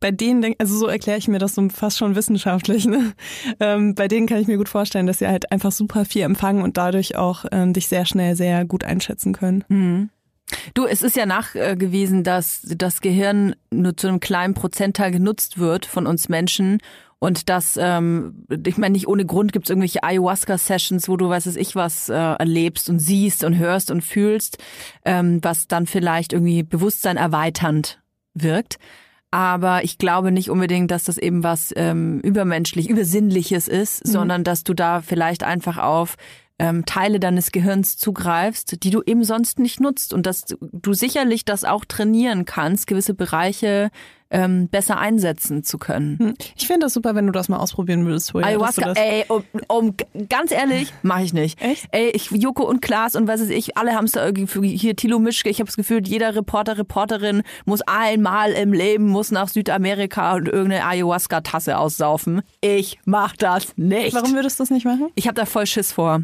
bei 0.00 0.10
denen, 0.10 0.40
denk, 0.40 0.56
also 0.58 0.76
so 0.76 0.86
erkläre 0.86 1.18
ich 1.18 1.28
mir 1.28 1.38
das 1.38 1.54
so 1.54 1.68
fast 1.68 1.98
schon 1.98 2.16
wissenschaftlich, 2.16 2.86
ne? 2.86 3.12
ähm, 3.60 3.94
bei 3.94 4.08
denen 4.08 4.26
kann 4.26 4.40
ich 4.40 4.48
mir 4.48 4.56
gut 4.56 4.68
vorstellen, 4.68 5.06
dass 5.06 5.18
sie 5.18 5.28
halt 5.28 5.52
einfach 5.52 5.72
super 5.72 6.04
viel 6.04 6.22
empfangen 6.22 6.62
und 6.62 6.76
dadurch 6.76 7.16
auch 7.16 7.44
ähm, 7.52 7.72
dich 7.72 7.88
sehr 7.88 8.06
schnell 8.06 8.34
sehr 8.34 8.64
gut 8.64 8.84
einschätzen 8.84 9.32
können. 9.32 9.64
Mhm. 9.68 10.10
Du, 10.74 10.84
es 10.84 11.02
ist 11.02 11.16
ja 11.16 11.26
nachgewiesen, 11.26 12.24
dass 12.24 12.62
das 12.64 13.00
Gehirn 13.00 13.54
nur 13.70 13.96
zu 13.96 14.08
einem 14.08 14.18
kleinen 14.18 14.54
Prozentteil 14.54 15.12
genutzt 15.12 15.58
wird 15.58 15.86
von 15.86 16.08
uns 16.08 16.28
Menschen 16.28 16.78
und 17.20 17.50
das, 17.50 17.78
ähm, 17.80 18.46
ich 18.66 18.78
meine, 18.78 18.94
nicht 18.94 19.06
ohne 19.06 19.26
Grund 19.26 19.52
gibt 19.52 19.66
es 19.66 19.70
irgendwelche 19.70 20.02
Ayahuasca-Sessions, 20.02 21.06
wo 21.06 21.18
du, 21.18 21.28
weiß 21.28 21.44
es 21.46 21.56
ich, 21.56 21.76
was 21.76 22.08
äh, 22.08 22.14
erlebst 22.14 22.88
und 22.88 22.98
siehst 22.98 23.44
und 23.44 23.58
hörst 23.58 23.90
und 23.90 24.00
fühlst, 24.00 24.56
ähm, 25.04 25.38
was 25.42 25.68
dann 25.68 25.86
vielleicht 25.86 26.32
irgendwie 26.32 26.62
Bewusstsein 26.62 27.18
erweiternd 27.18 28.00
wirkt. 28.32 28.78
Aber 29.30 29.84
ich 29.84 29.98
glaube 29.98 30.32
nicht 30.32 30.48
unbedingt, 30.48 30.90
dass 30.90 31.04
das 31.04 31.18
eben 31.18 31.44
was 31.44 31.74
ähm, 31.76 32.20
übermenschlich, 32.20 32.88
übersinnliches 32.88 33.68
ist, 33.68 34.06
mhm. 34.06 34.10
sondern 34.10 34.44
dass 34.44 34.64
du 34.64 34.72
da 34.72 35.02
vielleicht 35.02 35.44
einfach 35.44 35.76
auf 35.76 36.16
ähm, 36.58 36.86
Teile 36.86 37.20
deines 37.20 37.52
Gehirns 37.52 37.98
zugreifst, 37.98 38.82
die 38.82 38.90
du 38.90 39.02
eben 39.04 39.24
sonst 39.24 39.58
nicht 39.58 39.78
nutzt 39.78 40.14
und 40.14 40.24
dass 40.24 40.46
du 40.60 40.94
sicherlich 40.94 41.44
das 41.44 41.64
auch 41.64 41.84
trainieren 41.84 42.46
kannst, 42.46 42.86
gewisse 42.86 43.12
Bereiche 43.12 43.90
ähm, 44.30 44.68
besser 44.68 44.98
einsetzen 44.98 45.64
zu 45.64 45.78
können. 45.78 46.18
Hm. 46.18 46.34
Ich 46.56 46.66
finde 46.66 46.86
das 46.86 46.94
super, 46.94 47.14
wenn 47.14 47.26
du 47.26 47.32
das 47.32 47.48
mal 47.48 47.58
ausprobieren 47.58 48.06
würdest. 48.06 48.32
Julia, 48.32 48.48
Ayahuasca, 48.48 48.92
ey, 48.92 49.24
um, 49.28 49.44
um, 49.68 49.94
ganz 50.28 50.52
ehrlich, 50.52 50.92
mache 51.02 51.22
ich 51.22 51.32
nicht. 51.32 51.60
Echt? 51.60 51.88
Ey, 51.90 52.10
ich, 52.10 52.30
Joko 52.30 52.64
und 52.64 52.80
Klaas 52.80 53.16
und 53.16 53.26
was 53.26 53.40
weiß 53.40 53.50
ich, 53.50 53.76
alle 53.76 53.94
haben 53.94 54.04
es 54.04 54.12
da 54.12 54.24
irgendwie, 54.24 54.76
hier 54.76 54.96
Tilo 54.96 55.18
Mischke, 55.18 55.50
ich 55.50 55.58
habe 55.58 55.66
das 55.66 55.76
Gefühl, 55.76 56.06
jeder 56.06 56.34
Reporter, 56.34 56.78
Reporterin 56.78 57.42
muss 57.64 57.82
einmal 57.82 58.52
im 58.52 58.72
Leben, 58.72 59.08
muss 59.08 59.30
nach 59.30 59.48
Südamerika 59.48 60.34
und 60.34 60.46
irgendeine 60.46 60.86
Ayahuasca-Tasse 60.86 61.76
aussaufen. 61.78 62.42
Ich 62.60 62.98
mach 63.04 63.36
das 63.36 63.76
nicht. 63.76 64.14
Warum 64.14 64.34
würdest 64.34 64.58
du 64.58 64.62
das 64.62 64.70
nicht 64.70 64.84
machen? 64.84 65.08
Ich 65.14 65.26
habe 65.26 65.34
da 65.34 65.44
voll 65.44 65.66
Schiss 65.66 65.92
vor. 65.92 66.22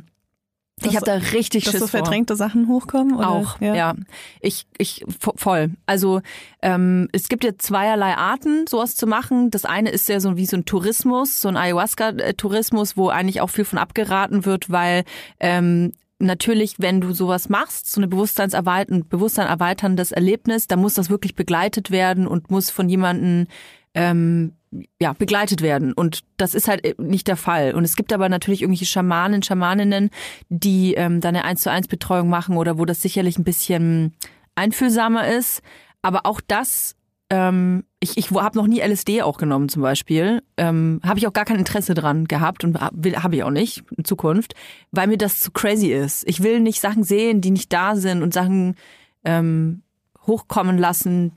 Ich 0.85 0.95
habe 0.95 1.07
da 1.07 1.15
richtig 1.15 1.65
dass 1.65 1.73
Schiss 1.73 1.81
so 1.81 1.87
verdrängte 1.87 2.37
vor. 2.37 2.37
Sachen 2.37 2.69
hochkommen? 2.69 3.17
Oder? 3.17 3.31
Auch, 3.31 3.61
ja. 3.61 3.75
ja. 3.75 3.95
Ich, 4.41 4.67
ich 4.77 5.05
voll. 5.09 5.71
Also 5.87 6.21
ähm, 6.61 7.09
es 7.13 7.29
gibt 7.29 7.45
ja 7.45 7.57
zweierlei 7.57 8.15
Arten, 8.15 8.67
sowas 8.67 8.95
zu 8.95 9.07
machen. 9.07 9.51
Das 9.51 9.65
eine 9.65 9.91
ist 9.91 10.09
ja 10.09 10.21
so 10.21 10.37
wie 10.37 10.45
so 10.45 10.59
ein 10.59 10.67
Tourismus, 10.67 11.41
so 11.41 11.49
ein 11.49 11.57
Ayahuasca-Tourismus, 11.57 12.97
wo 12.97 13.09
eigentlich 13.09 13.41
auch 13.41 13.51
viel 13.51 13.65
von 13.65 13.79
abgeraten 13.79 14.45
wird, 14.45 14.71
weil 14.71 15.05
ähm, 15.41 15.93
natürlich, 16.19 16.75
wenn 16.79 17.01
du 17.01 17.13
sowas 17.13 17.49
machst, 17.49 17.91
so 17.91 17.99
eine 18.01 18.09
Bewusstseinserweitern, 18.09 19.09
Bewusstsein 19.09 19.47
erweiterndes 19.47 20.13
Erlebnis, 20.13 20.67
dann 20.67 20.81
muss 20.81 20.95
das 20.95 21.09
wirklich 21.09 21.35
begleitet 21.35 21.91
werden 21.91 22.27
und 22.27 22.51
muss 22.51 22.69
von 22.69 22.91
jemandem 22.91 23.47
ähm, 23.95 24.53
ja, 25.01 25.13
begleitet 25.13 25.63
werden. 25.63 25.93
Und 25.93 26.21
das 26.37 26.55
ist 26.55 26.69
halt 26.69 26.85
äh, 26.85 26.95
nicht 26.99 27.29
der 27.29 27.37
Fall. 27.37 27.75
Und 27.75 27.85
es 27.85 27.97
gibt 27.97 28.13
aber 28.13 28.29
natürlich 28.29 28.63
irgendwelche 28.63 28.87
Schamanen, 28.87 29.43
Schamaninnen, 29.43 30.11
die 30.49 30.95
ähm, 30.95 31.21
dann 31.21 31.37
eine 31.37 31.45
1 31.45 31.61
zu 31.63 31.71
1 31.71 31.89
Betreuung 31.89 32.29
machen 32.29 32.57
oder 32.57 32.79
wo 32.79 32.85
das 32.85 33.03
sicherlich 33.03 33.39
ein 33.39 33.45
bisschen 33.45 34.15
einfühlsamer 34.55 35.29
ist. 35.29 35.63
Aber 36.03 36.27
auch 36.27 36.41
das, 36.47 36.97
ähm, 37.31 37.85
ich, 38.01 38.17
ich 38.17 38.31
habe 38.31 38.57
noch 38.57 38.67
nie 38.67 38.81
LSD 38.81 39.23
auch 39.23 39.39
genommen 39.39 39.69
zum 39.69 39.83
Beispiel. 39.83 40.43
Ähm, 40.57 41.01
habe 41.05 41.19
ich 41.19 41.27
auch 41.27 41.33
gar 41.33 41.45
kein 41.45 41.59
Interesse 41.59 41.95
dran 41.95 42.27
gehabt 42.27 42.65
und 42.65 42.81
habe 42.81 43.37
ich 43.37 43.43
auch 43.43 43.51
nicht 43.51 43.85
in 43.97 44.05
Zukunft, 44.05 44.55
weil 44.93 45.09
mir 45.09 45.19
das 45.19 45.41
zu 45.41 45.51
crazy 45.51 45.93
ist. 45.93 46.25
Ich 46.29 46.43
will 46.43 46.61
nicht 46.61 46.81
Sachen 46.81 47.03
sehen, 47.03 47.41
die 47.41 47.51
nicht 47.51 47.73
da 47.73 47.97
sind 47.97 48.23
und 48.23 48.33
Sachen 48.35 48.77
ähm, 49.25 49.83
hochkommen 50.27 50.79
lassen, 50.79 51.33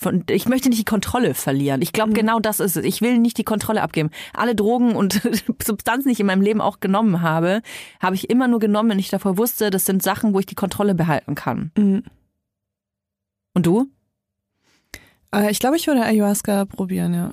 von, 0.00 0.22
ich 0.30 0.48
möchte 0.48 0.68
nicht 0.68 0.78
die 0.78 0.84
Kontrolle 0.84 1.34
verlieren. 1.34 1.82
Ich 1.82 1.92
glaube, 1.92 2.10
mhm. 2.10 2.14
genau 2.14 2.38
das 2.38 2.60
ist 2.60 2.76
es. 2.76 2.84
Ich 2.84 3.00
will 3.00 3.18
nicht 3.18 3.36
die 3.36 3.44
Kontrolle 3.44 3.82
abgeben. 3.82 4.10
Alle 4.32 4.54
Drogen 4.54 4.94
und 4.94 5.20
Substanzen, 5.62 6.08
die 6.08 6.12
ich 6.12 6.20
in 6.20 6.26
meinem 6.26 6.40
Leben 6.40 6.60
auch 6.60 6.78
genommen 6.78 7.20
habe, 7.20 7.62
habe 8.00 8.14
ich 8.14 8.30
immer 8.30 8.46
nur 8.46 8.60
genommen, 8.60 8.90
wenn 8.90 9.00
ich 9.00 9.08
davor 9.08 9.36
wusste, 9.36 9.70
das 9.70 9.86
sind 9.86 10.04
Sachen, 10.04 10.34
wo 10.34 10.38
ich 10.38 10.46
die 10.46 10.54
Kontrolle 10.54 10.94
behalten 10.94 11.34
kann. 11.34 11.72
Mhm. 11.76 12.04
Und 13.54 13.66
du? 13.66 13.90
Äh, 15.34 15.50
ich 15.50 15.58
glaube, 15.58 15.76
ich 15.76 15.88
würde 15.88 16.04
Ayahuasca 16.04 16.66
probieren, 16.66 17.12
ja. 17.12 17.32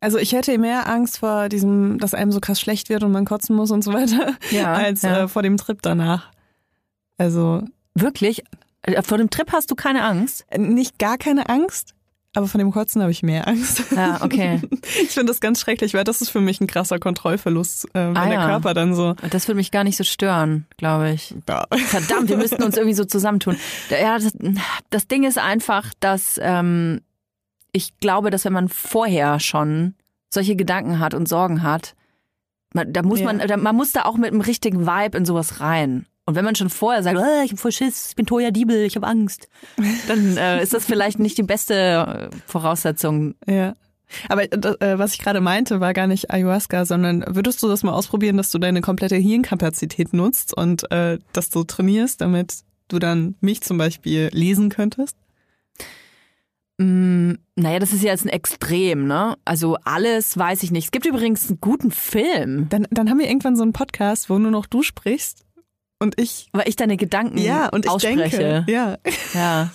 Also 0.00 0.16
ich 0.16 0.32
hätte 0.32 0.56
mehr 0.56 0.88
Angst 0.88 1.18
vor 1.18 1.50
diesem, 1.50 1.98
dass 1.98 2.14
einem 2.14 2.32
so 2.32 2.40
krass 2.40 2.58
schlecht 2.58 2.88
wird 2.88 3.02
und 3.02 3.12
man 3.12 3.26
kotzen 3.26 3.54
muss 3.54 3.70
und 3.70 3.84
so 3.84 3.92
weiter, 3.92 4.34
ja, 4.50 4.72
als 4.72 5.02
ja. 5.02 5.24
Äh, 5.24 5.28
vor 5.28 5.42
dem 5.42 5.58
Trip 5.58 5.82
danach. 5.82 6.30
Also 7.18 7.64
wirklich? 7.92 8.44
Äh, 8.80 9.02
vor 9.02 9.18
dem 9.18 9.28
Trip 9.28 9.52
hast 9.52 9.70
du 9.70 9.74
keine 9.74 10.04
Angst? 10.04 10.46
Nicht 10.56 10.98
gar 10.98 11.18
keine 11.18 11.50
Angst, 11.50 11.94
aber 12.38 12.46
von 12.48 12.58
dem 12.60 12.70
Kotzen 12.70 13.02
habe 13.02 13.10
ich 13.10 13.22
mehr 13.22 13.46
Angst. 13.48 13.82
Ja, 13.94 14.20
okay. 14.22 14.60
Ich 15.02 15.10
finde 15.10 15.32
das 15.32 15.40
ganz 15.40 15.60
schrecklich, 15.60 15.94
weil 15.94 16.04
das 16.04 16.20
ist 16.22 16.30
für 16.30 16.40
mich 16.40 16.60
ein 16.60 16.66
krasser 16.66 16.98
Kontrollverlust, 16.98 17.86
äh, 17.94 18.08
wenn 18.08 18.16
ah, 18.16 18.24
der 18.26 18.34
ja. 18.34 18.46
Körper 18.46 18.74
dann 18.74 18.94
so. 18.94 19.14
Das 19.30 19.48
würde 19.48 19.56
mich 19.56 19.70
gar 19.70 19.84
nicht 19.84 19.96
so 19.96 20.04
stören, 20.04 20.66
glaube 20.76 21.10
ich. 21.10 21.34
Ja. 21.48 21.66
Verdammt, 21.70 22.28
wir 22.28 22.36
müssten 22.36 22.62
uns 22.62 22.76
irgendwie 22.76 22.94
so 22.94 23.04
zusammentun. 23.04 23.56
Ja, 23.90 24.18
das, 24.18 24.32
das 24.90 25.08
Ding 25.08 25.24
ist 25.24 25.38
einfach, 25.38 25.92
dass 26.00 26.40
ähm, 26.42 27.00
ich 27.72 27.98
glaube, 27.98 28.30
dass 28.30 28.44
wenn 28.44 28.52
man 28.52 28.68
vorher 28.68 29.40
schon 29.40 29.94
solche 30.30 30.56
Gedanken 30.56 31.00
hat 31.00 31.14
und 31.14 31.28
Sorgen 31.28 31.62
hat, 31.62 31.94
man, 32.72 32.92
da 32.92 33.02
muss 33.02 33.20
ja. 33.20 33.32
man, 33.32 33.62
man 33.62 33.76
muss 33.76 33.92
da 33.92 34.04
auch 34.04 34.16
mit 34.16 34.32
einem 34.32 34.40
richtigen 34.40 34.86
Vibe 34.86 35.18
in 35.18 35.24
sowas 35.24 35.60
rein. 35.60 36.06
Und 36.28 36.34
wenn 36.34 36.44
man 36.44 36.54
schon 36.54 36.68
vorher 36.68 37.02
sagt, 37.02 37.16
oh, 37.16 37.42
ich 37.42 37.52
habe 37.52 37.56
voll 37.56 37.72
Schiss, 37.72 38.10
ich 38.10 38.14
bin 38.14 38.26
Toya 38.26 38.50
Diebel, 38.50 38.84
ich 38.84 38.96
habe 38.96 39.06
Angst, 39.06 39.48
dann 40.08 40.36
äh, 40.36 40.62
ist 40.62 40.74
das 40.74 40.84
vielleicht 40.84 41.18
nicht 41.18 41.38
die 41.38 41.42
beste 41.42 42.30
äh, 42.30 42.36
Voraussetzung. 42.46 43.34
Ja. 43.46 43.72
Aber 44.28 44.42
äh, 44.42 44.98
was 44.98 45.14
ich 45.14 45.20
gerade 45.20 45.40
meinte, 45.40 45.80
war 45.80 45.94
gar 45.94 46.06
nicht 46.06 46.30
Ayahuasca, 46.30 46.84
sondern 46.84 47.24
würdest 47.28 47.62
du 47.62 47.68
das 47.68 47.82
mal 47.82 47.94
ausprobieren, 47.94 48.36
dass 48.36 48.50
du 48.50 48.58
deine 48.58 48.82
komplette 48.82 49.16
Hirnkapazität 49.16 50.12
nutzt 50.12 50.54
und 50.54 50.92
äh, 50.92 51.18
dass 51.32 51.48
du 51.48 51.64
trainierst, 51.64 52.20
damit 52.20 52.56
du 52.88 52.98
dann 52.98 53.36
mich 53.40 53.62
zum 53.62 53.78
Beispiel 53.78 54.28
lesen 54.30 54.68
könntest? 54.68 55.16
Mm, 56.76 57.36
naja, 57.56 57.78
das 57.78 57.94
ist 57.94 58.02
ja 58.02 58.10
jetzt 58.10 58.26
ein 58.26 58.28
Extrem, 58.28 59.06
ne? 59.06 59.36
Also 59.46 59.78
alles 59.82 60.36
weiß 60.36 60.62
ich 60.62 60.72
nicht. 60.72 60.84
Es 60.84 60.90
gibt 60.90 61.06
übrigens 61.06 61.48
einen 61.48 61.62
guten 61.62 61.90
Film. 61.90 62.68
Dann, 62.68 62.86
dann 62.90 63.08
haben 63.08 63.18
wir 63.18 63.28
irgendwann 63.28 63.56
so 63.56 63.62
einen 63.62 63.72
Podcast, 63.72 64.28
wo 64.28 64.38
nur 64.38 64.50
noch 64.50 64.66
du 64.66 64.82
sprichst 64.82 65.47
und 65.98 66.20
ich. 66.20 66.48
Weil 66.52 66.68
ich 66.68 66.76
deine 66.76 66.96
Gedanken 66.96 67.38
ja, 67.38 67.68
und 67.68 67.84
ich 67.84 67.90
ausspreche. 67.90 68.38
Denke, 68.38 68.72
ja. 68.72 68.98
Ja. 69.34 69.70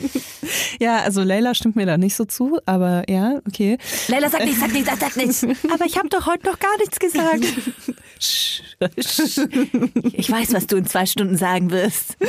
ja, 0.80 0.98
also 0.98 1.22
Leila 1.22 1.54
stimmt 1.54 1.76
mir 1.76 1.86
da 1.86 1.98
nicht 1.98 2.14
so 2.14 2.24
zu, 2.24 2.60
aber 2.66 3.04
ja, 3.08 3.40
okay. 3.46 3.78
Leila 4.08 4.28
sagt 4.28 4.44
nichts, 4.44 4.60
sagt 4.60 4.72
nichts, 4.72 5.00
sagt 5.00 5.16
nichts. 5.16 5.46
aber 5.72 5.84
ich 5.84 5.98
habe 5.98 6.08
doch 6.08 6.26
heute 6.26 6.46
noch 6.46 6.58
gar 6.58 6.76
nichts 6.78 6.98
gesagt. 6.98 7.44
ich 10.12 10.30
weiß, 10.30 10.52
was 10.52 10.66
du 10.66 10.76
in 10.76 10.86
zwei 10.86 11.06
Stunden 11.06 11.36
sagen 11.36 11.70
wirst. 11.70 12.16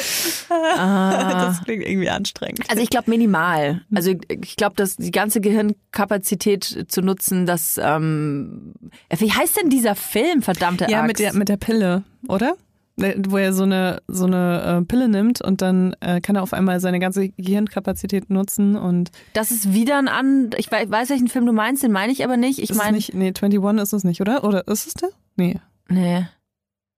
Ah. 0.50 1.48
Das 1.48 1.64
klingt 1.64 1.84
irgendwie 1.86 2.10
anstrengend. 2.10 2.70
Also 2.70 2.82
ich 2.82 2.90
glaube 2.90 3.10
minimal. 3.10 3.82
Also 3.94 4.14
ich 4.30 4.56
glaube, 4.56 4.76
dass 4.76 4.96
die 4.98 5.12
ganze 5.12 5.42
Gehirnkapazität 5.42 6.86
zu 6.88 7.02
nutzen, 7.02 7.46
dass 7.46 7.80
ähm, 7.82 8.74
wie 9.16 9.32
heißt 9.32 9.58
denn 9.62 9.70
dieser 9.70 9.96
Film, 9.96 10.42
verdammte 10.42 10.86
Ja, 10.90 11.00
Axt? 11.00 11.08
mit 11.08 11.20
der 11.20 11.34
mit 11.34 11.50
der 11.50 11.58
Pille, 11.58 12.04
oder? 12.28 12.56
Wo 12.96 13.38
er 13.38 13.54
so 13.54 13.64
eine 13.64 14.02
so 14.08 14.26
eine 14.26 14.82
äh, 14.82 14.86
Pille 14.86 15.08
nimmt 15.08 15.42
und 15.42 15.62
dann 15.64 15.96
äh, 16.00 16.22
kann 16.22 16.36
er 16.36 16.44
auf 16.44 16.54
einmal 16.54 16.80
seine 16.80 17.00
ganze 17.00 17.30
Gehirnkapazität 17.30 18.30
nutzen 18.30 18.76
und 18.76 19.12
Das 19.34 19.50
ist 19.50 19.74
wieder 19.74 19.98
ein 19.98 20.08
an. 20.08 20.52
Ich 20.58 20.72
weiß, 20.72 20.92
weiß 20.92 21.10
welchen 21.10 21.28
Film 21.28 21.48
du 21.48 21.54
meinst, 21.54 21.82
den 21.82 21.92
meine 21.92 22.12
ich 22.12 22.24
aber 22.24 22.38
nicht. 22.38 22.60
Ich 22.60 22.74
meine 22.76 22.98
nicht, 22.98 23.16
nee, 23.16 23.34
21 23.34 23.82
ist 23.82 23.94
es 23.94 24.04
nicht, 24.04 24.22
oder? 24.22 24.44
Oder 24.44 24.68
ist 24.68 24.86
es 24.86 24.94
der? 24.94 25.10
Nee. 25.36 25.60
Nee. 25.90 26.28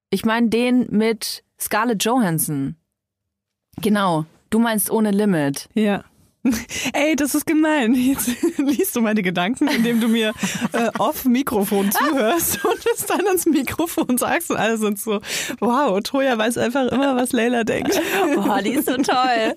Ich 0.10 0.26
meine 0.26 0.50
den 0.50 0.88
mit 0.90 1.44
Scarlett 1.60 2.04
Johansson. 2.04 2.76
Genau. 3.82 4.26
Du 4.50 4.60
meinst 4.60 4.92
ohne 4.92 5.12
Limit. 5.12 5.70
Ja. 5.74 6.04
Ey, 6.94 7.16
das 7.16 7.36
ist 7.36 7.46
gemein. 7.46 7.94
Jetzt 7.94 8.30
liest 8.58 8.96
du 8.96 9.02
meine 9.02 9.22
Gedanken, 9.22 9.68
indem 9.68 10.00
du 10.00 10.08
mir 10.08 10.34
äh, 10.74 10.90
off 11.00 11.26
Mikrofon 11.26 11.92
zuhörst 11.92 12.64
und 12.66 12.86
es 12.94 13.06
dann 13.06 13.26
ins 13.32 13.46
Mikrofon 13.46 14.18
sagst 14.18 14.52
und 14.52 14.58
alle 14.58 14.78
sind 14.78 15.00
so, 15.00 15.22
wow, 15.60 16.00
Toja 16.02 16.38
weiß 16.38 16.58
einfach 16.58 16.92
immer, 16.92 17.16
was 17.16 17.32
Leila 17.32 17.64
denkt. 17.64 18.00
Boah, 18.36 18.62
die 18.62 18.72
ist 18.72 18.88
so 18.88 18.98
toll. 18.98 19.56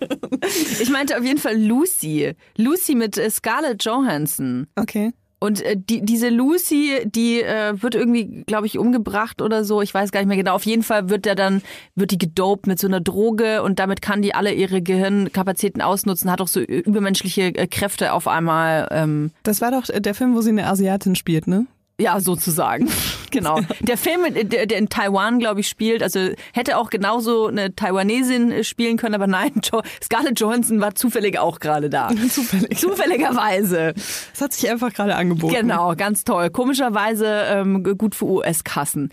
Ich 0.80 0.90
meinte 0.90 1.18
auf 1.18 1.24
jeden 1.24 1.38
Fall 1.38 1.60
Lucy. 1.60 2.34
Lucy 2.56 2.94
mit 2.94 3.18
äh, 3.18 3.30
Scarlett 3.30 3.84
Johansson. 3.84 4.66
Okay. 4.76 5.12
Und 5.40 5.62
äh, 5.62 5.76
die, 5.76 6.04
diese 6.04 6.28
Lucy, 6.30 7.02
die 7.04 7.42
äh, 7.42 7.80
wird 7.80 7.94
irgendwie, 7.94 8.42
glaube 8.46 8.66
ich, 8.66 8.78
umgebracht 8.78 9.40
oder 9.40 9.64
so. 9.64 9.82
Ich 9.82 9.94
weiß 9.94 10.10
gar 10.10 10.20
nicht 10.20 10.28
mehr 10.28 10.36
genau. 10.36 10.54
Auf 10.54 10.66
jeden 10.66 10.82
Fall 10.82 11.08
wird 11.10 11.24
der 11.26 11.34
dann, 11.36 11.62
wird 11.94 12.10
die 12.10 12.18
gedopt 12.18 12.66
mit 12.66 12.78
so 12.78 12.88
einer 12.88 13.00
Droge 13.00 13.62
und 13.62 13.78
damit 13.78 14.02
kann 14.02 14.22
die 14.22 14.34
alle 14.34 14.52
ihre 14.52 14.82
Gehirnkapazitäten 14.82 15.80
ausnutzen, 15.80 16.30
hat 16.30 16.40
auch 16.40 16.48
so 16.48 16.60
übermenschliche 16.60 17.54
äh, 17.54 17.66
Kräfte 17.66 18.12
auf 18.12 18.26
einmal. 18.26 18.88
Ähm, 18.90 19.30
Das 19.44 19.60
war 19.60 19.70
doch 19.70 19.84
der 19.86 20.14
Film, 20.14 20.34
wo 20.34 20.40
sie 20.40 20.50
eine 20.50 20.66
Asiatin 20.66 21.14
spielt, 21.14 21.46
ne? 21.46 21.66
Ja, 22.00 22.20
sozusagen. 22.20 22.88
genau. 23.30 23.60
Der 23.80 23.98
Film, 23.98 24.22
der, 24.32 24.66
der 24.66 24.78
in 24.78 24.88
Taiwan, 24.88 25.40
glaube 25.40 25.60
ich, 25.60 25.68
spielt, 25.68 26.02
also 26.02 26.30
hätte 26.52 26.78
auch 26.78 26.90
genauso 26.90 27.48
eine 27.48 27.74
Taiwanesin 27.74 28.52
äh, 28.52 28.64
spielen 28.64 28.96
können, 28.96 29.16
aber 29.16 29.26
nein, 29.26 29.52
jo 29.64 29.82
Scarlett 30.02 30.38
Johansson 30.38 30.80
war 30.80 30.94
zufällig 30.94 31.38
auch 31.38 31.58
gerade 31.58 31.90
da. 31.90 32.08
Zufällig. 32.30 32.78
Zufälligerweise. 32.78 33.94
Das 33.94 34.40
hat 34.40 34.52
sich 34.52 34.70
einfach 34.70 34.92
gerade 34.92 35.16
angeboten. 35.16 35.54
Genau, 35.54 35.94
ganz 35.96 36.22
toll. 36.22 36.50
Komischerweise 36.50 37.26
ähm, 37.48 37.82
gut 37.82 38.14
für 38.14 38.26
US-Kassen. 38.26 39.10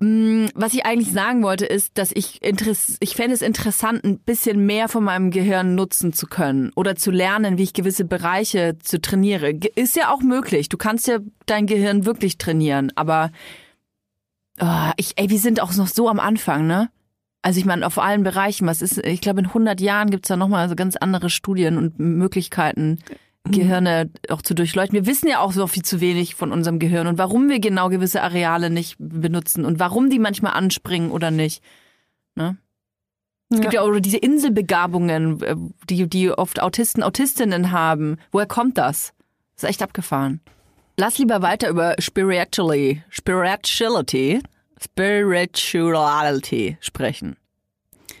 Mm, 0.00 0.46
Was 0.54 0.74
ich 0.74 0.86
eigentlich 0.86 1.12
sagen 1.12 1.42
wollte, 1.42 1.66
ist, 1.66 1.98
dass 1.98 2.12
ich 2.14 2.40
interess 2.42 2.96
ich 3.00 3.16
fände 3.16 3.34
es 3.34 3.42
interessant, 3.42 4.04
ein 4.04 4.20
bisschen 4.20 4.64
mehr 4.64 4.88
von 4.88 5.02
meinem 5.02 5.30
Gehirn 5.30 5.74
nutzen 5.74 6.12
zu 6.12 6.26
können 6.26 6.70
oder 6.76 6.94
zu 6.94 7.10
lernen, 7.10 7.58
wie 7.58 7.64
ich 7.64 7.72
gewisse 7.72 8.04
Bereiche 8.04 8.78
zu 8.78 9.00
trainiere. 9.00 9.50
Ist 9.74 9.96
ja 9.96 10.12
auch 10.12 10.22
möglich. 10.22 10.68
Du 10.68 10.76
kannst 10.76 11.08
ja 11.08 11.18
dein 11.46 11.66
Gehirn 11.66 12.06
wirklich 12.06 12.38
trainieren, 12.38 12.92
aber 12.94 13.32
oh, 14.60 14.90
ich, 14.96 15.14
ey, 15.16 15.30
wir 15.30 15.38
sind 15.38 15.60
auch 15.60 15.74
noch 15.74 15.88
so 15.88 16.08
am 16.08 16.20
Anfang, 16.20 16.66
ne? 16.66 16.90
Also 17.42 17.58
ich 17.58 17.66
meine, 17.66 17.86
auf 17.86 17.98
allen 17.98 18.22
Bereichen, 18.24 18.66
was 18.66 18.82
ist, 18.82 18.98
ich 18.98 19.20
glaube, 19.20 19.40
in 19.40 19.46
100 19.46 19.80
Jahren 19.80 20.10
gibt's 20.10 20.28
da 20.28 20.36
nochmal 20.36 20.68
so 20.68 20.76
ganz 20.76 20.96
andere 20.96 21.30
Studien 21.30 21.76
und 21.76 21.98
Möglichkeiten, 21.98 22.98
Gehirne 23.44 24.10
auch 24.28 24.42
zu 24.42 24.54
durchleuchten. 24.54 24.94
Wir 24.94 25.06
wissen 25.06 25.28
ja 25.28 25.40
auch 25.40 25.52
so 25.52 25.66
viel 25.66 25.82
zu 25.82 26.00
wenig 26.00 26.34
von 26.34 26.52
unserem 26.52 26.78
Gehirn 26.78 27.06
und 27.06 27.18
warum 27.18 27.48
wir 27.48 27.60
genau 27.60 27.88
gewisse 27.88 28.22
Areale 28.22 28.70
nicht 28.70 28.96
benutzen 28.98 29.64
und 29.64 29.78
warum 29.78 30.10
die 30.10 30.18
manchmal 30.18 30.52
anspringen 30.52 31.10
oder 31.10 31.30
nicht. 31.30 31.62
Ne? 32.34 32.56
Es 33.50 33.60
gibt 33.60 33.72
ja 33.72 33.80
auch 33.80 33.98
diese 33.98 34.18
Inselbegabungen, 34.18 35.42
äh, 35.42 35.56
die, 35.88 36.06
die 36.08 36.30
oft 36.30 36.60
Autisten, 36.60 37.02
Autistinnen 37.02 37.72
haben. 37.72 38.18
Woher 38.30 38.46
kommt 38.46 38.76
das? 38.76 39.14
Das 39.54 39.64
ist 39.64 39.70
echt 39.70 39.82
abgefahren. 39.82 40.40
Lass 40.98 41.16
lieber 41.18 41.40
weiter 41.42 41.68
über 41.70 41.94
Spiritually, 41.98 43.02
Spirituality, 43.08 44.42
Spirituality 44.78 46.76
sprechen. 46.80 47.36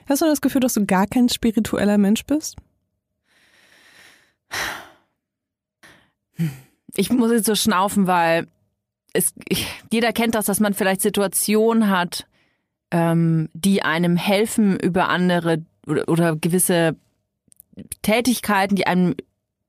Hast 0.08 0.22
du 0.22 0.26
das 0.26 0.40
Gefühl, 0.40 0.62
dass 0.62 0.74
du 0.74 0.86
gar 0.86 1.06
kein 1.06 1.28
spiritueller 1.28 1.98
Mensch 1.98 2.24
bist? 2.24 2.56
Ich 6.94 7.10
muss 7.10 7.30
jetzt 7.30 7.46
so 7.46 7.54
schnaufen, 7.54 8.06
weil 8.06 8.46
es, 9.12 9.32
ich, 9.48 9.66
jeder 9.92 10.12
kennt 10.12 10.34
das, 10.34 10.46
dass 10.46 10.60
man 10.60 10.74
vielleicht 10.74 11.00
Situationen 11.00 11.90
hat, 11.90 12.26
ähm, 12.90 13.48
die 13.52 13.82
einem 13.82 14.16
helfen 14.16 14.78
über 14.78 15.08
andere 15.08 15.64
oder, 15.86 16.08
oder 16.08 16.36
gewisse 16.36 16.96
Tätigkeiten, 18.02 18.76
die 18.76 18.86
einem 18.86 19.14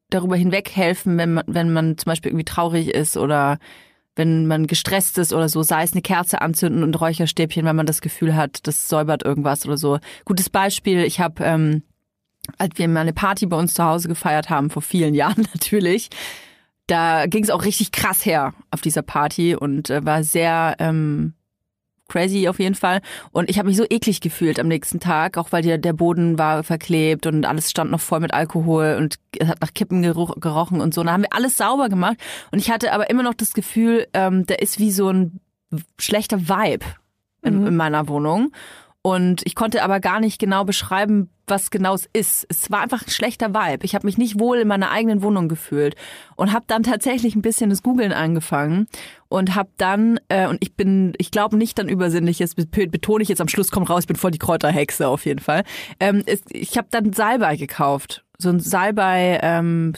darüber 0.10 0.36
hinweg 0.36 0.72
helfen, 0.76 1.18
wenn 1.18 1.34
man, 1.34 1.44
wenn 1.48 1.72
man 1.72 1.98
zum 1.98 2.10
Beispiel 2.10 2.32
irgendwie 2.32 2.46
traurig 2.46 2.90
ist 2.90 3.18
oder 3.18 3.60
wenn 4.16 4.48
man 4.48 4.68
gestresst 4.68 5.18
ist 5.18 5.34
oder 5.34 5.48
so, 5.48 5.64
sei 5.64 5.84
es 5.84 5.94
eine 5.94 6.02
Kerze 6.02 6.42
anzünden 6.42 6.84
und 6.84 7.00
Räucherstäbchen, 7.00 7.66
wenn 7.66 7.76
man 7.76 7.86
das 7.86 8.02
Gefühl 8.02 8.36
hat, 8.36 8.68
das 8.68 8.90
säubert 8.90 9.24
irgendwas 9.24 9.66
oder 9.66 9.78
so. 9.78 10.00
Gutes 10.26 10.50
Beispiel, 10.50 11.04
ich 11.04 11.20
habe, 11.20 11.44
ähm, 11.44 11.84
als 12.58 12.78
wir 12.78 12.88
mal 12.88 13.02
eine 13.02 13.14
Party 13.14 13.46
bei 13.46 13.58
uns 13.58 13.74
zu 13.74 13.84
Hause 13.84 14.08
gefeiert 14.08 14.50
haben, 14.50 14.70
vor 14.70 14.82
vielen 14.82 15.14
Jahren 15.16 15.48
natürlich, 15.54 16.10
da 16.90 17.26
ging 17.28 17.44
es 17.44 17.50
auch 17.50 17.66
richtig 17.66 17.92
krass 17.92 18.26
her 18.26 18.54
auf 18.72 18.82
dieser 18.82 19.02
Party 19.02 19.56
und 19.56 19.90
äh, 19.90 20.06
war 20.06 20.24
sehr 20.24 20.76
ähm, 20.80 21.34
crazy 22.10 22.48
auf 22.50 22.60
jeden 22.60 22.76
Fall. 22.76 23.02
Und 23.32 23.50
ich 23.50 23.58
habe 23.58 23.70
mich 23.70 23.78
so 23.78 23.86
eklig 23.90 24.20
gefühlt 24.20 24.60
am 24.60 24.68
nächsten 24.68 25.00
Tag, 25.00 25.38
auch 25.38 25.52
weil 25.52 25.62
der, 25.62 25.78
der 25.78 25.94
Boden 25.94 26.38
war 26.38 26.64
verklebt 26.64 27.26
und 27.28 27.46
alles 27.46 27.70
stand 27.70 27.92
noch 27.92 28.02
voll 28.02 28.20
mit 28.20 28.34
Alkohol 28.34 28.96
und 28.98 29.20
es 29.38 29.48
hat 29.48 29.62
nach 29.62 29.74
Kippen 29.74 30.02
gerochen 30.02 30.82
und 30.82 30.94
so. 30.94 31.02
Und 31.02 31.08
da 31.08 31.14
haben 31.14 31.24
wir 31.24 31.34
alles 31.34 31.58
sauber 31.58 31.88
gemacht 31.88 32.18
und 32.52 32.60
ich 32.60 32.72
hatte 32.72 32.92
aber 32.92 33.10
immer 33.10 33.24
noch 33.24 33.36
das 33.36 33.54
Gefühl, 33.54 34.08
ähm, 34.14 34.46
da 34.46 34.56
ist 34.56 34.80
wie 34.80 34.92
so 34.92 35.10
ein 35.10 35.40
schlechter 36.00 36.50
Vibe 36.50 36.86
in, 37.44 37.68
in 37.68 37.76
meiner 37.76 38.08
Wohnung. 38.08 38.52
Und 39.02 39.42
ich 39.46 39.56
konnte 39.56 39.82
aber 39.82 40.02
gar 40.02 40.20
nicht 40.20 40.40
genau 40.40 40.66
beschreiben, 40.66 41.30
was 41.48 41.72
genau 41.72 41.96
es 41.96 42.08
ist. 42.12 42.46
Es 42.50 42.70
war 42.70 42.82
einfach 42.82 43.02
ein 43.02 43.10
schlechter 43.10 43.54
Vibe. 43.54 43.86
Ich 43.86 43.96
habe 43.96 44.06
mich 44.06 44.18
nicht 44.18 44.40
wohl 44.40 44.58
in 44.58 44.68
meiner 44.68 44.92
eigenen 44.92 45.22
Wohnung 45.22 45.48
gefühlt 45.48 45.96
und 46.36 46.52
habe 46.52 46.66
dann 46.68 46.84
tatsächlich 46.84 47.36
ein 47.36 47.42
bisschen 47.42 47.70
das 47.70 47.82
Googeln 47.82 48.12
angefangen 48.12 48.88
und 49.30 49.56
habe 49.56 49.70
dann 49.78 50.20
äh, 50.28 50.48
und 50.48 50.58
ich 50.62 50.76
bin, 50.76 51.14
ich 51.18 51.32
glaube 51.32 51.58
nicht 51.58 51.80
dann 51.80 51.88
übersinnlich, 51.88 52.40
das 52.40 52.56
betone 52.56 53.24
ich 53.24 53.30
jetzt 53.30 53.42
am 53.42 53.48
Schluss 53.48 53.72
kommt 53.72 53.90
raus, 53.90 54.02
ich 54.02 54.08
bin 54.08 54.18
voll 54.18 54.32
die 54.32 54.38
Kräuterhexe 54.38 55.08
auf 55.08 55.26
jeden 55.26 55.40
Fall. 55.40 55.64
Ähm, 56.00 56.24
es, 56.26 56.42
ich 56.52 56.78
habe 56.78 56.90
dann 56.92 57.14
Salbei 57.14 57.56
gekauft, 57.56 58.26
so 58.38 58.50
ein 58.50 58.60
Salbei. 58.60 59.40
Ähm, 59.42 59.94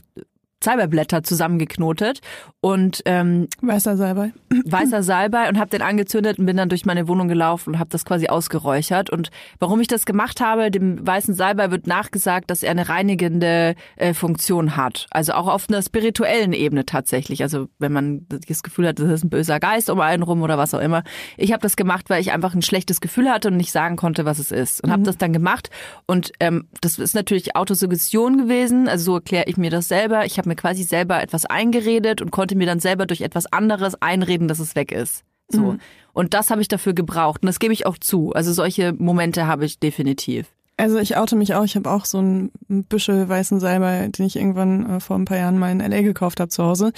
Salbeiblätter 0.64 1.24
zusammengeknotet 1.24 2.22
und 2.62 3.02
ähm, 3.06 3.48
Weißer 3.62 3.98
Salbei. 3.98 4.34
weißer 4.66 5.02
Salbei 5.02 5.50
und 5.50 5.60
habe 5.60 5.72
den 5.72 5.82
angezündet 5.82 6.38
und 6.38 6.46
bin 6.46 6.58
dann 6.58 6.70
durch 6.70 6.86
meine 6.86 7.08
Wohnung 7.08 7.28
gelaufen 7.28 7.74
und 7.74 7.80
habe 7.80 7.90
das 7.90 8.06
quasi 8.06 8.28
ausgeräuchert. 8.28 9.10
Und 9.10 9.32
warum 9.60 9.80
ich 9.82 9.88
das 9.88 10.06
gemacht 10.06 10.42
habe, 10.42 10.70
dem 10.70 11.06
weißen 11.06 11.34
Salbei 11.34 11.72
wird 11.72 11.88
nachgesagt, 11.88 12.52
dass 12.52 12.62
er 12.62 12.72
eine 12.72 12.88
reinigende 12.90 13.76
äh, 13.96 14.14
Funktion 14.14 14.78
hat. 14.78 15.08
Also 15.10 15.34
auch 15.34 15.48
auf 15.48 15.70
einer 15.70 15.82
spirituellen 15.82 16.54
Ebene 16.54 16.86
tatsächlich. 16.86 17.42
Also 17.42 17.68
wenn 17.80 17.92
man 17.92 18.28
das 18.30 18.62
Gefühl 18.62 18.88
hat, 18.88 19.00
das 19.00 19.10
ist 19.10 19.24
ein 19.24 19.30
böser 19.30 19.60
Geist 19.60 19.90
um 19.90 20.00
einen 20.00 20.22
rum 20.22 20.44
oder 20.44 20.58
was 20.58 20.74
auch 20.74 20.82
immer. 20.82 21.04
Ich 21.38 21.52
habe 21.54 21.62
das 21.62 21.76
gemacht, 21.76 22.10
weil 22.10 22.22
ich 22.22 22.32
einfach 22.32 22.54
ein 22.54 22.62
schlechtes 22.62 23.02
Gefühl 23.02 23.30
hatte 23.30 23.48
und 23.48 23.58
nicht 23.58 23.72
sagen 23.72 23.96
konnte, 23.96 24.26
was 24.26 24.38
es 24.38 24.52
ist. 24.52 24.84
Und 24.84 24.92
habe 24.92 25.04
das 25.04 25.18
dann 25.18 25.34
gemacht. 25.34 25.70
Und 26.06 26.32
ähm, 26.40 26.68
das 26.82 27.00
ist 27.00 27.16
natürlich 27.16 27.56
Autosuggestion 27.56 28.38
gewesen. 28.38 28.88
Also 28.88 29.06
so 29.06 29.16
erkläre 29.16 29.46
ich 29.48 29.58
mir 29.58 29.72
das 29.72 29.88
selber. 29.88 30.26
Ich 30.26 30.38
habe 30.38 30.51
mir 30.52 30.56
quasi 30.56 30.84
selber 30.84 31.22
etwas 31.22 31.46
eingeredet 31.46 32.22
und 32.22 32.32
konnte 32.32 32.56
mir 32.56 32.68
dann 32.68 32.80
selber 32.80 33.06
durch 33.06 33.22
etwas 33.22 33.52
anderes 33.52 34.02
einreden, 34.02 34.48
dass 34.48 34.60
es 34.60 34.76
weg 34.76 34.92
ist. 34.92 35.24
So. 35.50 35.74
Mhm. 35.74 35.80
Und 36.14 36.34
das 36.34 36.50
habe 36.50 36.62
ich 36.62 36.68
dafür 36.68 36.94
gebraucht. 36.94 37.42
Und 37.42 37.48
das 37.48 37.60
gebe 37.60 37.74
ich 37.74 37.86
auch 37.86 37.98
zu. 37.98 38.34
Also 38.34 38.54
solche 38.54 38.94
Momente 38.94 39.48
habe 39.48 39.66
ich 39.66 39.80
definitiv. 39.80 40.48
Also 40.78 40.98
ich 40.98 41.18
oute 41.18 41.36
mich 41.36 41.54
auch. 41.54 41.64
Ich 41.64 41.76
habe 41.76 41.90
auch 41.90 42.06
so 42.06 42.18
einen 42.18 42.52
Büschel 42.68 43.28
weißen 43.28 43.60
Salbei, 43.60 44.08
den 44.08 44.26
ich 44.26 44.36
irgendwann 44.36 44.98
äh, 44.98 45.00
vor 45.00 45.18
ein 45.18 45.26
paar 45.26 45.38
Jahren 45.38 45.60
mal 45.60 45.72
in 45.72 45.80
L.A. 45.80 46.02
gekauft 46.02 46.40
habe 46.40 46.50
zu 46.50 46.64
Hause. 46.64 46.92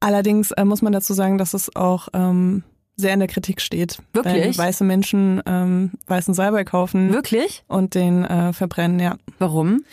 Allerdings 0.00 0.50
äh, 0.52 0.64
muss 0.64 0.82
man 0.82 0.92
dazu 0.92 1.14
sagen, 1.14 1.38
dass 1.38 1.54
es 1.54 1.74
auch 1.76 2.08
ähm, 2.12 2.64
sehr 2.96 3.14
in 3.14 3.20
der 3.20 3.28
Kritik 3.28 3.60
steht. 3.60 3.98
Wirklich? 4.12 4.58
Wenn 4.58 4.58
weiße 4.58 4.84
Menschen 4.84 5.42
ähm, 5.46 5.92
weißen 6.06 6.34
Salbei 6.34 6.64
kaufen. 6.64 7.12
Wirklich? 7.12 7.62
Und 7.68 7.94
den 7.94 8.24
äh, 8.24 8.52
verbrennen, 8.52 8.98
ja. 8.98 9.16
Warum? 9.38 9.84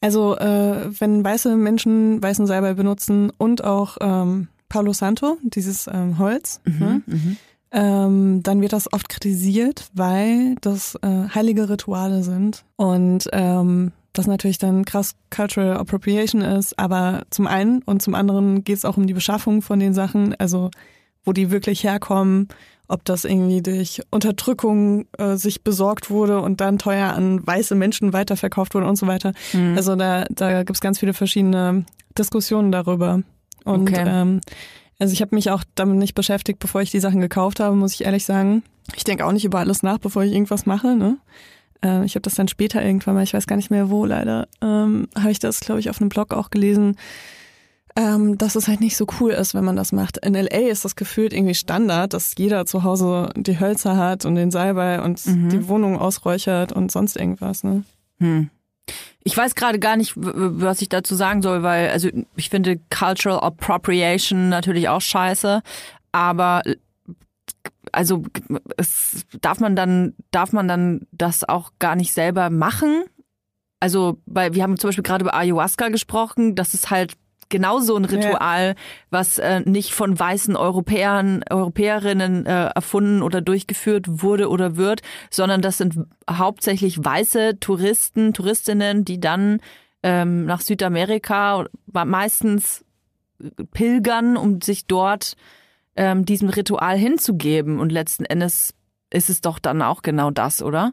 Also 0.00 0.36
äh, 0.36 0.90
wenn 1.00 1.24
weiße 1.24 1.56
Menschen 1.56 2.22
weißen 2.22 2.46
Salbei 2.46 2.74
benutzen 2.74 3.32
und 3.36 3.64
auch 3.64 3.96
ähm, 4.00 4.48
Palo 4.68 4.92
Santo, 4.92 5.38
dieses 5.42 5.88
ähm, 5.92 6.18
Holz, 6.18 6.60
mhm, 6.64 6.78
ne? 6.78 7.02
mhm. 7.06 7.36
Ähm, 7.70 8.42
dann 8.42 8.62
wird 8.62 8.72
das 8.72 8.90
oft 8.90 9.10
kritisiert, 9.10 9.90
weil 9.92 10.54
das 10.62 10.94
äh, 11.02 11.28
heilige 11.34 11.68
Rituale 11.68 12.22
sind 12.22 12.64
und 12.76 13.28
ähm, 13.32 13.92
das 14.14 14.26
natürlich 14.26 14.56
dann 14.56 14.86
krass 14.86 15.16
Cultural 15.28 15.76
Appropriation 15.76 16.40
ist, 16.40 16.78
aber 16.78 17.24
zum 17.28 17.46
einen 17.46 17.82
und 17.82 18.00
zum 18.00 18.14
anderen 18.14 18.64
geht 18.64 18.78
es 18.78 18.86
auch 18.86 18.96
um 18.96 19.06
die 19.06 19.12
Beschaffung 19.12 19.60
von 19.60 19.80
den 19.80 19.92
Sachen, 19.92 20.34
also 20.38 20.70
wo 21.24 21.32
die 21.32 21.50
wirklich 21.50 21.84
herkommen, 21.84 22.48
ob 22.88 23.04
das 23.04 23.24
irgendwie 23.24 23.62
durch 23.62 24.00
Unterdrückung 24.10 25.06
äh, 25.18 25.36
sich 25.36 25.62
besorgt 25.62 26.10
wurde 26.10 26.40
und 26.40 26.60
dann 26.60 26.78
teuer 26.78 27.12
an 27.12 27.46
weiße 27.46 27.74
Menschen 27.74 28.12
weiterverkauft 28.12 28.74
wurde 28.74 28.86
und 28.86 28.96
so 28.96 29.06
weiter. 29.06 29.34
Mhm. 29.52 29.76
Also 29.76 29.94
da, 29.94 30.24
da 30.30 30.62
gibt 30.62 30.76
es 30.76 30.80
ganz 30.80 30.98
viele 30.98 31.12
verschiedene 31.12 31.84
Diskussionen 32.16 32.72
darüber. 32.72 33.22
Und 33.64 33.90
okay. 33.90 34.04
ähm, 34.06 34.40
also 34.98 35.12
ich 35.12 35.20
habe 35.20 35.34
mich 35.34 35.50
auch 35.50 35.62
damit 35.74 35.98
nicht 35.98 36.14
beschäftigt, 36.14 36.58
bevor 36.58 36.80
ich 36.80 36.90
die 36.90 37.00
Sachen 37.00 37.20
gekauft 37.20 37.60
habe, 37.60 37.76
muss 37.76 37.92
ich 37.92 38.04
ehrlich 38.04 38.24
sagen. 38.24 38.62
Ich 38.96 39.04
denke 39.04 39.26
auch 39.26 39.32
nicht 39.32 39.44
über 39.44 39.58
alles 39.58 39.82
nach, 39.82 39.98
bevor 39.98 40.24
ich 40.24 40.32
irgendwas 40.32 40.64
mache. 40.64 40.96
Ne? 40.96 41.18
Äh, 41.84 42.04
ich 42.04 42.14
habe 42.14 42.22
das 42.22 42.34
dann 42.34 42.48
später 42.48 42.82
irgendwann 42.82 43.14
mal, 43.14 43.22
ich 43.22 43.34
weiß 43.34 43.46
gar 43.46 43.56
nicht 43.56 43.70
mehr 43.70 43.90
wo 43.90 44.06
leider, 44.06 44.48
ähm, 44.62 45.08
habe 45.16 45.30
ich 45.30 45.38
das, 45.38 45.60
glaube 45.60 45.80
ich, 45.80 45.90
auf 45.90 46.00
einem 46.00 46.08
Blog 46.08 46.32
auch 46.32 46.50
gelesen, 46.50 46.96
ähm, 47.98 48.38
dass 48.38 48.54
es 48.54 48.68
halt 48.68 48.80
nicht 48.80 48.96
so 48.96 49.06
cool 49.18 49.32
ist, 49.32 49.54
wenn 49.54 49.64
man 49.64 49.74
das 49.74 49.90
macht. 49.90 50.18
In 50.18 50.34
LA 50.34 50.68
ist 50.70 50.84
das 50.84 50.94
gefühlt 50.94 51.32
irgendwie 51.32 51.56
Standard, 51.56 52.14
dass 52.14 52.34
jeder 52.38 52.64
zu 52.64 52.84
Hause 52.84 53.30
die 53.34 53.58
Hölzer 53.58 53.96
hat 53.96 54.24
und 54.24 54.36
den 54.36 54.52
Salbei 54.52 55.02
und 55.02 55.26
mhm. 55.26 55.48
die 55.48 55.66
Wohnung 55.66 55.98
ausräuchert 55.98 56.70
und 56.70 56.92
sonst 56.92 57.16
irgendwas. 57.16 57.64
Ne? 57.64 57.82
Hm. 58.20 58.50
Ich 59.24 59.36
weiß 59.36 59.56
gerade 59.56 59.80
gar 59.80 59.96
nicht, 59.96 60.12
was 60.16 60.80
ich 60.80 60.88
dazu 60.88 61.16
sagen 61.16 61.42
soll, 61.42 61.64
weil 61.64 61.90
also 61.90 62.08
ich 62.36 62.50
finde 62.50 62.78
Cultural 62.88 63.40
Appropriation 63.40 64.48
natürlich 64.48 64.88
auch 64.88 65.00
scheiße, 65.00 65.60
aber 66.12 66.62
also 67.90 68.22
es 68.76 69.26
darf 69.40 69.58
man 69.58 69.74
dann 69.74 70.14
darf 70.30 70.52
man 70.52 70.68
dann 70.68 71.00
das 71.10 71.48
auch 71.48 71.72
gar 71.80 71.96
nicht 71.96 72.12
selber 72.12 72.48
machen. 72.48 73.02
Also, 73.80 74.18
weil 74.26 74.54
wir 74.54 74.62
haben 74.62 74.78
zum 74.78 74.88
Beispiel 74.88 75.04
gerade 75.04 75.24
über 75.24 75.34
Ayahuasca 75.34 75.88
gesprochen, 75.88 76.54
das 76.54 76.74
ist 76.74 76.90
halt 76.90 77.14
genauso 77.48 77.96
ein 77.96 78.04
Ritual, 78.04 78.68
ja. 78.68 78.74
was 79.10 79.38
äh, 79.38 79.60
nicht 79.60 79.92
von 79.92 80.18
weißen 80.18 80.56
Europäern, 80.56 81.44
Europäerinnen 81.48 82.46
äh, 82.46 82.66
erfunden 82.74 83.22
oder 83.22 83.40
durchgeführt 83.40 84.06
wurde 84.08 84.48
oder 84.48 84.76
wird, 84.76 85.02
sondern 85.30 85.62
das 85.62 85.78
sind 85.78 85.98
hauptsächlich 86.30 87.02
weiße 87.02 87.58
Touristen, 87.60 88.34
Touristinnen, 88.34 89.04
die 89.04 89.20
dann 89.20 89.60
ähm, 90.02 90.46
nach 90.46 90.60
Südamerika 90.60 91.66
meistens 91.92 92.84
pilgern, 93.72 94.36
um 94.36 94.60
sich 94.60 94.86
dort 94.86 95.34
ähm, 95.96 96.24
diesem 96.24 96.48
Ritual 96.48 96.96
hinzugeben. 96.96 97.80
Und 97.80 97.92
letzten 97.92 98.24
Endes 98.24 98.74
ist 99.10 99.30
es 99.30 99.40
doch 99.40 99.58
dann 99.58 99.82
auch 99.82 100.02
genau 100.02 100.30
das, 100.30 100.62
oder? 100.62 100.92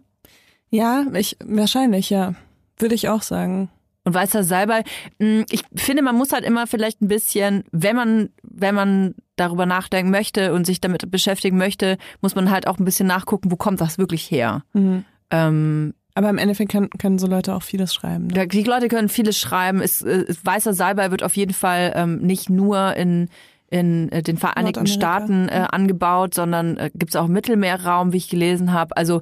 Ja, 0.69 1.05
ich 1.13 1.37
wahrscheinlich, 1.43 2.09
ja. 2.09 2.35
Würde 2.77 2.95
ich 2.95 3.07
auch 3.07 3.21
sagen. 3.21 3.69
Und 4.05 4.13
weißer 4.13 4.43
Salbei, 4.43 4.83
hm, 5.19 5.45
ich 5.49 5.63
finde, 5.75 6.03
man 6.03 6.15
muss 6.15 6.31
halt 6.31 6.45
immer 6.45 6.67
vielleicht 6.67 7.01
ein 7.01 7.07
bisschen, 7.07 7.63
wenn 7.71 7.95
man, 7.95 8.29
wenn 8.43 8.75
man 8.75 9.15
darüber 9.35 9.65
nachdenken 9.65 10.11
möchte 10.11 10.53
und 10.53 10.65
sich 10.65 10.79
damit 10.79 11.09
beschäftigen 11.11 11.57
möchte, 11.57 11.97
muss 12.21 12.35
man 12.35 12.51
halt 12.51 12.67
auch 12.67 12.77
ein 12.77 12.85
bisschen 12.85 13.07
nachgucken, 13.07 13.51
wo 13.51 13.55
kommt 13.55 13.81
das 13.81 13.97
wirklich 13.97 14.29
her. 14.29 14.63
Mhm. 14.73 15.03
Ähm, 15.31 15.93
aber 16.13 16.29
im 16.29 16.37
Endeffekt 16.37 16.71
können, 16.71 16.89
können 16.91 17.19
so 17.19 17.27
Leute 17.27 17.53
auch 17.53 17.63
vieles 17.63 17.93
schreiben. 17.93 18.27
Ne? 18.27 18.47
Die 18.47 18.63
Leute 18.63 18.87
können 18.87 19.09
vieles 19.09 19.37
schreiben. 19.37 19.81
Es, 19.81 20.01
es, 20.01 20.29
äh, 20.29 20.45
weißer 20.45 20.73
Salbei 20.73 21.11
wird 21.11 21.23
auf 21.23 21.35
jeden 21.35 21.53
Fall 21.53 21.91
ähm, 21.95 22.19
nicht 22.19 22.49
nur 22.49 22.95
in 22.95 23.27
in 23.67 24.11
äh, 24.11 24.21
den 24.21 24.37
Vereinigten 24.37 24.87
Staaten 24.87 25.49
äh, 25.49 25.65
angebaut, 25.71 26.35
sondern 26.35 26.77
äh, 26.77 26.91
gibt 26.93 27.11
es 27.11 27.15
auch 27.15 27.27
Mittelmeerraum, 27.27 28.13
wie 28.13 28.17
ich 28.17 28.29
gelesen 28.29 28.71
habe. 28.71 28.95
Also 28.95 29.21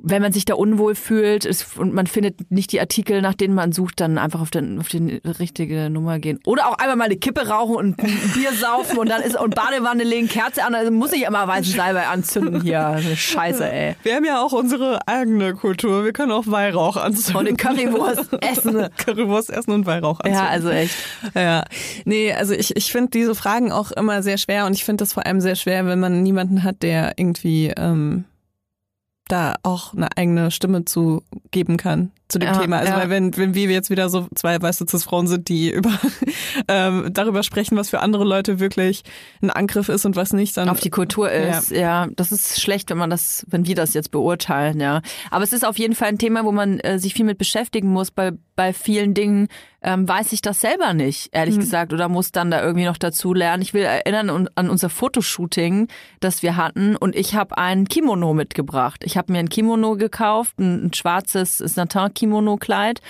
wenn 0.00 0.22
man 0.22 0.32
sich 0.32 0.44
da 0.44 0.54
unwohl 0.54 0.94
fühlt 0.94 1.44
ist, 1.44 1.76
und 1.76 1.92
man 1.92 2.06
findet 2.06 2.50
nicht 2.50 2.72
die 2.72 2.80
Artikel, 2.80 3.20
nach 3.20 3.34
denen 3.34 3.54
man 3.54 3.72
sucht, 3.72 4.00
dann 4.00 4.18
einfach 4.18 4.40
auf, 4.40 4.50
den, 4.50 4.78
auf 4.78 4.88
die 4.88 5.20
richtige 5.24 5.90
Nummer 5.90 6.18
gehen. 6.18 6.40
Oder 6.46 6.68
auch 6.68 6.78
einmal 6.78 6.96
mal 6.96 7.04
eine 7.04 7.16
Kippe 7.16 7.48
rauchen 7.48 7.76
und 7.76 7.98
ein 7.98 8.20
Bier 8.34 8.52
saufen 8.52 8.98
und 8.98 9.08
dann 9.08 9.22
ist 9.22 9.38
und 9.38 9.54
Badewanne 9.54 10.04
legen, 10.04 10.28
Kerze 10.28 10.64
an, 10.64 10.74
also 10.74 10.90
muss 10.90 11.12
ich 11.12 11.24
immer 11.24 11.46
weißen 11.46 11.74
Salbei 11.74 12.06
anzünden 12.06 12.62
hier. 12.62 13.00
Scheiße, 13.14 13.70
ey. 13.70 13.96
Wir 14.02 14.16
haben 14.16 14.24
ja 14.24 14.40
auch 14.40 14.52
unsere 14.52 15.06
eigene 15.06 15.54
Kultur. 15.54 16.04
Wir 16.04 16.12
können 16.12 16.32
auch 16.32 16.46
Weihrauch 16.46 16.96
anzünden. 16.96 17.36
Und 17.36 17.48
eine 17.48 17.56
Currywurst 17.56 18.32
essen. 18.40 18.88
Currywurst 18.96 19.50
essen 19.50 19.72
und 19.72 19.86
Weihrauch 19.86 20.20
anzünden. 20.20 20.44
Ja, 20.44 20.48
also 20.48 20.70
echt. 20.70 20.94
Ja. 21.34 21.64
Nee, 22.04 22.32
also 22.32 22.54
ich, 22.54 22.76
ich 22.76 22.92
finde 22.92 23.10
diese 23.10 23.34
Fragen 23.34 23.72
auch 23.72 23.90
immer 23.92 24.22
sehr 24.22 24.38
schwer 24.38 24.66
und 24.66 24.74
ich 24.74 24.84
finde 24.84 25.02
das 25.02 25.12
vor 25.12 25.26
allem 25.26 25.40
sehr 25.40 25.56
schwer, 25.56 25.86
wenn 25.86 26.00
man 26.00 26.22
niemanden 26.22 26.62
hat, 26.62 26.82
der 26.82 27.14
irgendwie 27.16 27.72
ähm, 27.76 28.24
da 29.28 29.54
auch 29.62 29.94
eine 29.94 30.16
eigene 30.16 30.50
Stimme 30.50 30.84
zu 30.84 31.22
geben 31.50 31.76
kann 31.76 32.10
zu 32.28 32.38
dem 32.38 32.48
ja, 32.48 32.58
Thema. 32.58 32.78
Also 32.78 32.92
ja. 32.92 32.98
weil 32.98 33.10
wenn, 33.10 33.36
wenn 33.36 33.54
wir 33.54 33.68
jetzt 33.68 33.88
wieder 33.88 34.08
so 34.08 34.26
zwei 34.34 34.60
weiße 34.60 34.86
Cis-Frauen 34.88 35.26
sind, 35.26 35.48
die 35.48 35.70
über 35.70 35.90
ähm, 36.68 37.08
darüber 37.12 37.42
sprechen, 37.42 37.76
was 37.76 37.88
für 37.90 38.00
andere 38.00 38.24
Leute 38.24 38.60
wirklich 38.60 39.02
ein 39.40 39.50
Angriff 39.50 39.88
ist 39.88 40.04
und 40.04 40.16
was 40.16 40.32
nicht, 40.32 40.56
dann 40.56 40.68
auf 40.68 40.80
die 40.80 40.90
Kultur 40.90 41.30
ist. 41.30 41.70
Ja. 41.70 41.78
ja, 41.78 42.08
das 42.16 42.32
ist 42.32 42.60
schlecht, 42.60 42.90
wenn 42.90 42.98
man 42.98 43.10
das, 43.10 43.46
wenn 43.48 43.66
wir 43.66 43.74
das 43.74 43.94
jetzt 43.94 44.10
beurteilen, 44.10 44.80
ja. 44.80 45.00
Aber 45.30 45.44
es 45.44 45.52
ist 45.52 45.64
auf 45.64 45.78
jeden 45.78 45.94
Fall 45.94 46.08
ein 46.08 46.18
Thema, 46.18 46.44
wo 46.44 46.52
man 46.52 46.80
äh, 46.80 46.98
sich 46.98 47.14
viel 47.14 47.24
mit 47.24 47.38
beschäftigen 47.38 47.88
muss. 47.88 48.10
Bei 48.10 48.32
bei 48.58 48.72
vielen 48.72 49.14
Dingen 49.14 49.46
ähm, 49.82 50.08
weiß 50.08 50.32
ich 50.32 50.42
das 50.42 50.60
selber 50.60 50.92
nicht, 50.92 51.28
ehrlich 51.30 51.54
mhm. 51.54 51.60
gesagt, 51.60 51.92
oder 51.92 52.08
muss 52.08 52.32
dann 52.32 52.50
da 52.50 52.60
irgendwie 52.60 52.86
noch 52.86 52.96
dazu 52.96 53.32
lernen. 53.32 53.62
Ich 53.62 53.72
will 53.72 53.82
erinnern 53.82 54.48
an 54.56 54.68
unser 54.68 54.90
Fotoshooting, 54.90 55.86
das 56.18 56.42
wir 56.42 56.56
hatten, 56.56 56.96
und 56.96 57.14
ich 57.14 57.36
habe 57.36 57.56
ein 57.56 57.86
Kimono 57.86 58.34
mitgebracht. 58.34 59.04
Ich 59.04 59.16
habe 59.16 59.30
mir 59.30 59.38
ein 59.38 59.48
Kimono 59.48 59.94
gekauft, 59.94 60.58
ein, 60.58 60.86
ein 60.86 60.92
schwarzes 60.92 61.58
Satin 61.58 62.12
Kimono-Kleid 62.12 63.00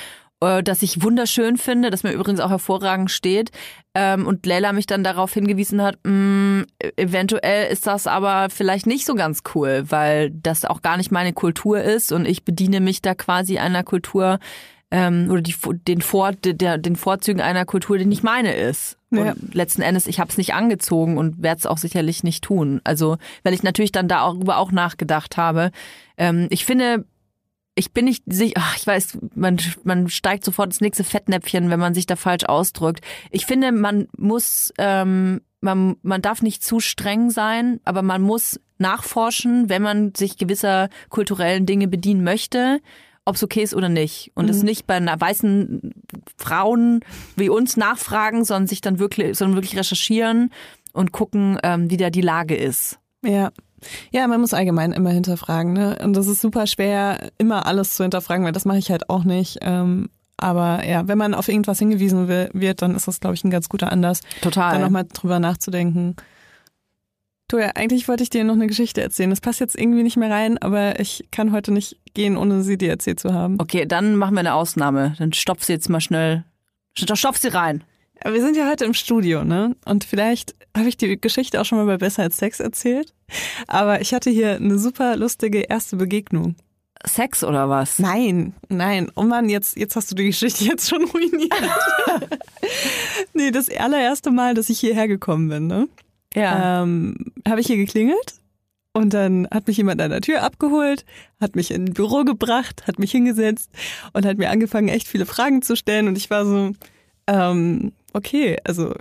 äh, 0.41 0.63
das 0.63 0.83
ich 0.83 1.03
wunderschön 1.03 1.57
finde, 1.57 1.91
das 1.91 2.03
mir 2.03 2.13
übrigens 2.13 2.41
auch 2.41 2.51
hervorragend 2.51 3.11
steht. 3.11 3.51
Ähm, 3.95 4.27
und 4.27 4.45
Leila 4.45 4.73
mich 4.75 4.87
dann 4.87 5.03
darauf 5.03 5.33
hingewiesen 5.33 5.83
hat, 5.83 5.99
mh, 6.05 6.13
mm, 6.13 6.67
eventuell 6.97 7.73
ist 7.73 7.87
das 7.87 8.07
aber 8.07 8.49
vielleicht 8.51 8.87
nicht 8.87 9.07
so 9.07 9.15
ganz 9.15 9.43
cool, 9.55 9.85
weil 9.89 10.31
das 10.31 10.67
auch 10.67 10.83
gar 10.83 10.99
nicht 10.99 11.11
meine 11.11 11.33
Kultur 11.33 11.81
ist 11.81 12.13
und 12.13 12.27
ich 12.27 12.45
bediene 12.45 12.81
mich 12.81 13.01
da 13.03 13.15
quasi 13.15 13.59
einer 13.59 13.83
Kultur 13.83 14.39
ähm, 14.91 15.29
oder 15.31 15.43
die, 15.43 15.55
den, 15.87 16.01
Vor, 16.01 16.33
der, 16.33 16.79
den 16.79 16.97
Vorzügen 16.97 17.41
einer 17.41 17.65
Kultur, 17.65 17.99
die 17.99 18.07
nicht 18.07 18.23
meine 18.23 18.55
ist. 18.55 18.97
Ja. 19.11 19.33
Und 19.33 19.55
letzten 19.55 19.83
Endes, 19.83 20.07
ich 20.07 20.21
habe 20.21 20.31
es 20.31 20.39
nicht 20.39 20.55
angezogen 20.55 21.19
und 21.19 21.43
werde 21.43 21.59
es 21.59 21.67
auch 21.67 21.79
sicherlich 21.79 22.25
nicht 22.25 22.45
tun. 22.45 22.81
Also, 22.85 23.17
weil 23.43 23.55
ich 23.55 23.63
natürlich 23.63 23.93
dann 23.93 24.09
darüber 24.09 24.59
auch 24.59 24.73
nachgedacht 24.73 25.37
habe. 25.37 25.71
Ähm, 26.17 26.47
ich 26.51 26.65
finde, 26.65 27.05
ich 27.75 27.93
bin 27.93 28.07
nicht 28.07 28.25
sicher, 28.27 28.55
ach, 28.59 28.77
ich 28.77 28.87
weiß, 28.87 29.19
man, 29.35 29.59
man 29.85 30.09
steigt 30.09 30.45
sofort 30.45 30.69
ins 30.69 30.81
nächste 30.81 31.05
Fettnäpfchen, 31.05 31.71
wenn 31.71 31.81
man 31.81 31.95
sich 31.95 32.07
da 32.07 32.17
falsch 32.17 32.45
ausdrückt. 32.45 33.05
Ich 33.31 33.47
finde, 33.47 33.73
man 33.73 34.09
muss, 34.17 34.73
ähm, 34.79 35.43
man, 35.61 35.97
man 36.03 36.23
darf 36.23 36.43
nicht 36.43 36.65
zu 36.65 36.81
streng 36.81 37.31
sein, 37.31 37.81
aber 37.85 38.03
man 38.03 38.23
muss 38.23 38.61
nachforschen, 38.79 39.69
wenn 39.69 39.83
man 39.83 40.15
sich 40.15 40.39
gewisser 40.39 40.89
kulturellen 41.09 41.67
Dinge 41.67 41.89
bedienen 41.89 42.25
möchte, 42.25 42.81
ob 43.29 43.37
es 43.37 43.45
okay 43.45 43.63
ist 43.63 43.75
oder 43.75 43.89
nicht. 43.89 44.33
Und 44.35 44.49
es 44.49 44.59
mhm. 44.59 44.65
nicht 44.65 44.87
bei 44.87 44.95
einer 44.95 45.21
weißen 45.21 45.93
Frauen 46.37 47.01
wie 47.37 47.49
uns 47.49 47.77
nachfragen, 47.77 48.45
sondern 48.45 48.67
sich 48.67 48.81
dann 48.81 48.99
wirklich, 48.99 49.37
sondern 49.37 49.57
wirklich 49.57 49.79
recherchieren 49.79 50.51
und 50.93 51.13
gucken, 51.13 51.59
ähm, 51.63 51.91
wie 51.91 51.97
da 51.97 52.11
die 52.11 52.23
Lage 52.23 52.57
ist. 52.57 52.99
Ja, 53.23 53.51
ja, 54.11 54.27
man 54.27 54.41
muss 54.41 54.55
allgemein 54.55 54.93
immer 54.93 55.11
hinterfragen, 55.11 55.73
ne? 55.73 55.99
Und 56.03 56.15
das 56.15 56.27
ist 56.27 56.41
super 56.41 56.67
schwer, 56.67 57.31
immer 57.39 57.67
alles 57.67 57.95
zu 57.95 58.03
hinterfragen, 58.03 58.45
weil 58.45 58.53
das 58.53 58.65
mache 58.65 58.79
ich 58.79 58.91
halt 58.91 59.09
auch 59.09 59.25
nicht. 59.25 59.59
Ähm, 59.61 60.09
aber 60.37 60.85
ja, 60.87 61.07
wenn 61.07 61.19
man 61.19 61.35
auf 61.35 61.49
irgendwas 61.49 61.79
hingewiesen 61.79 62.29
wird, 62.29 62.83
dann 62.83 62.95
ist 62.95 63.09
das, 63.09 63.21
glaube 63.21 63.35
ich, 63.35 63.45
ein 63.45 63.51
ganz 63.51 63.69
guter 63.69 63.93
Anlass, 63.93 64.21
Total. 64.41 64.75
da 64.75 64.79
nochmal 64.79 65.07
drüber 65.13 65.41
nachzudenken. 65.41 66.17
Du, 67.49 67.59
ja, 67.59 67.71
eigentlich 67.75 68.09
wollte 68.09 68.23
ich 68.23 68.29
dir 68.29 68.45
noch 68.45 68.55
eine 68.55 68.67
Geschichte 68.67 69.01
erzählen. 69.01 69.31
Das 69.31 69.41
passt 69.41 69.59
jetzt 69.59 69.79
irgendwie 69.79 70.03
nicht 70.03 70.19
mehr 70.19 70.31
rein, 70.31 70.59
aber 70.59 71.01
ich 71.01 71.29
kann 71.31 71.51
heute 71.51 71.73
nicht 71.73 71.97
gehen, 72.13 72.37
ohne 72.37 72.63
sie 72.63 72.77
dir 72.77 72.91
erzählt 72.91 73.19
zu 73.19 73.33
haben. 73.33 73.57
Okay, 73.59 73.87
dann 73.87 74.17
machen 74.17 74.35
wir 74.35 74.41
eine 74.41 74.53
Ausnahme. 74.53 75.15
Dann 75.19 75.33
stopf 75.33 75.65
sie 75.65 75.73
jetzt 75.73 75.89
mal 75.89 76.03
schnell. 76.03 76.45
Stopf 76.95 77.39
sie 77.39 77.49
rein. 77.49 77.85
Wir 78.23 78.41
sind 78.43 78.55
ja 78.55 78.69
heute 78.69 78.85
im 78.85 78.93
Studio, 78.93 79.45
ne? 79.45 79.77
Und 79.87 80.05
vielleicht 80.05 80.55
habe 80.77 80.91
ich 80.91 80.99
die 80.99 81.19
Geschichte 81.19 81.59
auch 81.59 81.65
schon 81.65 81.79
mal 81.79 81.87
bei 81.87 81.97
Besser 81.97 82.25
als 82.25 82.37
Sex 82.37 82.61
erzählt. 82.61 83.15
Aber 83.67 84.03
ich 84.03 84.13
hatte 84.13 84.29
hier 84.29 84.57
eine 84.57 84.79
super 84.79 85.17
lustige 85.17 85.61
erste 85.61 85.97
Begegnung. 85.97 86.55
Sex 87.07 87.45
oder 87.45 87.71
was? 87.71 87.99
Nein, 87.99 88.55
nein. 88.69 89.11
Oh 89.15 89.23
Mann, 89.23 89.49
jetzt, 89.49 89.77
jetzt 89.77 89.97
hast 89.97 90.11
du 90.11 90.17
die 90.17 90.27
Geschichte 90.27 90.65
jetzt 90.65 90.91
schon 90.91 91.05
ruiniert. 91.05 91.55
nee, 93.33 93.51
das 93.53 93.71
allererste 93.71 94.33
Mal, 94.33 94.53
dass 94.55 94.69
ich 94.69 94.81
hierher 94.81 95.09
gekommen 95.09 95.49
bin, 95.49 95.67
ne? 95.67 95.89
Ja. 96.35 96.83
Ähm, 96.83 97.33
habe 97.47 97.61
ich 97.61 97.67
hier 97.67 97.77
geklingelt 97.77 98.41
und 98.93 99.15
dann 99.15 99.47
hat 99.51 99.67
mich 99.69 99.77
jemand 99.77 100.01
an 100.01 100.11
der 100.11 100.21
Tür 100.21 100.43
abgeholt, 100.43 101.05
hat 101.41 101.57
mich 101.57 101.71
in 101.71 101.87
ein 101.87 101.95
Büro 101.95 102.25
gebracht, 102.25 102.87
hat 102.87 102.99
mich 102.99 103.13
hingesetzt 103.13 103.71
und 104.13 104.27
hat 104.27 104.39
mir 104.39 104.51
angefangen, 104.51 104.89
echt 104.89 105.07
viele 105.07 105.27
Fragen 105.27 105.63
zu 105.63 105.77
stellen. 105.77 106.09
Und 106.09 106.19
ich 106.19 106.31
war 106.31 106.45
so, 106.45 106.73
ähm, 107.27 107.93
okay, 108.13 108.59
also 108.65 108.95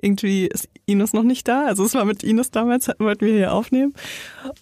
irgendwie 0.00 0.46
ist 0.46 0.68
Ines 0.86 1.12
noch 1.12 1.22
nicht 1.22 1.48
da. 1.48 1.66
Also 1.66 1.84
es 1.84 1.94
war 1.94 2.04
mit 2.04 2.22
Ines 2.22 2.50
damals, 2.50 2.88
wollten 2.98 3.26
wir 3.26 3.32
hier 3.32 3.52
aufnehmen. 3.52 3.94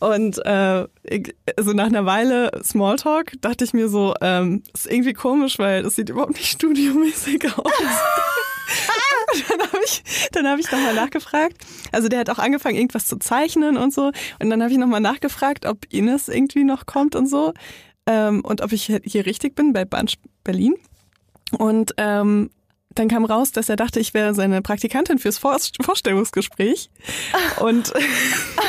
Und 0.01 0.41
äh, 0.47 0.85
ich, 1.03 1.35
also 1.57 1.73
nach 1.73 1.87
einer 1.87 2.07
Weile 2.07 2.51
Smalltalk 2.63 3.33
dachte 3.41 3.65
ich 3.65 3.75
mir 3.75 3.89
so, 3.89 4.15
ähm, 4.21 4.63
ist 4.73 4.91
irgendwie 4.91 5.13
komisch, 5.13 5.59
weil 5.59 5.83
das 5.83 5.97
sieht 5.97 6.09
überhaupt 6.09 6.35
nicht 6.35 6.47
studiomäßig 6.53 7.45
aus. 7.59 7.73
dann 9.49 9.61
habe 9.61 9.81
ich, 9.85 10.03
dann 10.33 10.49
hab 10.49 10.59
ich 10.59 10.71
nochmal 10.71 10.95
nachgefragt. 10.95 11.57
Also 11.93 12.09
der 12.09 12.21
hat 12.21 12.31
auch 12.31 12.39
angefangen, 12.39 12.77
irgendwas 12.77 13.07
zu 13.07 13.19
zeichnen 13.19 13.77
und 13.77 13.93
so. 13.93 14.13
Und 14.41 14.51
dann 14.51 14.63
habe 14.63 14.73
ich 14.73 14.79
nochmal 14.79 15.01
nachgefragt, 15.01 15.67
ob 15.67 15.93
Ines 15.93 16.29
irgendwie 16.29 16.65
noch 16.65 16.87
kommt 16.87 17.15
und 17.15 17.27
so. 17.27 17.53
Ähm, 18.07 18.45
und 18.45 18.61
ob 18.63 18.73
ich 18.73 18.85
hier 19.05 19.27
richtig 19.27 19.55
bin 19.55 19.73
bei 19.73 19.85
Bunch 19.85 20.15
Berlin. 20.45 20.75
Und 21.59 21.95
ähm, 21.97 22.51
dann 22.95 23.09
kam 23.09 23.25
raus, 23.25 23.53
dass 23.53 23.69
er 23.69 23.77
dachte, 23.77 24.01
ich 24.01 24.15
wäre 24.15 24.35
seine 24.35 24.63
Praktikantin 24.63 25.19
fürs 25.19 25.39
Vor 25.39 25.57
Vorstellungsgespräch. 25.83 26.91
Und 27.61 27.93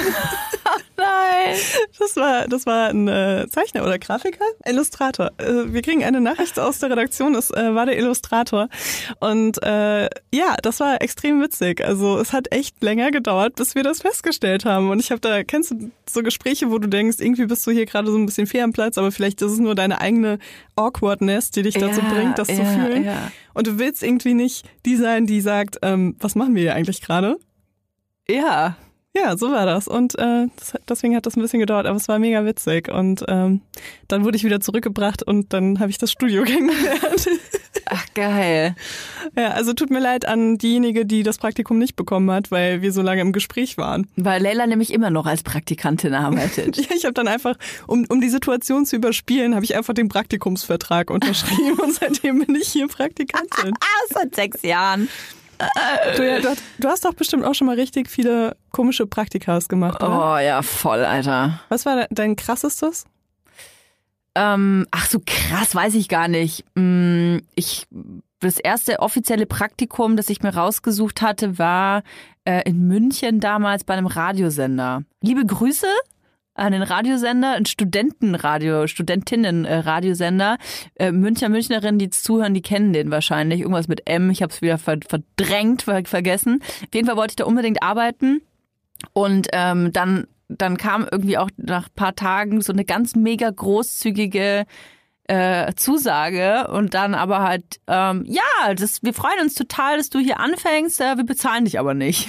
Nein. 0.97 1.55
das 1.99 2.15
war, 2.15 2.47
das 2.47 2.65
war 2.65 2.89
ein 2.89 3.07
äh, 3.07 3.45
Zeichner 3.49 3.83
oder 3.83 3.99
Grafiker, 3.99 4.45
Illustrator. 4.65 5.31
Äh, 5.37 5.73
wir 5.73 5.81
kriegen 5.81 6.03
eine 6.03 6.21
Nachricht 6.21 6.59
aus 6.59 6.79
der 6.79 6.89
Redaktion, 6.91 7.35
es 7.35 7.51
äh, 7.51 7.73
war 7.75 7.85
der 7.85 7.97
Illustrator. 7.97 8.69
Und 9.19 9.61
äh, 9.63 10.05
ja, 10.33 10.55
das 10.61 10.79
war 10.79 11.01
extrem 11.01 11.41
witzig. 11.41 11.83
Also 11.83 12.19
es 12.19 12.33
hat 12.33 12.51
echt 12.51 12.81
länger 12.83 13.11
gedauert, 13.11 13.55
bis 13.55 13.75
wir 13.75 13.83
das 13.83 14.01
festgestellt 14.01 14.65
haben. 14.65 14.89
Und 14.89 14.99
ich 14.99 15.11
habe 15.11 15.21
da, 15.21 15.43
kennst 15.43 15.71
du 15.71 15.91
so 16.09 16.23
Gespräche, 16.23 16.71
wo 16.71 16.77
du 16.79 16.87
denkst, 16.87 17.17
irgendwie 17.19 17.45
bist 17.45 17.65
du 17.67 17.71
hier 17.71 17.85
gerade 17.85 18.09
so 18.11 18.17
ein 18.17 18.25
bisschen 18.25 18.47
fair 18.47 18.63
am 18.63 18.73
Platz, 18.73 18.97
aber 18.97 19.11
vielleicht 19.11 19.41
ist 19.41 19.51
es 19.51 19.59
nur 19.59 19.75
deine 19.75 20.01
eigene 20.01 20.39
Awkwardness, 20.75 21.51
die 21.51 21.63
dich 21.63 21.75
dazu 21.75 22.01
Ja, 22.01 22.13
bringt, 22.13 22.39
das 22.39 22.47
zu 22.47 22.53
ja, 22.53 22.65
fühlen. 22.65 23.03
ja. 23.03 23.31
Und 23.53 23.67
du 23.67 23.79
willst 23.79 24.03
irgendwie 24.03 24.33
nicht 24.33 24.65
die 24.85 24.95
sein, 24.95 25.25
die 25.25 25.41
sagt, 25.41 25.77
ähm, 25.81 26.15
was 26.19 26.35
machen 26.35 26.55
wir 26.55 26.61
hier 26.61 26.75
eigentlich 26.75 27.01
gerade? 27.01 27.37
Ja. 28.29 28.75
Ja, 29.23 29.37
so 29.37 29.51
war 29.51 29.65
das. 29.65 29.87
Und 29.87 30.17
äh, 30.19 30.47
das, 30.57 30.73
deswegen 30.87 31.15
hat 31.15 31.25
das 31.25 31.35
ein 31.35 31.41
bisschen 31.41 31.59
gedauert, 31.59 31.85
aber 31.85 31.97
es 31.97 32.07
war 32.07 32.19
mega 32.19 32.45
witzig. 32.45 32.89
Und 32.89 33.23
ähm, 33.27 33.61
dann 34.07 34.23
wurde 34.23 34.37
ich 34.37 34.43
wieder 34.43 34.59
zurückgebracht 34.59 35.23
und 35.23 35.53
dann 35.53 35.79
habe 35.79 35.89
ich 35.89 35.97
das 35.97 36.11
Studio 36.11 36.43
kennengelernt. 36.45 37.27
Ach, 37.85 38.05
geil. 38.13 38.75
ja, 39.37 39.51
also 39.51 39.73
tut 39.73 39.89
mir 39.89 39.99
leid 39.99 40.27
an 40.27 40.57
diejenige, 40.57 41.05
die 41.05 41.23
das 41.23 41.37
Praktikum 41.37 41.77
nicht 41.77 41.95
bekommen 41.95 42.29
hat, 42.31 42.51
weil 42.51 42.81
wir 42.81 42.91
so 42.91 43.01
lange 43.01 43.21
im 43.21 43.31
Gespräch 43.31 43.77
waren. 43.77 44.07
Weil 44.17 44.41
Leila 44.41 44.67
nämlich 44.67 44.91
immer 44.91 45.09
noch 45.09 45.25
als 45.25 45.43
Praktikantin 45.43 46.13
arbeitet. 46.13 46.77
Ja, 46.87 46.95
ich 46.95 47.05
habe 47.05 47.13
dann 47.13 47.27
einfach, 47.27 47.55
um, 47.87 48.05
um 48.07 48.21
die 48.21 48.29
Situation 48.29 48.85
zu 48.85 48.95
überspielen, 48.95 49.55
habe 49.55 49.65
ich 49.65 49.75
einfach 49.75 49.93
den 49.93 50.09
Praktikumsvertrag 50.09 51.09
unterschrieben 51.09 51.79
und 51.79 51.93
seitdem 51.93 52.45
bin 52.45 52.55
ich 52.55 52.69
hier 52.69 52.87
Praktikantin. 52.87 53.73
ah, 53.79 54.13
seit 54.13 54.35
sechs 54.35 54.61
Jahren. 54.61 55.09
Du, 56.15 56.41
du, 56.41 56.47
hast- 56.49 56.63
du 56.77 56.87
hast 56.87 57.05
doch 57.05 57.13
bestimmt 57.13 57.43
auch 57.45 57.53
schon 57.55 57.67
mal 57.67 57.75
richtig 57.75 58.09
viele 58.09 58.55
komische 58.71 59.07
Praktikas 59.07 59.67
gemacht, 59.69 60.01
oder? 60.03 60.35
Oh 60.35 60.37
ja, 60.37 60.61
voll, 60.61 61.03
Alter. 61.03 61.59
Was 61.69 61.85
war 61.85 61.95
de- 61.95 62.07
dein 62.11 62.35
krassestes? 62.35 63.05
Ähm, 64.35 64.85
ach 64.91 65.07
so 65.07 65.19
krass, 65.25 65.73
weiß 65.73 65.95
ich 65.95 66.09
gar 66.09 66.27
nicht. 66.27 66.63
Mm, 66.75 67.37
Ich 67.55 67.87
das 68.39 68.57
erste 68.59 68.99
offizielle 68.99 69.47
Praktikum, 69.47 70.15
das 70.15 70.29
ich 70.29 70.43
mir 70.43 70.53
rausgesucht 70.55 71.23
hatte, 71.23 71.57
war 71.57 72.03
äh, 72.45 72.61
in 72.69 72.87
München 72.87 73.39
damals 73.39 73.83
bei 73.83 73.95
einem 73.95 74.05
Radiosender. 74.05 75.01
Liebe 75.21 75.43
Grüße 75.43 75.87
an 76.57 76.71
den 76.71 76.81
Radiosender, 76.81 77.53
ein 77.53 77.65
Studentenradio, 77.65 78.87
Studentinnen-Radiosender. 78.87 80.57
Äh, 80.95 81.11
Münchner, 81.11 81.49
Münchnerinnen, 81.49 81.99
die 81.99 82.09
zuhören, 82.09 82.53
die 82.53 82.61
kennen 82.61 82.93
den 82.93 83.11
wahrscheinlich. 83.11 83.61
Irgendwas 83.61 83.87
mit 83.87 84.09
M, 84.09 84.29
ich 84.29 84.41
habe 84.41 84.51
es 84.51 84.61
wieder 84.61 84.77
ver 84.77 84.97
verdrängt, 85.07 85.83
ver 85.83 86.03
vergessen. 86.05 86.59
Auf 86.61 86.93
jeden 86.93 87.07
Fall 87.07 87.17
wollte 87.17 87.31
ich 87.31 87.35
da 87.37 87.45
unbedingt 87.45 87.83
arbeiten. 87.83 88.41
Und 89.13 89.47
ähm, 89.53 89.93
dann, 89.93 90.27
dann 90.47 90.77
kam 90.77 91.07
irgendwie 91.11 91.37
auch 91.37 91.49
nach 91.57 91.87
ein 91.87 91.95
paar 91.95 92.15
Tagen 92.15 92.61
so 92.61 92.73
eine 92.73 92.85
ganz 92.85 93.15
mega 93.15 93.49
großzügige 93.49 94.65
äh, 95.27 95.73
Zusage 95.75 96.67
und 96.69 96.93
dann 96.93 97.13
aber 97.13 97.39
halt, 97.39 97.79
ähm, 97.87 98.23
ja, 98.25 98.73
das, 98.73 99.03
wir 99.03 99.13
freuen 99.13 99.41
uns 99.41 99.55
total, 99.55 99.97
dass 99.97 100.09
du 100.09 100.19
hier 100.19 100.39
anfängst, 100.39 101.01
äh, 101.01 101.17
wir 101.17 101.25
bezahlen 101.25 101.65
dich 101.65 101.79
aber 101.79 101.93
nicht. 101.93 102.27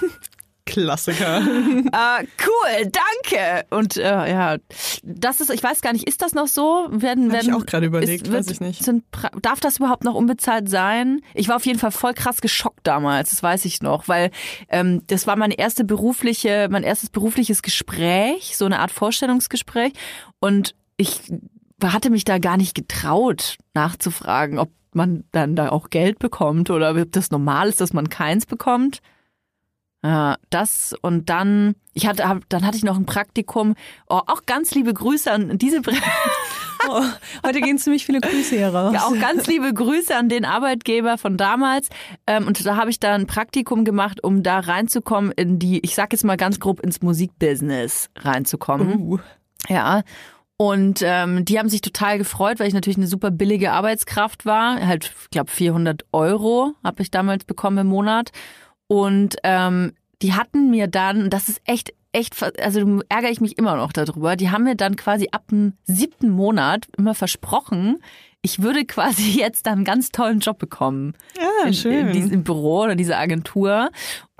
Klassiker. 0.64 1.38
äh, 1.38 2.26
cool, 2.46 2.90
danke. 2.90 3.66
Und 3.70 3.96
äh, 3.96 4.02
ja, 4.02 4.56
das 5.02 5.40
ist, 5.40 5.50
ich 5.50 5.62
weiß 5.62 5.80
gar 5.80 5.92
nicht, 5.92 6.06
ist 6.06 6.22
das 6.22 6.34
noch 6.34 6.46
so? 6.46 6.86
Werden, 6.90 7.32
Hab 7.32 7.40
ich 7.40 7.46
werden, 7.46 7.54
auch 7.60 7.66
gerade 7.66 7.86
überlegt, 7.86 8.28
ist, 8.28 8.32
weiß 8.32 8.50
ich 8.50 8.60
nicht. 8.60 8.84
Sind, 8.84 9.04
darf 9.40 9.60
das 9.60 9.78
überhaupt 9.78 10.04
noch 10.04 10.14
unbezahlt 10.14 10.68
sein? 10.68 11.20
Ich 11.34 11.48
war 11.48 11.56
auf 11.56 11.66
jeden 11.66 11.78
Fall 11.78 11.90
voll 11.90 12.14
krass 12.14 12.40
geschockt 12.40 12.86
damals, 12.86 13.30
das 13.30 13.42
weiß 13.42 13.64
ich 13.64 13.82
noch, 13.82 14.08
weil 14.08 14.30
ähm, 14.68 15.02
das 15.08 15.26
war 15.26 15.36
meine 15.36 15.58
erste 15.58 15.84
berufliche, 15.84 16.68
mein 16.70 16.84
erstes 16.84 17.10
berufliches 17.10 17.62
Gespräch, 17.62 18.56
so 18.56 18.64
eine 18.64 18.78
Art 18.78 18.92
Vorstellungsgespräch. 18.92 19.92
Und 20.38 20.74
ich 20.96 21.20
hatte 21.82 22.10
mich 22.10 22.24
da 22.24 22.38
gar 22.38 22.56
nicht 22.56 22.74
getraut, 22.74 23.56
nachzufragen, 23.74 24.58
ob 24.58 24.70
man 24.94 25.24
dann 25.32 25.56
da 25.56 25.70
auch 25.70 25.90
Geld 25.90 26.18
bekommt 26.18 26.70
oder 26.70 26.90
ob 26.94 27.12
das 27.12 27.30
normal 27.30 27.68
ist, 27.68 27.80
dass 27.80 27.92
man 27.92 28.08
keins 28.08 28.46
bekommt. 28.46 29.00
Ja, 30.04 30.36
das 30.50 30.94
und 31.00 31.30
dann, 31.30 31.76
ich 31.94 32.06
hatte, 32.06 32.28
hab, 32.28 32.48
dann 32.48 32.66
hatte 32.66 32.76
ich 32.76 32.82
noch 32.82 32.96
ein 32.96 33.06
Praktikum. 33.06 33.74
Oh, 34.08 34.20
auch 34.26 34.46
ganz 34.46 34.74
liebe 34.74 34.92
Grüße 34.92 35.30
an 35.30 35.58
diese, 35.58 35.80
Oh, 36.88 37.04
heute 37.46 37.60
gehen 37.60 37.78
ziemlich 37.78 38.04
viele 38.04 38.20
Grüße 38.20 38.56
hier 38.56 38.74
raus. 38.74 38.92
ja, 38.92 39.04
auch 39.04 39.18
ganz 39.20 39.46
liebe 39.46 39.72
Grüße 39.72 40.16
an 40.16 40.28
den 40.28 40.44
Arbeitgeber 40.44 41.18
von 41.18 41.36
damals. 41.36 41.88
Ähm, 42.26 42.46
und 42.46 42.64
da 42.64 42.76
habe 42.76 42.90
ich 42.90 42.98
da 42.98 43.14
ein 43.14 43.26
Praktikum 43.26 43.84
gemacht, 43.84 44.24
um 44.24 44.42
da 44.42 44.58
reinzukommen 44.58 45.32
in 45.32 45.58
die, 45.58 45.80
ich 45.80 45.94
sag 45.94 46.12
jetzt 46.12 46.24
mal 46.24 46.36
ganz 46.36 46.58
grob 46.58 46.80
ins 46.80 47.02
Musikbusiness 47.02 48.10
reinzukommen. 48.16 48.98
Uh. 48.98 49.18
Ja. 49.68 50.02
Und 50.56 51.00
ähm, 51.02 51.44
die 51.44 51.58
haben 51.58 51.68
sich 51.68 51.80
total 51.80 52.18
gefreut, 52.18 52.60
weil 52.60 52.68
ich 52.68 52.74
natürlich 52.74 52.96
eine 52.96 53.06
super 53.06 53.30
billige 53.30 53.72
Arbeitskraft 53.72 54.44
war. 54.46 54.84
Halt, 54.84 55.12
ich 55.22 55.30
glaube, 55.30 55.50
400 55.50 56.04
Euro 56.12 56.74
habe 56.84 57.02
ich 57.02 57.10
damals 57.10 57.44
bekommen 57.44 57.78
im 57.78 57.86
Monat. 57.88 58.30
Und 58.88 59.36
ähm, 59.44 59.92
die 60.22 60.34
hatten 60.34 60.70
mir 60.70 60.86
dann, 60.86 61.30
das 61.30 61.48
ist 61.48 61.60
echt, 61.64 61.92
echt, 62.12 62.36
also 62.60 63.00
ärgere 63.08 63.30
ich 63.30 63.40
mich 63.40 63.58
immer 63.58 63.76
noch 63.76 63.92
darüber, 63.92 64.36
die 64.36 64.50
haben 64.50 64.64
mir 64.64 64.76
dann 64.76 64.96
quasi 64.96 65.28
ab 65.32 65.44
dem 65.50 65.72
siebten 65.84 66.30
Monat 66.30 66.86
immer 66.96 67.14
versprochen, 67.14 68.02
ich 68.42 68.60
würde 68.60 68.84
quasi 68.86 69.38
jetzt 69.38 69.66
dann 69.66 69.74
einen 69.74 69.84
ganz 69.84 70.10
tollen 70.10 70.40
Job 70.40 70.58
bekommen 70.58 71.14
Ja, 71.38 71.66
in, 71.66 71.74
schön. 71.74 72.08
in 72.08 72.12
diesem 72.12 72.44
Büro 72.44 72.82
oder 72.82 72.94
dieser 72.96 73.18
Agentur. 73.18 73.90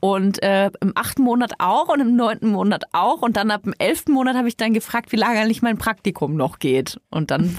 Und 0.01 0.43
äh, 0.43 0.71
im 0.81 0.93
achten 0.97 1.23
Monat 1.23 1.53
auch 1.59 1.89
und 1.89 2.01
im 2.01 2.17
neunten 2.17 2.49
Monat 2.49 2.85
auch. 2.93 3.23
Und 3.23 3.37
dann 3.37 3.53
ab 3.53 3.63
dem 3.63 3.75
elften 3.79 4.13
Monat 4.13 4.35
habe 4.37 4.49
ich 4.49 4.57
dann 4.57 4.75
gefragt, 4.75 5.13
wie 5.13 5.17
lange 5.17 5.39
eigentlich 5.39 5.63
mein 5.63 5.79
Praktikum 5.79 6.35
noch 6.35 6.59
geht. 6.59 7.01
Und 7.11 7.31
dann 7.31 7.57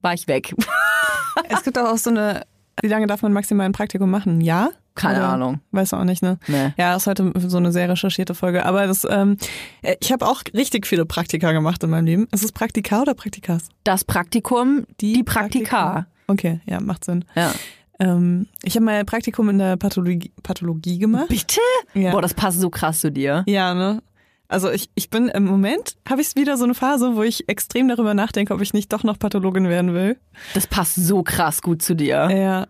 war 0.00 0.12
ich 0.12 0.26
weg. 0.26 0.52
es 1.48 1.62
gibt 1.62 1.78
auch 1.78 1.96
so 1.96 2.10
eine, 2.10 2.42
wie 2.82 2.88
lange 2.88 3.06
darf 3.06 3.22
man 3.22 3.32
maximal 3.32 3.64
ein 3.66 3.70
Praktikum 3.72 4.10
machen? 4.10 4.40
Ja? 4.40 4.70
Keine 4.94 5.18
Oder? 5.18 5.28
Ahnung. 5.28 5.60
Weißt 5.72 5.92
du 5.92 5.96
auch 5.96 6.04
nicht, 6.04 6.22
ne? 6.22 6.38
Nee. 6.46 6.72
Ja, 6.76 6.94
ist 6.94 7.06
heute 7.06 7.32
so 7.36 7.56
eine 7.56 7.72
sehr 7.72 7.88
recherchierte 7.88 8.34
Folge. 8.34 8.64
Aber 8.64 8.86
das, 8.86 9.06
ähm, 9.08 9.36
äh, 9.82 9.96
ich 10.00 10.12
habe 10.12 10.26
auch 10.26 10.42
richtig 10.54 10.86
viele 10.86 11.04
Praktika 11.04 11.52
gemacht 11.52 11.82
in 11.82 11.90
meinem 11.90 12.06
Leben. 12.06 12.28
Ist 12.30 12.44
es 12.44 12.52
Praktika 12.52 13.02
oder 13.02 13.14
Praktikas? 13.14 13.68
Das 13.82 14.04
Praktikum, 14.04 14.86
die, 15.00 15.24
Praktika. 15.24 16.06
Okay, 16.28 16.60
ja, 16.66 16.80
macht 16.80 17.04
Sinn. 17.04 17.24
Ja. 17.34 17.52
Ähm, 17.98 18.46
ich 18.62 18.76
habe 18.76 18.84
mal 18.84 18.94
ein 18.94 19.06
Praktikum 19.06 19.48
in 19.48 19.58
der 19.58 19.76
Pathologie, 19.76 20.32
Pathologie 20.42 20.98
gemacht. 20.98 21.28
Bitte? 21.28 21.60
Ja. 21.94 22.12
Boah, 22.12 22.22
das 22.22 22.34
passt 22.34 22.60
so 22.60 22.70
krass 22.70 23.00
zu 23.00 23.10
dir. 23.10 23.44
Ja, 23.46 23.74
ne? 23.74 24.00
Also 24.48 24.70
ich, 24.70 24.90
ich 24.94 25.10
bin 25.10 25.28
im 25.28 25.46
Moment, 25.46 25.96
habe 26.08 26.20
ich 26.20 26.36
wieder 26.36 26.56
so 26.56 26.64
eine 26.64 26.74
Phase, 26.74 27.16
wo 27.16 27.22
ich 27.22 27.48
extrem 27.48 27.88
darüber 27.88 28.14
nachdenke, 28.14 28.54
ob 28.54 28.60
ich 28.60 28.72
nicht 28.74 28.92
doch 28.92 29.02
noch 29.02 29.18
Pathologin 29.18 29.68
werden 29.68 29.94
will. 29.94 30.18
Das 30.52 30.66
passt 30.66 30.94
so 30.96 31.22
krass 31.22 31.62
gut 31.62 31.82
zu 31.82 31.96
dir. 31.96 32.28
Ja. 32.30 32.66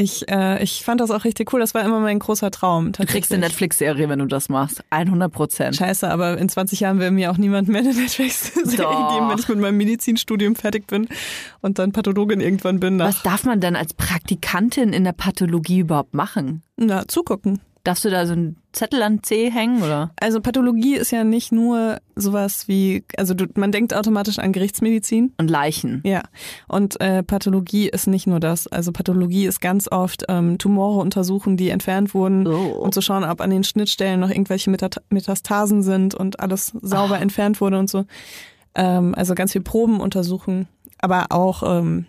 Ich, 0.00 0.28
äh, 0.28 0.62
ich 0.62 0.84
fand 0.84 1.00
das 1.00 1.10
auch 1.10 1.24
richtig 1.24 1.52
cool. 1.52 1.58
Das 1.58 1.74
war 1.74 1.84
immer 1.84 1.98
mein 1.98 2.20
großer 2.20 2.52
Traum. 2.52 2.92
Du 2.92 3.04
kriegst 3.04 3.32
eine 3.32 3.40
Netflix-Serie, 3.40 4.08
wenn 4.08 4.20
du 4.20 4.26
das 4.26 4.48
machst. 4.48 4.84
100 4.90 5.32
Prozent. 5.32 5.74
Scheiße, 5.74 6.08
aber 6.08 6.38
in 6.38 6.48
20 6.48 6.78
Jahren 6.78 7.00
will 7.00 7.10
mir 7.10 7.32
auch 7.32 7.36
niemand 7.36 7.66
mehr 7.66 7.80
eine 7.80 7.92
Netflix-Serie 7.92 8.64
geben, 8.64 9.28
wenn 9.28 9.38
ich 9.38 9.48
mit 9.48 9.58
meinem 9.58 9.76
Medizinstudium 9.76 10.54
fertig 10.54 10.86
bin 10.86 11.08
und 11.62 11.80
dann 11.80 11.90
Pathologin 11.90 12.40
irgendwann 12.40 12.78
bin. 12.78 13.00
Was 13.00 13.24
darf 13.24 13.42
man 13.42 13.60
denn 13.60 13.74
als 13.74 13.92
Praktikantin 13.92 14.92
in 14.92 15.02
der 15.02 15.14
Pathologie 15.14 15.80
überhaupt 15.80 16.14
machen? 16.14 16.62
Na, 16.76 17.08
zugucken. 17.08 17.60
Darfst 17.88 18.04
du 18.04 18.10
da 18.10 18.26
so 18.26 18.34
einen 18.34 18.56
Zettel 18.72 19.02
an 19.02 19.22
C 19.22 19.50
hängen 19.50 19.82
oder? 19.82 20.10
Also 20.20 20.42
Pathologie 20.42 20.94
ist 20.96 21.10
ja 21.10 21.24
nicht 21.24 21.52
nur 21.52 22.00
sowas 22.16 22.68
wie, 22.68 23.02
also 23.16 23.32
du, 23.32 23.46
man 23.54 23.72
denkt 23.72 23.94
automatisch 23.94 24.38
an 24.38 24.52
Gerichtsmedizin. 24.52 25.32
Und 25.38 25.48
Leichen. 25.50 26.02
Ja. 26.04 26.20
Und 26.68 27.00
äh, 27.00 27.22
Pathologie 27.22 27.88
ist 27.88 28.06
nicht 28.06 28.26
nur 28.26 28.40
das. 28.40 28.66
Also 28.66 28.92
Pathologie 28.92 29.46
ist 29.46 29.62
ganz 29.62 29.90
oft 29.90 30.24
ähm, 30.28 30.58
Tumore 30.58 31.00
untersuchen, 31.00 31.56
die 31.56 31.70
entfernt 31.70 32.12
wurden 32.12 32.46
Oh. 32.46 32.72
und 32.74 32.92
zu 32.92 33.00
schauen, 33.00 33.24
ob 33.24 33.40
an 33.40 33.48
den 33.48 33.64
Schnittstellen 33.64 34.20
noch 34.20 34.28
irgendwelche 34.28 34.70
Metastasen 35.08 35.82
sind 35.82 36.14
und 36.14 36.40
alles 36.40 36.74
sauber 36.82 37.14
Ah. 37.14 37.20
entfernt 37.22 37.62
wurde 37.62 37.78
und 37.78 37.88
so. 37.88 38.04
Ähm, 38.74 39.14
also 39.14 39.34
ganz 39.34 39.52
viel 39.52 39.62
Proben 39.62 39.98
untersuchen, 40.00 40.68
aber 40.98 41.28
auch 41.30 41.62
ähm, 41.64 42.04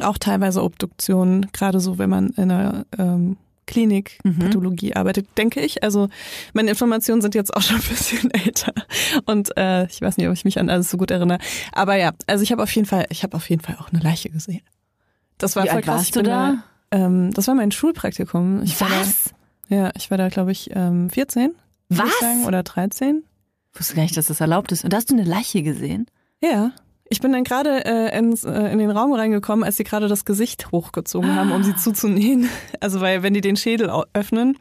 auch 0.00 0.16
teilweise 0.16 0.62
Obduktionen, 0.62 1.46
gerade 1.52 1.78
so, 1.80 1.98
wenn 1.98 2.08
man 2.08 2.28
in 2.30 2.50
einer 2.50 2.86
ähm, 2.98 3.36
Klinik 3.68 4.18
Mhm. 4.24 4.38
Pathologie 4.40 4.94
arbeitet, 4.96 5.28
denke 5.38 5.60
ich. 5.60 5.84
Also 5.84 6.08
meine 6.54 6.70
Informationen 6.70 7.22
sind 7.22 7.36
jetzt 7.36 7.54
auch 7.56 7.62
schon 7.62 7.76
ein 7.76 7.82
bisschen 7.82 8.30
älter 8.32 8.72
und 9.26 9.56
äh, 9.56 9.86
ich 9.86 10.00
weiß 10.00 10.16
nicht, 10.16 10.26
ob 10.26 10.32
ich 10.34 10.44
mich 10.44 10.58
an 10.58 10.68
alles 10.70 10.90
so 10.90 10.96
gut 10.96 11.12
erinnere. 11.12 11.38
Aber 11.72 11.94
ja, 11.94 12.12
also 12.26 12.42
ich 12.42 12.50
habe 12.50 12.62
auf 12.64 12.72
jeden 12.72 12.86
Fall, 12.86 13.06
ich 13.10 13.22
habe 13.22 13.36
auf 13.36 13.48
jeden 13.48 13.62
Fall 13.62 13.76
auch 13.80 13.92
eine 13.92 14.02
Leiche 14.02 14.30
gesehen. 14.30 14.62
Das 15.36 15.54
war 15.54 15.62
Wie 15.64 15.68
voll 15.68 15.76
alt 15.76 15.84
krass. 15.84 15.94
warst 15.96 16.06
Ich 16.06 16.12
du 16.12 16.20
bin 16.22 16.30
da? 16.30 16.64
ähm, 16.90 17.30
das 17.32 17.46
war 17.46 17.54
mein 17.54 17.70
Schulpraktikum. 17.70 18.62
Ich 18.64 18.80
Was? 18.80 19.32
da, 19.68 19.76
ja, 19.76 19.90
ich 19.96 20.10
war 20.10 20.18
da, 20.18 20.28
glaube 20.30 20.50
ich, 20.50 20.70
ähm, 20.74 21.10
14. 21.10 21.42
würd 21.42 21.54
ich 21.90 21.98
Was? 21.98 22.18
Sagen, 22.20 22.44
oder 22.46 22.62
13. 22.64 23.22
Ich 23.74 23.80
wusste 23.80 23.94
gar 23.94 24.02
nicht, 24.02 24.16
dass 24.16 24.26
das 24.26 24.40
erlaubt 24.40 24.72
ist. 24.72 24.82
Und 24.82 24.92
da 24.92 24.96
hast 24.96 25.10
du 25.10 25.14
eine 25.14 25.24
Leiche 25.24 25.62
gesehen? 25.62 26.06
Ja. 26.42 26.72
Ich 27.10 27.20
bin 27.20 27.32
dann 27.32 27.42
gerade 27.44 27.84
äh, 27.86 28.18
ins, 28.18 28.44
äh, 28.44 28.50
in 28.70 28.78
den 28.78 28.90
Raum 28.90 29.12
reingekommen, 29.14 29.64
als 29.64 29.76
sie 29.76 29.84
gerade 29.84 30.08
das 30.08 30.24
Gesicht 30.26 30.70
hochgezogen 30.72 31.34
haben, 31.34 31.52
um 31.52 31.64
sie 31.64 31.74
zuzunähen. 31.74 32.48
Also 32.80 33.00
weil 33.00 33.22
wenn 33.22 33.34
die 33.34 33.40
den 33.40 33.56
Schädel 33.56 33.90
öffnen, 34.12 34.56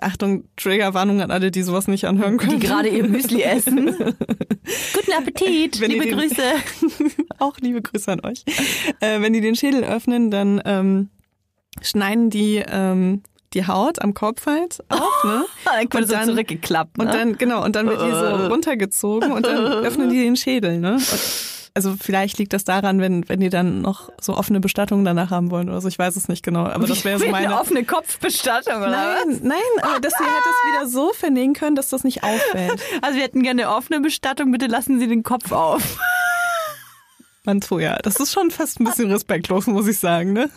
Achtung, 0.00 0.44
Triggerwarnung 0.56 1.20
an 1.20 1.30
alle, 1.30 1.50
die 1.50 1.62
sowas 1.62 1.86
nicht 1.88 2.06
anhören 2.06 2.38
können. 2.38 2.58
Die 2.58 2.66
gerade 2.66 2.88
ihr 2.88 3.06
Müsli 3.06 3.42
essen. 3.42 3.86
Guten 3.86 5.12
Appetit, 5.16 5.80
Wenn 5.80 5.90
liebe 5.90 6.06
den- 6.06 6.18
Grüße. 6.18 6.42
Auch 7.38 7.56
liebe 7.60 7.82
Grüße 7.82 8.10
an 8.10 8.20
euch. 8.24 8.44
Äh, 9.00 9.20
wenn 9.20 9.32
die 9.32 9.40
den 9.40 9.54
Schädel 9.54 9.84
öffnen, 9.84 10.30
dann 10.30 10.62
ähm, 10.64 11.10
schneiden 11.82 12.30
die 12.30 12.62
ähm, 12.66 13.22
die 13.54 13.66
Haut 13.66 14.00
am 14.00 14.14
Kopf 14.14 14.46
halt 14.46 14.82
auf, 14.88 15.24
ne? 15.24 15.44
Dann 15.66 15.84
wurde 15.84 15.98
Und 15.98 16.06
so 16.08 16.12
dann- 16.14 16.26
zurückgeklappt. 16.28 16.96
Ne? 16.96 17.04
Und 17.04 17.12
dann, 17.14 17.36
genau, 17.36 17.62
und 17.62 17.76
dann 17.76 17.86
wird 17.86 18.00
die 18.00 18.10
so 18.10 18.46
runtergezogen 18.48 19.30
und 19.30 19.44
dann 19.46 19.84
öffnen 19.84 20.08
die 20.08 20.22
den 20.22 20.36
Schädel, 20.36 20.78
ne? 20.78 20.94
Und, 20.94 21.51
also 21.74 21.94
vielleicht 21.98 22.38
liegt 22.38 22.52
das 22.52 22.64
daran, 22.64 23.00
wenn, 23.00 23.28
wenn 23.28 23.40
die 23.40 23.48
dann 23.48 23.80
noch 23.80 24.10
so 24.20 24.36
offene 24.36 24.60
Bestattungen 24.60 25.04
danach 25.04 25.30
haben 25.30 25.50
wollen 25.50 25.68
oder 25.70 25.80
so. 25.80 25.88
Ich 25.88 25.98
weiß 25.98 26.16
es 26.16 26.28
nicht 26.28 26.44
genau, 26.44 26.64
aber 26.66 26.86
das 26.86 27.04
wäre 27.04 27.18
so 27.18 27.26
meine. 27.28 27.48
eine 27.48 27.60
offene 27.60 27.84
Kopfbestattung, 27.84 28.76
oder 28.76 28.90
was? 28.92 29.26
Nein, 29.26 29.40
nein, 29.42 29.82
aber 29.82 30.00
dass 30.00 30.12
sie 30.12 30.24
halt 30.24 30.44
das 30.44 30.54
wieder 30.72 30.88
so 30.88 31.12
vernähen 31.14 31.54
können, 31.54 31.76
dass 31.76 31.88
das 31.88 32.04
nicht 32.04 32.22
auffällt. 32.24 32.80
Also 33.00 33.16
wir 33.16 33.22
hätten 33.24 33.42
gerne 33.42 33.62
eine 33.66 33.74
offene 33.74 34.00
Bestattung, 34.00 34.52
bitte 34.52 34.66
lassen 34.66 35.00
Sie 35.00 35.06
den 35.08 35.22
Kopf 35.22 35.50
auf. 35.52 35.98
Mantoja, 37.44 37.96
das 38.02 38.16
ist 38.16 38.32
schon 38.32 38.50
fast 38.50 38.78
ein 38.78 38.84
bisschen 38.84 39.10
respektlos, 39.10 39.66
muss 39.66 39.88
ich 39.88 39.98
sagen, 39.98 40.32
ne? 40.32 40.48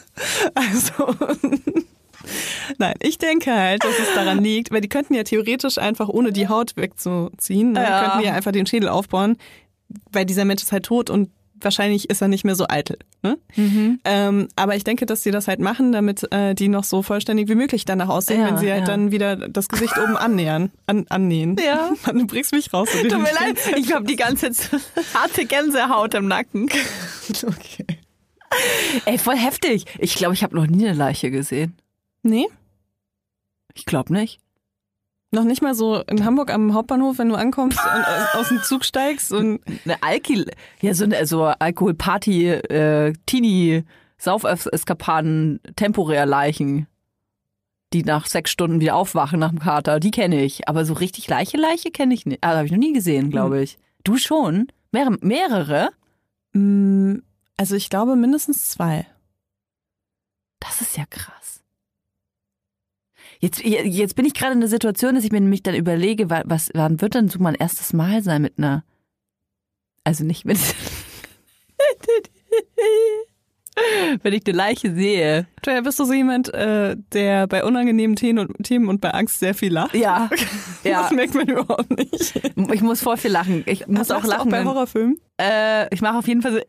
Also. 0.53 1.15
Nein, 2.77 2.95
ich 3.01 3.17
denke 3.17 3.53
halt, 3.53 3.83
dass 3.83 3.97
es 3.99 4.13
daran 4.15 4.43
liegt, 4.43 4.71
weil 4.71 4.81
die 4.81 4.89
könnten 4.89 5.13
ja 5.13 5.23
theoretisch 5.23 5.77
einfach 5.77 6.09
ohne 6.09 6.31
die 6.31 6.47
Haut 6.47 6.75
wegzuziehen, 6.75 7.71
ne, 7.73 7.83
Ja. 7.83 8.01
könnten 8.01 8.19
die 8.19 8.25
ja 8.25 8.33
einfach 8.33 8.51
den 8.51 8.65
Schädel 8.65 8.89
aufbauen, 8.89 9.37
weil 10.11 10.25
dieser 10.25 10.45
Mensch 10.45 10.63
ist 10.63 10.71
halt 10.71 10.85
tot 10.85 11.09
und 11.09 11.29
wahrscheinlich 11.61 12.09
ist 12.09 12.21
er 12.21 12.27
nicht 12.27 12.43
mehr 12.43 12.55
so 12.55 12.65
eitel. 12.67 12.97
Ne? 13.23 13.37
Ähm, 14.03 14.49
aber 14.55 14.75
ich 14.75 14.83
denke, 14.83 15.05
dass 15.05 15.23
sie 15.23 15.31
das 15.31 15.47
halt 15.47 15.59
machen, 15.61 15.93
damit 15.93 16.31
äh, 16.31 16.53
die 16.53 16.67
noch 16.67 16.83
so 16.83 17.01
vollständig 17.01 17.47
wie 17.47 17.55
möglich 17.55 17.85
danach 17.85 18.09
aussehen, 18.09 18.41
Ja, 18.41 18.47
wenn 18.47 18.57
sie 18.57 18.69
halt 18.69 18.81
ja. 18.81 18.85
dann 18.87 19.11
wieder 19.11 19.35
das 19.35 19.69
Gesicht 19.69 19.97
oben 19.97 20.17
annähern, 20.17 20.71
an, 20.85 21.05
annähen. 21.09 21.55
Ja. 21.65 21.91
Mann, 22.05 22.19
du 22.19 22.27
bringst 22.27 22.51
mich 22.51 22.73
raus. 22.73 22.89
Tut 22.91 23.09
mir 23.09 23.33
leid, 23.33 23.57
ich 23.77 23.93
habe 23.93 24.05
die 24.05 24.17
ganze 24.17 24.51
Zeit 24.51 24.81
harte 25.13 25.45
Gänsehaut 25.45 26.13
im 26.13 26.27
Nacken. 26.27 26.69
Okay. 27.43 27.85
Ey, 29.05 29.17
voll 29.17 29.35
heftig. 29.35 29.85
Ich 29.97 30.15
glaube, 30.15 30.35
ich 30.35 30.43
habe 30.43 30.55
noch 30.55 30.67
nie 30.67 30.85
eine 30.87 30.95
Leiche 30.95 31.31
gesehen. 31.31 31.75
Nee? 32.21 32.45
Ich 33.73 33.85
glaube 33.85 34.13
nicht. 34.13 34.39
Noch 35.35 35.43
nicht 35.43 35.61
mal 35.61 35.75
so 35.75 35.99
in 35.99 36.23
Hamburg 36.23 36.49
am 36.49 36.73
Hauptbahnhof, 36.73 37.17
wenn 37.17 37.27
du 37.27 37.35
ankommst 37.35 37.77
und 37.77 38.39
aus, 38.39 38.47
dem 38.47 38.63
Zug 38.63 38.85
steigst 38.85 39.33
und 39.33 39.59
Eine 39.83 40.01
Alki, 40.01 40.45
ja, 40.79 40.93
so 40.93 41.03
eine 41.03 41.25
so 41.25 41.43
Alkoholparty, 41.43 42.51
äh, 42.51 43.13
Teenie, 43.25 43.83
Saufeskapaden, 44.17 45.59
temporär 45.75 46.25
Leichen, 46.25 46.87
die 47.91 48.03
nach 48.03 48.27
sechs 48.27 48.49
Stunden 48.49 48.79
wieder 48.79 48.95
aufwachen 48.95 49.39
nach 49.39 49.49
dem 49.49 49.59
Kater, 49.59 49.99
die 49.99 50.11
kenne 50.11 50.41
ich. 50.41 50.69
Aber 50.69 50.85
so 50.85 50.93
richtig 50.93 51.27
Leiche, 51.27 51.57
Leiche 51.57 51.91
kenne 51.91 52.13
ich 52.13 52.25
nicht. 52.25 52.41
Also 52.41 52.55
habe 52.55 52.67
ich 52.67 52.71
noch 52.71 52.79
nie 52.79 52.93
gesehen, 52.93 53.29
glaube 53.29 53.61
ich. 53.61 53.77
Du 54.05 54.15
schon? 54.15 54.67
Mehrere? 54.93 55.17
mehrere? 55.19 55.89
mm, 56.53 57.15
also 57.57 57.75
ich 57.75 57.89
glaube 57.89 58.15
mindestens 58.15 58.69
zwei. 58.69 59.05
Das 60.61 60.79
ist 60.79 60.95
ja 60.95 61.03
krass. 61.09 61.44
Jetzt, 63.39 63.63
jetzt 63.63 64.15
bin 64.15 64.25
ich 64.25 64.33
gerade 64.33 64.53
in 64.53 64.59
der 64.61 64.69
Situation, 64.69 65.15
dass 65.15 65.23
ich 65.23 65.31
mir 65.31 65.41
nämlich 65.41 65.63
dann 65.63 65.75
überlege, 65.75 66.29
wa- 66.29 66.43
was, 66.45 66.69
wann 66.73 67.01
wird 67.01 67.15
denn 67.15 67.29
so 67.29 67.39
mein 67.39 67.55
erstes 67.55 67.93
Mal 67.93 68.23
sein 68.23 68.41
mit 68.41 68.57
einer, 68.57 68.83
also 70.03 70.23
nicht 70.23 70.45
mit, 70.45 70.57
wenn 74.23 74.33
ich 74.33 74.43
eine 74.47 74.55
Leiche 74.55 74.93
sehe. 74.93 75.47
Joya, 75.65 75.81
bist 75.81 75.99
du 75.99 76.05
so 76.05 76.13
jemand, 76.13 76.53
äh, 76.53 76.95
der 77.11 77.47
bei 77.47 77.63
unangenehmen 77.65 78.15
Themen 78.15 78.39
und, 78.47 78.63
Themen 78.63 78.87
und 78.87 79.01
bei 79.01 79.11
Angst 79.11 79.39
sehr 79.39 79.53
viel 79.53 79.73
lacht? 79.73 79.93
Ja, 79.95 80.29
ja. 80.83 81.01
Das 81.03 81.11
merkt 81.11 81.35
man 81.35 81.47
überhaupt 81.47 81.89
nicht. 81.97 82.41
Ich 82.73 82.81
muss 82.81 83.01
voll 83.01 83.17
viel 83.17 83.31
lachen. 83.31 83.63
Ich 83.65 83.85
muss 83.87 84.11
auch 84.11 84.23
lachen. 84.23 84.49
bei 84.49 84.59
wenn, 84.59 84.67
Horrorfilmen? 84.67 85.19
äh, 85.41 85.93
ich 85.93 86.01
mache 86.01 86.17
auf 86.17 86.27
jeden 86.27 86.41
Fall 86.41 86.53
so. 86.53 86.59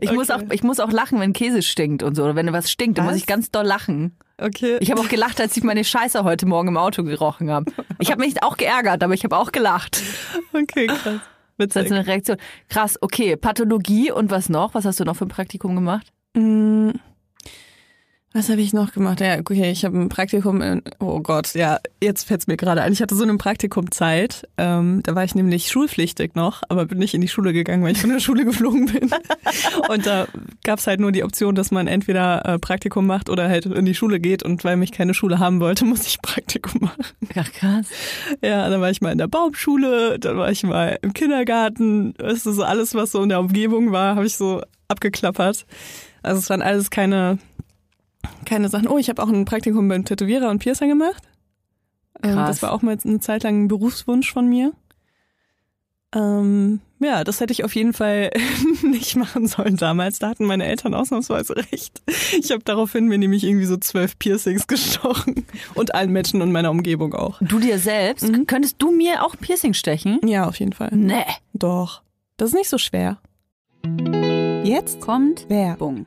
Ich 0.00 0.12
muss 0.12 0.30
auch, 0.30 0.36
Okay. 0.42 0.48
ich 0.52 0.62
muss 0.62 0.78
auch 0.80 0.92
lachen, 0.92 1.18
wenn 1.18 1.32
Käse 1.32 1.62
stinkt 1.62 2.02
und 2.02 2.14
so 2.14 2.22
oder 2.24 2.36
wenn 2.36 2.52
was 2.52 2.70
stinkt, 2.70 2.98
dann 2.98 3.06
Was? 3.06 3.14
muss 3.14 3.20
ich 3.22 3.26
ganz 3.26 3.50
doll 3.50 3.64
lachen. 3.66 4.16
Okay. 4.38 4.78
Ich 4.80 4.90
habe 4.90 5.00
auch 5.00 5.08
gelacht, 5.08 5.40
als 5.40 5.56
ich 5.56 5.62
meine 5.62 5.84
Scheiße 5.84 6.24
heute 6.24 6.46
Morgen 6.46 6.68
im 6.68 6.76
Auto 6.76 7.04
gerochen 7.04 7.50
habe. 7.50 7.70
Ich 8.00 8.10
habe 8.10 8.20
mich 8.20 8.42
auch 8.42 8.56
geärgert, 8.56 9.02
aber 9.02 9.14
ich 9.14 9.24
habe 9.24 9.36
auch 9.36 9.52
gelacht. 9.52 10.02
okay, 10.52 10.86
krass. 10.86 11.20
Das 11.56 11.68
ist 11.68 11.76
Witzig. 11.76 11.92
eine 11.92 12.06
Reaktion. 12.06 12.36
Krass, 12.68 12.98
okay. 13.00 13.36
Pathologie 13.36 14.10
und 14.10 14.30
was 14.30 14.48
noch? 14.48 14.74
Was 14.74 14.84
hast 14.84 14.98
du 14.98 15.04
noch 15.04 15.14
für 15.16 15.26
ein 15.26 15.28
Praktikum 15.28 15.76
gemacht? 15.76 16.08
Mm, 16.34 16.63
Was 18.36 18.48
habe 18.48 18.60
ich 18.60 18.72
noch 18.72 18.90
gemacht? 18.90 19.20
Ja, 19.20 19.38
okay, 19.38 19.70
ich 19.70 19.84
habe 19.84 19.96
ein 19.96 20.08
Praktikum 20.08 20.60
in, 20.60 20.82
oh 20.98 21.20
Gott, 21.20 21.54
ja, 21.54 21.78
jetzt 22.02 22.24
fällt's 22.24 22.48
mir 22.48 22.56
gerade 22.56 22.82
ein. 22.82 22.92
Ich 22.92 23.00
hatte 23.00 23.14
so 23.14 23.22
eine 23.22 23.36
Praktikumzeit, 23.36 24.48
ähm, 24.58 25.04
da 25.04 25.14
war 25.14 25.22
ich 25.22 25.36
nämlich 25.36 25.68
schulpflichtig 25.68 26.34
noch, 26.34 26.64
aber 26.68 26.84
bin 26.84 26.98
nicht 26.98 27.14
in 27.14 27.20
die 27.20 27.28
Schule 27.28 27.52
gegangen, 27.52 27.84
weil 27.84 27.92
ich 27.92 28.00
von 28.00 28.10
der 28.10 28.18
Schule 28.18 28.44
geflogen 28.44 28.86
bin. 28.86 29.08
Und 29.88 30.04
da 30.04 30.26
gab's 30.64 30.88
halt 30.88 30.98
nur 30.98 31.12
die 31.12 31.22
Option, 31.22 31.54
dass 31.54 31.70
man 31.70 31.86
entweder 31.86 32.44
äh, 32.44 32.58
Praktikum 32.58 33.06
macht 33.06 33.30
oder 33.30 33.48
halt 33.48 33.66
in 33.66 33.84
die 33.84 33.94
Schule 33.94 34.18
geht 34.18 34.42
und 34.42 34.64
weil 34.64 34.76
mich 34.76 34.90
keine 34.90 35.14
Schule 35.14 35.38
haben 35.38 35.60
wollte, 35.60 35.84
muss 35.84 36.04
ich 36.04 36.20
Praktikum 36.20 36.80
machen. 36.80 37.04
Ach, 37.36 37.52
krass. 37.52 37.86
Ja, 38.42 38.68
dann 38.68 38.80
war 38.80 38.90
ich 38.90 39.00
mal 39.00 39.12
in 39.12 39.18
der 39.18 39.28
Baumschule, 39.28 40.18
dann 40.18 40.36
war 40.36 40.50
ich 40.50 40.64
mal 40.64 40.98
im 41.02 41.12
Kindergarten. 41.12 42.14
Das 42.14 42.44
ist 42.44 42.56
so 42.56 42.64
alles, 42.64 42.96
was 42.96 43.12
so 43.12 43.22
in 43.22 43.28
der 43.28 43.38
Umgebung 43.38 43.92
war, 43.92 44.16
habe 44.16 44.26
ich 44.26 44.36
so 44.36 44.60
abgeklappert. 44.88 45.66
Also 46.24 46.40
es 46.40 46.50
waren 46.50 46.62
alles 46.62 46.90
keine, 46.90 47.38
keine 48.44 48.68
Sachen. 48.68 48.88
Oh, 48.88 48.98
ich 48.98 49.08
habe 49.08 49.22
auch 49.22 49.28
ein 49.28 49.44
Praktikum 49.44 49.88
beim 49.88 50.04
Tätowierer 50.04 50.50
und 50.50 50.58
Piercer 50.58 50.86
gemacht. 50.86 51.22
Ähm. 52.22 52.36
Das 52.36 52.62
war 52.62 52.72
auch 52.72 52.82
mal 52.82 52.96
eine 53.02 53.20
Zeit 53.20 53.42
lang 53.42 53.64
ein 53.64 53.68
Berufswunsch 53.68 54.32
von 54.32 54.48
mir. 54.48 54.72
Ähm, 56.14 56.80
ja, 57.00 57.24
das 57.24 57.40
hätte 57.40 57.52
ich 57.52 57.64
auf 57.64 57.74
jeden 57.74 57.92
Fall 57.92 58.30
nicht 58.82 59.16
machen 59.16 59.46
sollen 59.46 59.76
damals. 59.76 60.20
Da 60.20 60.28
hatten 60.28 60.44
meine 60.44 60.64
Eltern 60.64 60.94
ausnahmsweise 60.94 61.56
recht. 61.56 62.02
Ich 62.38 62.50
habe 62.52 62.62
daraufhin 62.64 63.06
mir 63.06 63.18
nämlich 63.18 63.44
irgendwie 63.44 63.66
so 63.66 63.76
zwölf 63.76 64.18
Piercings 64.18 64.66
gestochen. 64.66 65.44
Und 65.74 65.94
allen 65.94 66.12
Menschen 66.12 66.40
in 66.40 66.52
meiner 66.52 66.70
Umgebung 66.70 67.14
auch. 67.14 67.40
Du 67.40 67.58
dir 67.58 67.78
selbst? 67.78 68.28
Mhm. 68.28 68.46
Könntest 68.46 68.76
du 68.78 68.92
mir 68.92 69.24
auch 69.24 69.34
ein 69.34 69.40
Piercing 69.40 69.74
stechen? 69.74 70.20
Ja, 70.24 70.46
auf 70.46 70.58
jeden 70.60 70.72
Fall. 70.72 70.90
Nee. 70.92 71.24
Doch. 71.52 72.02
Das 72.36 72.50
ist 72.50 72.54
nicht 72.54 72.70
so 72.70 72.78
schwer. 72.78 73.18
Jetzt 74.64 75.06
Wer? 75.06 75.48
Werbung. 75.48 76.06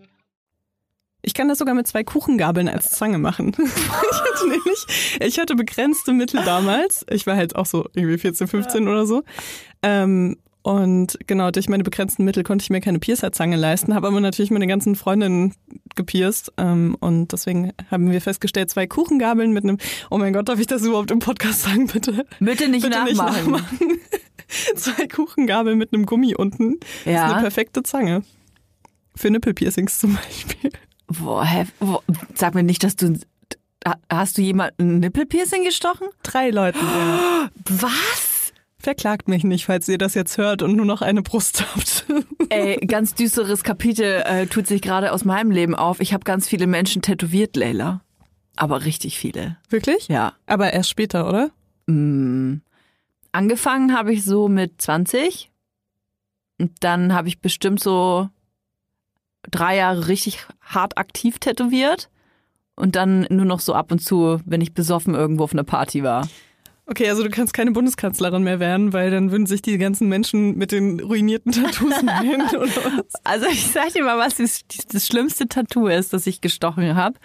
Ich 1.23 1.33
kann 1.33 1.47
das 1.47 1.59
sogar 1.59 1.75
mit 1.75 1.87
zwei 1.87 2.03
Kuchengabeln 2.03 2.67
als 2.67 2.89
Zange 2.91 3.17
machen. 3.19 3.51
ich 3.59 4.21
hatte 4.21 4.47
nämlich, 4.49 4.85
ich 5.19 5.39
hatte 5.39 5.55
begrenzte 5.55 6.13
Mittel 6.13 6.43
damals. 6.43 7.05
Ich 7.11 7.27
war 7.27 7.35
halt 7.35 7.55
auch 7.55 7.65
so 7.67 7.85
irgendwie 7.93 8.17
14, 8.17 8.47
15 8.47 8.87
oder 8.87 9.05
so. 9.05 9.23
Ähm, 9.83 10.37
und 10.63 11.17
genau, 11.25 11.49
durch 11.49 11.69
meine 11.69 11.83
begrenzten 11.83 12.23
Mittel 12.23 12.43
konnte 12.43 12.61
ich 12.63 12.69
mir 12.69 12.81
keine 12.81 12.99
Piercerzange 12.99 13.55
leisten, 13.55 13.95
habe 13.95 14.07
aber 14.07 14.19
natürlich 14.19 14.51
meine 14.51 14.67
ganzen 14.67 14.95
Freundinnen 14.95 15.53
gepierst. 15.95 16.53
Ähm, 16.57 16.95
und 16.99 17.31
deswegen 17.31 17.71
haben 17.89 18.11
wir 18.11 18.21
festgestellt, 18.21 18.69
zwei 18.69 18.85
Kuchengabeln 18.87 19.53
mit 19.53 19.63
einem, 19.63 19.77
oh 20.11 20.17
mein 20.19 20.33
Gott, 20.33 20.49
darf 20.49 20.59
ich 20.59 20.67
das 20.67 20.83
überhaupt 20.83 21.09
im 21.11 21.19
Podcast 21.19 21.63
sagen, 21.63 21.87
bitte? 21.87 22.25
Bitte 22.39 22.67
nicht 22.69 22.83
Bitte 22.83 23.03
nicht 23.03 23.17
nachmachen. 23.17 23.51
nachmachen. 23.51 23.99
zwei 24.75 25.07
Kuchengabeln 25.07 25.77
mit 25.77 25.93
einem 25.93 26.05
Gummi 26.05 26.35
unten. 26.35 26.79
Das 26.79 26.89
ist 27.05 27.05
Ja. 27.13 27.31
eine 27.31 27.41
perfekte 27.41 27.81
Zange. 27.83 28.23
Für 29.15 29.29
Nippelpiercings 29.31 29.97
zum 29.99 30.15
Beispiel. 30.15 30.71
Boah, 31.19 31.45
hä, 31.45 31.65
wo, 31.79 32.01
sag 32.35 32.55
mir 32.55 32.63
nicht, 32.63 32.83
dass 32.83 32.95
du. 32.95 33.19
Hast 34.09 34.37
du 34.37 34.41
jemanden 34.43 34.97
ein 34.97 34.99
Nippelpiercing 34.99 35.63
gestochen? 35.63 36.07
Drei 36.21 36.51
Leuten. 36.51 36.79
Ja. 36.79 37.49
Was? 37.67 38.53
Verklagt 38.77 39.27
mich 39.27 39.43
nicht, 39.43 39.65
falls 39.65 39.87
ihr 39.87 39.97
das 39.97 40.13
jetzt 40.13 40.37
hört 40.37 40.61
und 40.61 40.75
nur 40.75 40.85
noch 40.85 41.01
eine 41.01 41.21
Brust 41.21 41.65
habt. 41.75 42.05
Ey, 42.49 42.77
ganz 42.77 43.15
düsteres 43.15 43.63
Kapitel 43.63 44.23
äh, 44.25 44.47
tut 44.47 44.67
sich 44.67 44.81
gerade 44.81 45.11
aus 45.11 45.25
meinem 45.25 45.51
Leben 45.51 45.75
auf. 45.75 45.99
Ich 45.99 46.13
habe 46.13 46.23
ganz 46.23 46.47
viele 46.47 46.67
Menschen 46.67 47.01
tätowiert, 47.01 47.55
Leila. 47.55 48.01
Aber 48.55 48.85
richtig 48.85 49.17
viele. 49.17 49.57
Wirklich? 49.69 50.07
Ja. 50.07 50.33
Aber 50.45 50.73
erst 50.73 50.89
später, 50.89 51.27
oder? 51.27 51.51
Mm. 51.87 52.61
Angefangen 53.31 53.95
habe 53.95 54.13
ich 54.13 54.25
so 54.25 54.47
mit 54.47 54.81
20. 54.81 55.51
Und 56.59 56.71
dann 56.81 57.13
habe 57.13 57.27
ich 57.27 57.39
bestimmt 57.39 57.79
so 57.79 58.29
drei 59.49 59.77
Jahre 59.77 60.07
richtig 60.07 60.45
hart 60.61 60.97
aktiv 60.97 61.39
tätowiert. 61.39 62.09
Und 62.75 62.95
dann 62.95 63.27
nur 63.29 63.45
noch 63.45 63.59
so 63.59 63.73
ab 63.73 63.91
und 63.91 63.99
zu, 63.99 64.39
wenn 64.45 64.61
ich 64.61 64.73
besoffen 64.73 65.13
irgendwo 65.13 65.43
auf 65.43 65.53
einer 65.53 65.63
Party 65.63 66.03
war. 66.03 66.27
Okay, 66.87 67.07
also 67.07 67.23
du 67.23 67.29
kannst 67.29 67.53
keine 67.53 67.71
Bundeskanzlerin 67.71 68.43
mehr 68.43 68.59
werden, 68.59 68.91
weil 68.91 69.11
dann 69.11 69.31
würden 69.31 69.45
sich 69.45 69.61
die 69.61 69.77
ganzen 69.77 70.09
Menschen 70.09 70.57
mit 70.57 70.71
den 70.71 70.99
ruinierten 70.99 71.51
Tattoos 71.53 72.01
nennen 72.03 72.47
oder 72.49 72.67
was? 72.67 73.15
Also 73.23 73.45
ich 73.47 73.67
sag 73.67 73.93
dir 73.93 74.03
mal, 74.03 74.17
was 74.17 74.35
das, 74.35 74.61
das 74.91 75.07
schlimmste 75.07 75.47
Tattoo 75.47 75.87
ist, 75.87 76.11
das 76.11 76.27
ich 76.27 76.41
gestochen 76.41 76.95
habe. 76.95 77.17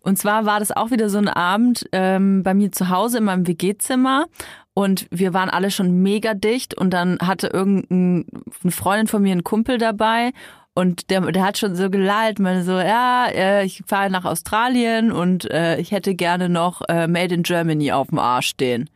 Und 0.00 0.18
zwar 0.18 0.46
war 0.46 0.58
das 0.58 0.72
auch 0.72 0.90
wieder 0.90 1.08
so 1.10 1.18
ein 1.18 1.28
Abend 1.28 1.86
ähm, 1.92 2.42
bei 2.42 2.54
mir 2.54 2.72
zu 2.72 2.88
Hause 2.88 3.18
in 3.18 3.24
meinem 3.24 3.46
WG-Zimmer. 3.46 4.26
Und 4.72 5.06
wir 5.10 5.32
waren 5.32 5.48
alle 5.48 5.70
schon 5.70 6.02
mega 6.02 6.34
dicht 6.34 6.74
und 6.74 6.90
dann 6.90 7.18
hatte 7.20 7.46
irgendeine 7.46 8.24
Freundin 8.68 9.06
von 9.06 9.22
mir 9.22 9.30
einen 9.30 9.44
Kumpel 9.44 9.78
dabei 9.78 10.32
und 10.74 11.10
der, 11.10 11.20
der 11.20 11.44
hat 11.44 11.58
schon 11.58 11.76
so 11.76 11.88
gelallt, 11.88 12.40
meine 12.40 12.64
so, 12.64 12.72
ja, 12.72 13.26
äh, 13.28 13.64
ich 13.64 13.82
fahre 13.86 14.10
nach 14.10 14.24
Australien 14.24 15.12
und 15.12 15.48
äh, 15.50 15.78
ich 15.78 15.92
hätte 15.92 16.16
gerne 16.16 16.48
noch 16.48 16.82
äh, 16.88 17.06
Made 17.06 17.34
in 17.34 17.44
Germany 17.44 17.92
auf 17.92 18.08
dem 18.08 18.18
Arsch 18.18 18.48
stehen. 18.48 18.90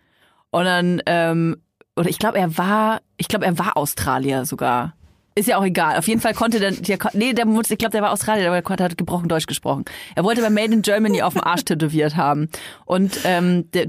Und 0.51 0.65
dann, 0.65 1.01
ähm, 1.07 1.57
oder 1.95 2.09
ich 2.09 2.19
glaube, 2.19 2.39
er 2.39 2.59
war, 2.59 3.01
ich 3.17 3.29
glaube, 3.29 3.45
er 3.45 3.59
war 3.59 3.77
Australier 3.77 4.45
sogar. 4.45 4.95
Ist 5.39 5.47
ja 5.47 5.57
auch 5.57 5.65
egal. 5.65 5.97
Auf 5.97 6.09
jeden 6.09 6.21
Fall 6.21 6.35
konnte 6.35 6.59
der, 6.59 6.73
der 6.73 6.99
nee, 7.13 7.33
der 7.33 7.47
muss, 7.47 7.71
ich 7.71 7.79
glaube, 7.79 7.93
der 7.93 8.03
war 8.03 8.11
Australier, 8.11 8.51
aber 8.51 8.61
der 8.77 8.85
hat 8.87 8.99
gebrochen 8.99 9.29
Deutsch 9.29 9.47
gesprochen. 9.47 9.85
Er 10.17 10.25
wollte 10.25 10.43
bei 10.43 10.51
Made 10.51 10.73
in 10.73 10.83
Germany 10.83 11.23
auf 11.23 11.35
dem 11.35 11.45
Arsch 11.45 11.65
tätowiert 11.65 12.17
haben. 12.17 12.49
Und 12.87 13.21
ähm, 13.23 13.71
der, 13.71 13.87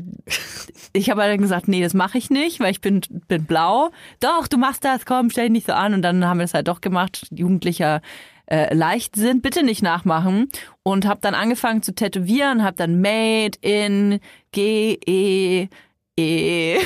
ich 0.94 1.10
habe 1.10 1.22
dann 1.22 1.42
gesagt, 1.42 1.68
nee, 1.68 1.82
das 1.82 1.96
mache 1.96 2.20
ich 2.20 2.30
nicht, 2.30 2.60
weil 2.60 2.70
ich 2.70 2.82
bin, 2.82 3.02
bin 3.28 3.46
blau. 3.46 3.90
Doch, 4.20 4.48
du 4.48 4.58
machst 4.58 4.86
das, 4.86 5.08
komm, 5.08 5.32
stell 5.32 5.46
dich 5.46 5.54
nicht 5.54 5.66
so 5.66 5.74
an. 5.74 5.96
Und 5.96 6.04
dann 6.04 6.24
haben 6.24 6.38
wir 6.38 6.44
es 6.44 6.54
halt 6.54 6.68
doch 6.68 6.82
gemacht. 6.82 7.26
Jugendlicher 7.32 8.02
äh, 8.46 8.72
Leichtsinn, 8.72 9.42
bitte 9.42 9.64
nicht 9.64 9.82
nachmachen. 9.82 10.50
Und 10.84 11.08
habe 11.08 11.22
dann 11.22 11.34
angefangen 11.34 11.82
zu 11.82 11.96
tätowieren, 11.96 12.64
habe 12.64 12.78
dann 12.78 13.02
Made 13.02 13.58
in 13.62 14.20
G 14.52 15.00
E 15.08 15.68
E. 16.16 16.78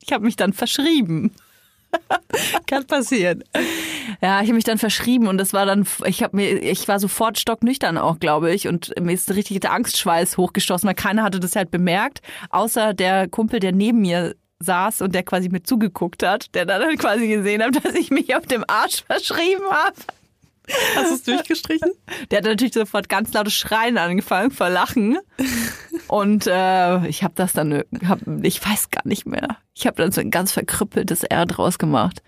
Ich 0.00 0.12
habe 0.12 0.24
mich 0.24 0.34
dann 0.34 0.52
verschrieben. 0.52 1.32
Kann 2.66 2.86
passieren. 2.86 3.44
Ja, 4.20 4.40
ich 4.40 4.48
habe 4.48 4.54
mich 4.54 4.64
dann 4.64 4.78
verschrieben 4.78 5.28
und 5.28 5.38
das 5.38 5.52
war 5.52 5.66
dann, 5.66 5.86
ich 6.06 6.22
habe 6.22 6.36
mir, 6.36 6.58
ich 6.58 6.88
war 6.88 6.98
sofort 6.98 7.38
stocknüchtern 7.38 7.98
auch, 7.98 8.18
glaube 8.18 8.52
ich, 8.52 8.68
und 8.68 8.92
mir 9.00 9.12
ist 9.12 9.34
richtig 9.34 9.60
der 9.60 9.72
Angstschweiß 9.72 10.36
hochgestoßen, 10.36 10.86
weil 10.86 10.94
keiner 10.94 11.22
hatte 11.22 11.40
das 11.40 11.56
halt 11.56 11.70
bemerkt, 11.70 12.20
außer 12.50 12.94
der 12.94 13.28
Kumpel, 13.28 13.60
der 13.60 13.72
neben 13.72 14.00
mir 14.00 14.34
saß 14.60 15.02
und 15.02 15.14
der 15.14 15.22
quasi 15.22 15.48
mir 15.48 15.62
zugeguckt 15.62 16.22
hat, 16.24 16.54
der 16.54 16.66
dann 16.66 16.82
halt 16.82 16.98
quasi 16.98 17.28
gesehen 17.28 17.62
hat, 17.62 17.76
dass 17.84 17.94
ich 17.94 18.10
mich 18.10 18.34
auf 18.34 18.46
dem 18.46 18.64
Arsch 18.66 19.04
verschrieben 19.04 19.64
habe. 19.70 19.96
Hast 20.96 21.10
du 21.10 21.14
es 21.14 21.22
durchgestrichen? 21.24 21.90
Der 22.30 22.38
hat 22.38 22.44
natürlich 22.44 22.74
sofort 22.74 23.08
ganz 23.08 23.32
lautes 23.32 23.54
Schreien 23.54 23.98
angefangen 23.98 24.50
vor 24.50 24.68
Lachen. 24.68 25.18
Und 26.08 26.46
äh, 26.46 27.06
ich 27.06 27.22
habe 27.22 27.34
das 27.36 27.52
dann, 27.52 27.82
hab, 28.06 28.20
ich 28.42 28.64
weiß 28.64 28.90
gar 28.90 29.06
nicht 29.06 29.26
mehr. 29.26 29.56
Ich 29.74 29.86
habe 29.86 29.96
dann 29.96 30.12
so 30.12 30.20
ein 30.20 30.30
ganz 30.30 30.52
verkrüppeltes 30.52 31.24
R 31.24 31.46
draus 31.46 31.78
gemacht. 31.78 32.22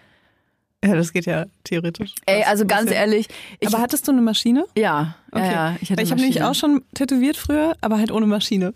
Ja, 0.84 0.94
das 0.94 1.12
geht 1.12 1.26
ja 1.26 1.44
theoretisch. 1.64 2.14
Ey, 2.24 2.42
also 2.44 2.64
ganz 2.66 2.90
ja. 2.90 2.96
ehrlich. 2.96 3.28
Ich, 3.58 3.68
aber 3.68 3.80
hattest 3.82 4.08
du 4.08 4.12
eine 4.12 4.22
Maschine? 4.22 4.64
Ja, 4.76 5.14
Okay. 5.30 5.44
ja, 5.44 5.52
ja. 5.70 5.76
Ich, 5.80 5.90
hatte 5.92 6.02
ich 6.02 6.10
habe 6.10 6.20
nämlich 6.22 6.42
auch 6.42 6.54
schon 6.54 6.82
tätowiert 6.94 7.36
früher, 7.36 7.76
aber 7.82 7.98
halt 7.98 8.10
ohne 8.10 8.26
Maschine. 8.26 8.72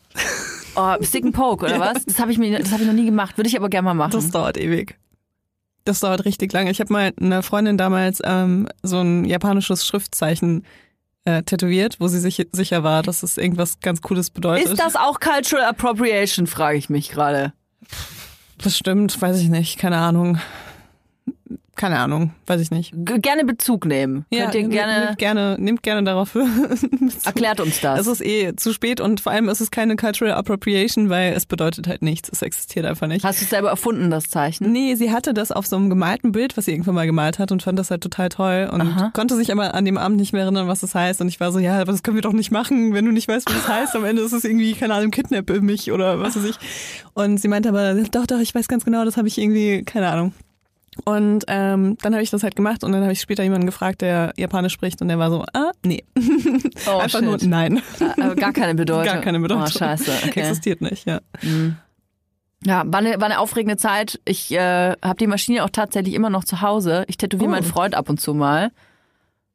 Oh, 0.76 0.94
Stick 1.02 1.24
and 1.24 1.34
Poke, 1.34 1.64
oder 1.66 1.80
was? 1.80 2.04
Das 2.04 2.18
habe 2.18 2.30
ich, 2.30 2.38
mir- 2.38 2.58
das 2.58 2.70
hab 2.72 2.80
ich 2.80 2.86
noch 2.86 2.92
nie 2.92 3.06
gemacht. 3.06 3.38
Würde 3.38 3.48
ich 3.48 3.56
aber 3.56 3.68
gerne 3.70 3.86
mal 3.86 3.94
machen. 3.94 4.12
Das 4.12 4.30
dauert 4.30 4.58
ewig. 4.58 4.96
Das 5.84 6.00
dauert 6.00 6.24
richtig 6.24 6.52
lange. 6.52 6.70
Ich 6.70 6.80
habe 6.80 6.92
mal 6.92 7.12
einer 7.20 7.42
Freundin 7.42 7.76
damals 7.76 8.20
ähm, 8.24 8.68
so 8.82 9.00
ein 9.00 9.24
japanisches 9.24 9.86
Schriftzeichen 9.86 10.64
äh, 11.24 11.42
tätowiert, 11.42 12.00
wo 12.00 12.08
sie 12.08 12.20
sich 12.20 12.46
sicher 12.52 12.82
war, 12.82 13.02
dass 13.02 13.22
es 13.22 13.36
irgendwas 13.36 13.80
ganz 13.80 14.00
Cooles 14.02 14.30
bedeutet. 14.30 14.70
Ist 14.70 14.80
das 14.80 14.96
auch 14.96 15.20
Cultural 15.20 15.64
Appropriation, 15.64 16.46
frage 16.46 16.78
ich 16.78 16.88
mich 16.88 17.10
gerade. 17.10 17.52
Bestimmt, 18.62 19.20
weiß 19.20 19.40
ich 19.40 19.48
nicht, 19.48 19.78
keine 19.78 19.98
Ahnung. 19.98 20.38
Keine 21.76 21.98
Ahnung, 21.98 22.32
weiß 22.46 22.60
ich 22.60 22.70
nicht. 22.70 22.92
G 22.94 23.18
gerne 23.18 23.44
Bezug 23.44 23.84
nehmen. 23.86 24.24
Könnt 24.32 24.54
ihr 24.54 24.60
nehmt- 24.62 24.72
gerne, 24.72 25.04
nehmt 25.06 25.18
gerne, 25.18 25.56
nehmt 25.58 25.82
gerne 25.82 26.04
darauf. 26.04 26.34
erklärt 27.24 27.60
uns 27.60 27.80
das. 27.80 28.00
Es 28.00 28.06
ist 28.06 28.24
eh 28.24 28.54
zu 28.56 28.72
spät 28.72 29.00
und 29.00 29.20
vor 29.20 29.32
allem 29.32 29.48
ist 29.48 29.60
es 29.60 29.70
keine 29.70 29.96
Cultural 29.96 30.34
Appropriation, 30.34 31.08
weil 31.10 31.32
es 31.32 31.46
bedeutet 31.46 31.86
halt 31.88 32.02
nichts. 32.02 32.28
Es 32.32 32.42
existiert 32.42 32.86
einfach 32.86 33.06
nicht. 33.06 33.24
Hast 33.24 33.40
du 33.40 33.44
es 33.44 33.50
selber 33.50 33.70
erfunden, 33.70 34.10
das 34.10 34.24
Zeichen? 34.30 34.70
Nee, 34.72 34.94
sie 34.94 35.10
hatte 35.12 35.34
das 35.34 35.52
auf 35.52 35.66
so 35.66 35.76
einem 35.76 35.90
gemalten 35.90 36.32
Bild, 36.32 36.56
was 36.56 36.66
sie 36.66 36.72
irgendwann 36.72 36.94
mal 36.94 37.06
gemalt 37.06 37.38
hat 37.38 37.52
und 37.52 37.62
fand 37.62 37.78
das 37.78 37.90
halt 37.90 38.02
total 38.02 38.28
toll 38.28 38.68
und 38.72 38.80
Aha. 38.82 39.10
konnte 39.12 39.36
sich 39.36 39.50
aber 39.52 39.74
an 39.74 39.84
dem 39.84 39.98
Abend 39.98 40.18
nicht 40.18 40.32
mehr 40.32 40.42
erinnern, 40.42 40.68
was 40.68 40.80
das 40.80 40.94
heißt. 40.94 41.20
Und 41.20 41.28
ich 41.28 41.40
war 41.40 41.52
so, 41.52 41.58
ja, 41.58 41.80
aber 41.80 41.92
das 41.92 42.02
können 42.02 42.16
wir 42.16 42.22
doch 42.22 42.32
nicht 42.32 42.50
machen, 42.50 42.94
wenn 42.94 43.04
du 43.04 43.10
nicht 43.12 43.28
weißt, 43.28 43.48
was 43.48 43.54
das 43.56 43.68
heißt. 43.68 43.96
Am 43.96 44.04
Ende 44.04 44.22
ist 44.22 44.32
es 44.32 44.44
irgendwie, 44.44 44.74
keine 44.74 44.94
Ahnung, 44.94 45.10
kidnappe 45.10 45.60
mich 45.60 45.90
oder 45.92 46.20
was 46.20 46.36
weiß 46.36 46.44
ich. 46.44 46.56
Und 47.14 47.38
sie 47.40 47.48
meinte 47.48 47.68
aber, 47.68 47.94
doch, 48.10 48.26
doch, 48.26 48.38
ich 48.40 48.54
weiß 48.54 48.68
ganz 48.68 48.84
genau, 48.84 49.04
das 49.04 49.16
habe 49.16 49.28
ich 49.28 49.38
irgendwie, 49.38 49.82
keine 49.84 50.08
Ahnung. 50.08 50.32
Und 51.04 51.44
ähm, 51.48 51.96
dann 52.02 52.12
habe 52.14 52.22
ich 52.22 52.30
das 52.30 52.42
halt 52.44 52.54
gemacht 52.56 52.84
und 52.84 52.92
dann 52.92 53.02
habe 53.02 53.12
ich 53.12 53.20
später 53.20 53.42
jemanden 53.42 53.66
gefragt, 53.66 54.00
der 54.00 54.32
Japanisch 54.36 54.72
spricht 54.72 55.02
und 55.02 55.08
der 55.08 55.18
war 55.18 55.30
so, 55.30 55.44
ah, 55.52 55.72
nee. 55.84 56.04
Oh, 56.86 56.98
Einfach 56.98 57.18
shit. 57.18 57.22
nur 57.22 57.38
nein. 57.42 57.82
Äh, 58.16 58.34
Gar 58.36 58.52
keine 58.52 58.74
Bedeutung. 58.76 59.12
Gar 59.12 59.20
keine 59.22 59.40
Bedeutung. 59.40 59.64
Oh, 59.66 59.70
scheiße. 59.78 60.10
Okay. 60.28 60.40
Existiert 60.40 60.80
nicht, 60.80 61.06
ja. 61.06 61.20
Ja, 62.64 62.82
war 62.86 63.00
eine, 63.00 63.16
war 63.20 63.24
eine 63.24 63.40
aufregende 63.40 63.76
Zeit. 63.76 64.20
Ich 64.24 64.52
äh, 64.52 64.92
habe 65.02 65.16
die 65.18 65.26
Maschine 65.26 65.64
auch 65.64 65.70
tatsächlich 65.70 66.14
immer 66.14 66.30
noch 66.30 66.44
zu 66.44 66.60
Hause. 66.62 67.04
Ich 67.08 67.16
tätowiere 67.18 67.48
Oh. 67.48 67.52
meinen 67.52 67.64
Freund 67.64 67.94
ab 67.94 68.08
und 68.08 68.20
zu 68.20 68.32
mal. 68.32 68.70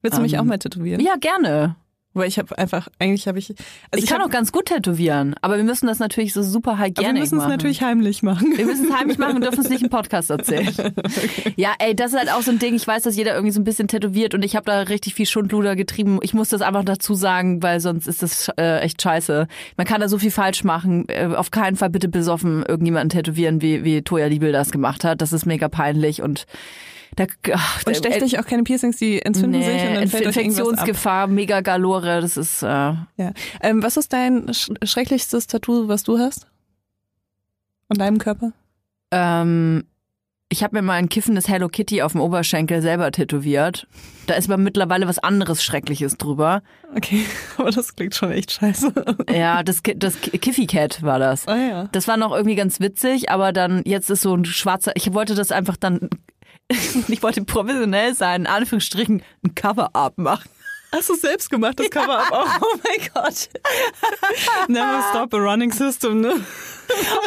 Willst 0.02 0.18
du 0.18 0.22
mich 0.22 0.34
Ähm, 0.34 0.42
auch 0.42 0.44
mal 0.46 0.60
tätowieren? 0.60 1.02
Ja, 1.02 1.16
gerne. 1.16 1.76
Weil 2.14 2.28
ich 2.28 2.40
habe 2.40 2.58
einfach, 2.58 2.88
eigentlich 2.98 3.28
habe 3.28 3.38
ich, 3.38 3.54
also 3.92 4.04
ich, 4.04 4.10
kann 4.10 4.20
hab, 4.20 4.28
auch 4.28 4.32
ganz 4.32 4.52
gut 4.52 4.66
tätowieren, 4.66 5.36
aber 5.42 5.58
wir 5.58 5.64
müssen 5.64 5.86
das 5.86 6.00
natürlich 6.00 6.34
so 6.34 6.42
super 6.42 6.72
aber 6.72 6.80
wir 6.80 6.86
hygienik 6.88 7.22
müssen 7.22 7.36
es 7.36 7.44
machen. 7.44 7.52
natürlich 7.52 7.84
heimlich 7.84 8.24
machen. 8.24 8.58
wir 8.58 8.66
müssen 8.66 8.90
es 8.90 8.98
heimlich 8.98 9.20
machen 9.20 9.36
und 9.36 9.44
dürfen 9.44 9.60
es 9.60 9.70
nicht 9.70 9.84
im 9.84 9.90
Podcast 9.90 10.30
erzählen. 10.30 10.70
Ja, 11.56 11.74
ey, 11.80 11.96
das 11.96 12.14
ist 12.14 12.20
halt 12.20 12.32
auch 12.32 12.42
so 12.42 12.52
ein 12.52 12.60
Ding. 12.60 12.76
Ich 12.76 12.88
weiß, 12.88 13.04
dass 13.04 13.16
jeder 13.16 13.34
irgendwie 13.34 13.52
so 13.52 13.60
ein 13.60 13.64
bisschen 13.64 13.88
tätowiert 13.88 14.34
und 14.34 14.44
ich 14.44 14.56
habe 14.56 14.66
da 14.66 14.82
richtig 14.82 15.14
viel 15.14 15.26
Schundluder 15.26 15.76
getrieben. 15.76 16.20
Ich 16.22 16.34
muss 16.34 16.50
das 16.50 16.62
einfach 16.62 16.84
dazu 16.84 17.14
sagen, 17.14 17.62
weil 17.62 17.80
sonst 17.80 18.08
ist 18.08 18.24
das 18.24 18.50
äh, 18.58 18.80
echt 18.80 19.02
scheiße. 19.02 19.48
Man 19.78 19.88
kann 19.88 20.02
da 20.02 20.08
so 20.08 20.18
viel 20.18 20.32
falsch 20.32 20.64
machen. 20.64 21.08
Äh, 21.10 21.28
auf 21.36 21.52
keinen 21.52 21.76
Fall 21.76 21.90
bitte 21.90 22.08
besoffen 22.08 22.64
irgendjemanden 22.66 23.10
tätowieren, 23.10 23.62
wie, 23.62 23.84
wie 23.84 24.02
Toya 24.02 24.28
Liebel 24.28 24.52
das 24.52 24.72
gemacht 24.72 25.04
hat. 25.04 25.22
Das 25.22 25.34
ist 25.34 25.46
mega 25.46 25.70
peinlich 25.70 26.22
und 26.22 26.46
da, 27.20 27.54
ach, 27.54 27.84
Und 27.86 27.96
stecht 27.98 28.22
äh, 28.22 28.24
euch 28.24 28.40
auch 28.40 28.46
keine 28.46 28.64
Piercings, 28.64 28.98
die 28.98 29.22
entzünden 29.22 29.62
sich 29.62 29.72
und 29.82 29.94
dann 29.96 30.04
Inf 30.04 30.12
fällt. 30.12 30.26
Infektionsgefahr, 30.26 31.28
mega 31.28 31.62
Galore, 31.62 32.22
das 32.22 32.38
ist 32.38 32.64
äh, 32.64 32.68
Ja. 32.68 33.34
Ähm, 33.62 33.84
was 33.84 33.98
ist 33.98 34.14
dein 34.14 34.54
sch 34.54 34.70
schrecklichstes 34.84 35.48
Tattoo, 35.48 35.88
was 35.88 36.04
du 36.04 36.18
hast? 36.18 36.48
An 37.90 37.98
deinem 37.98 38.18
Körper? 38.20 38.54
ähm, 39.12 39.84
ich 40.52 40.64
habe 40.64 40.76
mir 40.78 40.82
mal 40.82 40.94
ein 40.94 41.10
kiffendes 41.10 41.48
Hello 41.48 41.70
Kitty 41.70 42.02
auf 42.02 42.14
dem 42.14 42.22
Oberschenkel 42.22 42.82
selber 42.82 43.12
tätowiert. 43.12 43.86
Da 44.26 44.34
ist 44.34 44.50
aber 44.50 44.58
mittlerweile 44.58 45.08
was 45.08 45.20
anderes 45.20 45.64
Schreckliches 45.64 46.18
drüber. 46.18 46.64
Okay, 46.96 47.24
aber 47.58 47.70
das 47.70 47.96
klingt 47.96 48.16
schon 48.16 48.32
echt 48.32 48.54
scheiße. 48.54 48.92
Ja, 49.32 49.62
das, 49.62 49.82
das 49.98 50.20
Ki- 50.22 50.40
Kiffy 50.40 50.66
Cat 50.66 51.04
war 51.04 51.20
das. 51.20 51.48
Ah 51.48 51.56
ja. 51.56 51.90
Das 51.92 52.08
war 52.08 52.18
noch 52.18 52.32
irgendwie 52.36 52.56
ganz 52.56 52.80
witzig, 52.80 53.30
aber 53.30 53.54
dann 53.54 53.84
jetzt 53.86 54.10
ist 54.10 54.22
so 54.22 54.34
ein 54.36 54.44
schwarzer. 54.44 54.92
Ich 54.96 55.14
wollte 55.14 55.36
das 55.36 55.52
einfach 55.52 55.78
dann. 55.78 56.10
Ich 57.08 57.24
wollte 57.24 57.44
professionell 57.44 58.14
sein, 58.14 58.42
in 58.42 58.48
Anführungsstrichen 58.48 59.24
ein 59.46 59.56
Cover-up 59.56 60.18
machen. 60.18 60.50
Hast 60.92 61.08
du 61.10 61.14
selbst 61.16 61.52
gemacht, 61.52 61.80
das 61.80 61.90
Cover-Up 61.92 62.32
auch? 62.32 62.48
Oh 62.62 62.78
mein 62.84 63.08
Gott. 63.14 63.50
Never 64.68 65.04
stop 65.12 65.34
a 65.36 65.38
running 65.38 65.72
system, 65.72 66.22
ne? 66.22 66.34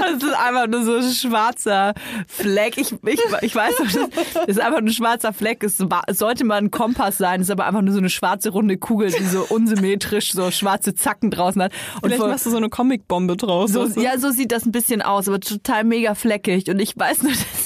Das 0.01 0.15
ist 0.21 0.35
einfach 0.35 0.67
nur 0.67 0.83
so 0.83 0.97
ein 0.97 1.13
schwarzer 1.13 1.95
Fleck. 2.27 2.77
Ich, 2.77 2.91
ich, 3.07 3.21
ich 3.43 3.55
weiß 3.55 3.79
noch, 3.79 3.87
das 4.35 4.49
ist 4.49 4.59
einfach 4.61 4.81
nur 4.81 4.89
ein 4.91 4.93
schwarzer 4.93 5.33
Fleck. 5.33 5.63
Es 5.63 5.79
sollte 6.19 6.43
mal 6.45 6.57
ein 6.57 6.73
Kompass 6.73 7.19
sein. 7.19 7.41
Es 7.41 7.47
ist 7.47 7.51
aber 7.53 7.67
einfach 7.67 7.83
nur 7.83 7.93
so 7.93 8.01
eine 8.01 8.11
schwarze 8.11 8.51
runde 8.51 8.77
Kugel, 8.79 9.13
die 9.13 9.25
so 9.25 9.47
unsymmetrisch 9.49 10.33
so 10.33 10.51
schwarze 10.51 10.97
Zacken 10.97 11.31
draußen 11.31 11.63
hat. 11.63 11.73
Und 11.97 12.01
Vielleicht 12.07 12.19
vor- 12.21 12.29
machst 12.29 12.45
du 12.47 12.51
so 12.51 12.57
eine 12.57 12.69
Comicbombe 12.71 13.37
draus. 13.37 13.71
so, 13.71 13.87
ja, 14.01 14.19
so 14.19 14.31
sieht 14.33 14.51
das 14.51 14.67
ein 14.67 14.73
bisschen 14.73 15.01
aus, 15.03 15.29
aber 15.29 15.39
total 15.39 15.85
mega 15.85 16.17
fleckig. 16.17 16.69
Und 16.69 16.81
ich 16.81 16.99
weiß 16.99 17.23
nur, 17.23 17.31
dass 17.31 17.62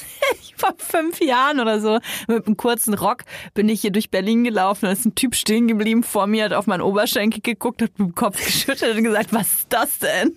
vor 0.57 0.75
fünf 0.79 1.21
Jahren 1.21 1.61
oder 1.61 1.81
so 1.81 1.99
mit 2.29 2.47
einem 2.47 2.57
kurzen 2.57 2.95
Rock 2.95 3.25
bin 3.55 3.69
ich 3.69 3.81
hier 3.81 3.91
durch 3.93 4.11
Berlin 4.11 4.45
gelaufen. 4.45 4.87
Da 4.87 4.93
ist 4.93 5.05
ein 5.05 5.15
Typ 5.15 5.35
stehen 5.35 5.69
geblieben 5.69 6.03
vor 6.03 6.27
mir, 6.27 6.45
hat 6.45 6.53
auf 6.53 6.67
meinen 6.67 6.83
Oberschenkel 6.83 7.41
geguckt, 7.43 7.83
hat 7.83 7.99
mit 7.99 8.09
dem 8.09 8.15
Kopf 8.15 8.37
geschüttelt 8.45 8.97
und 8.97 9.05
gesagt, 9.05 9.33
was 9.33 9.53
ist 9.53 9.67
das 9.71 9.99
denn? 9.99 10.35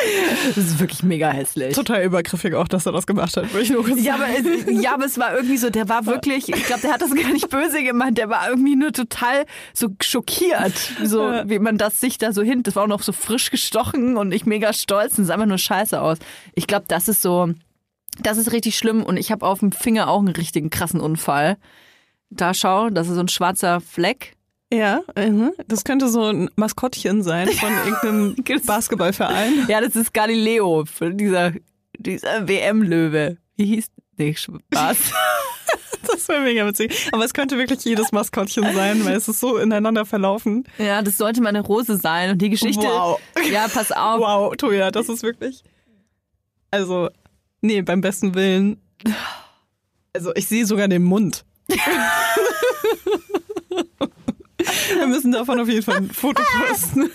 Das 0.54 0.56
ist 0.56 0.80
wirklich 0.80 1.02
mega 1.02 1.30
hässlich. 1.30 1.74
Total 1.74 2.02
übergriffig 2.04 2.54
auch, 2.54 2.66
dass 2.68 2.86
er 2.86 2.92
das 2.92 3.06
gemacht 3.06 3.36
hat, 3.36 3.52
würde 3.52 3.62
ich 3.62 3.70
nur 3.70 3.84
kurz 3.84 4.02
Ja 4.02 4.14
aber, 4.14 4.26
es- 4.28 4.82
ja, 4.82 4.94
aber 4.94 5.04
es 5.04 5.18
war 5.18 5.34
irgendwie 5.34 5.56
so, 5.56 5.70
der 5.70 5.88
war 5.88 6.06
wirklich, 6.06 6.48
ich 6.48 6.64
glaube, 6.64 6.82
der 6.82 6.92
hat 6.92 7.02
das 7.02 7.14
gar 7.14 7.32
nicht 7.32 7.48
böse 7.50 7.82
gemeint, 7.82 8.18
der 8.18 8.28
war 8.28 8.48
irgendwie 8.48 8.76
nur 8.76 8.92
total 8.92 9.44
so 9.74 9.88
schockiert, 10.02 10.72
so 11.04 11.20
wie 11.46 11.58
man 11.58 11.78
das 11.78 12.00
sich 12.00 12.18
da 12.18 12.32
so 12.32 12.42
hin, 12.42 12.62
das 12.62 12.76
war 12.76 12.84
auch 12.84 12.88
noch 12.88 13.02
so 13.02 13.12
frisch 13.12 13.50
gestochen 13.50 14.16
und 14.16 14.32
ich 14.32 14.46
mega 14.46 14.72
stolz 14.72 15.18
und 15.18 15.24
sah 15.26 15.34
einfach 15.34 15.46
nur 15.46 15.58
scheiße 15.58 16.00
aus. 16.00 16.18
Ich 16.54 16.66
glaube, 16.66 16.84
das 16.88 17.08
ist 17.08 17.22
so, 17.22 17.50
das 18.22 18.38
ist 18.38 18.52
richtig 18.52 18.76
schlimm 18.76 19.02
und 19.02 19.16
ich 19.16 19.30
habe 19.30 19.46
auf 19.46 19.60
dem 19.60 19.72
Finger 19.72 20.08
auch 20.08 20.18
einen 20.20 20.28
richtigen 20.28 20.70
krassen 20.70 21.00
Unfall. 21.00 21.56
Da 22.30 22.54
schau, 22.54 22.90
das 22.90 23.08
ist 23.08 23.14
so 23.14 23.20
ein 23.20 23.28
schwarzer 23.28 23.80
Fleck. 23.80 24.36
Ja, 24.72 25.00
mhm. 25.16 25.52
das 25.66 25.82
könnte 25.82 26.08
so 26.08 26.26
ein 26.26 26.48
Maskottchen 26.54 27.22
sein 27.22 27.48
von 27.48 27.72
irgendeinem 28.04 28.62
Basketballverein. 28.64 29.66
Ja, 29.68 29.80
das 29.80 29.96
ist 29.96 30.14
Galileo, 30.14 30.84
dieser, 31.00 31.52
dieser 31.98 32.48
WM-Löwe. 32.48 33.38
Wie 33.56 33.64
hieß, 33.66 33.86
nee, 34.16 34.34
Spaß. 34.34 34.98
Das 36.02 36.28
wäre 36.28 36.40
mega 36.40 36.66
witzig. 36.66 37.08
Aber 37.12 37.24
es 37.24 37.34
könnte 37.34 37.58
wirklich 37.58 37.84
jedes 37.84 38.10
Maskottchen 38.10 38.64
sein, 38.74 39.04
weil 39.04 39.16
es 39.16 39.28
ist 39.28 39.38
so 39.38 39.58
ineinander 39.58 40.06
verlaufen. 40.06 40.64
Ja, 40.78 41.02
das 41.02 41.18
sollte 41.18 41.42
mal 41.42 41.50
eine 41.50 41.60
Rose 41.60 41.98
sein. 41.98 42.30
Und 42.30 42.42
die 42.42 42.48
Geschichte. 42.48 42.82
Wow. 42.82 43.20
Ja, 43.50 43.68
pass 43.68 43.92
auf. 43.92 44.20
Wow, 44.20 44.56
Toja, 44.56 44.90
das 44.90 45.10
ist 45.10 45.22
wirklich. 45.22 45.62
Also, 46.70 47.10
nee, 47.60 47.82
beim 47.82 48.00
besten 48.00 48.34
Willen. 48.34 48.80
Also, 50.14 50.34
ich 50.34 50.46
sehe 50.48 50.64
sogar 50.64 50.88
den 50.88 51.02
Mund. 51.02 51.44
Wir 54.96 55.06
müssen 55.06 55.32
davon 55.32 55.60
auf 55.60 55.68
jeden 55.68 55.82
Fall 55.82 55.96
ein 55.96 56.10
Foto 56.10 56.42
posten. 56.68 57.10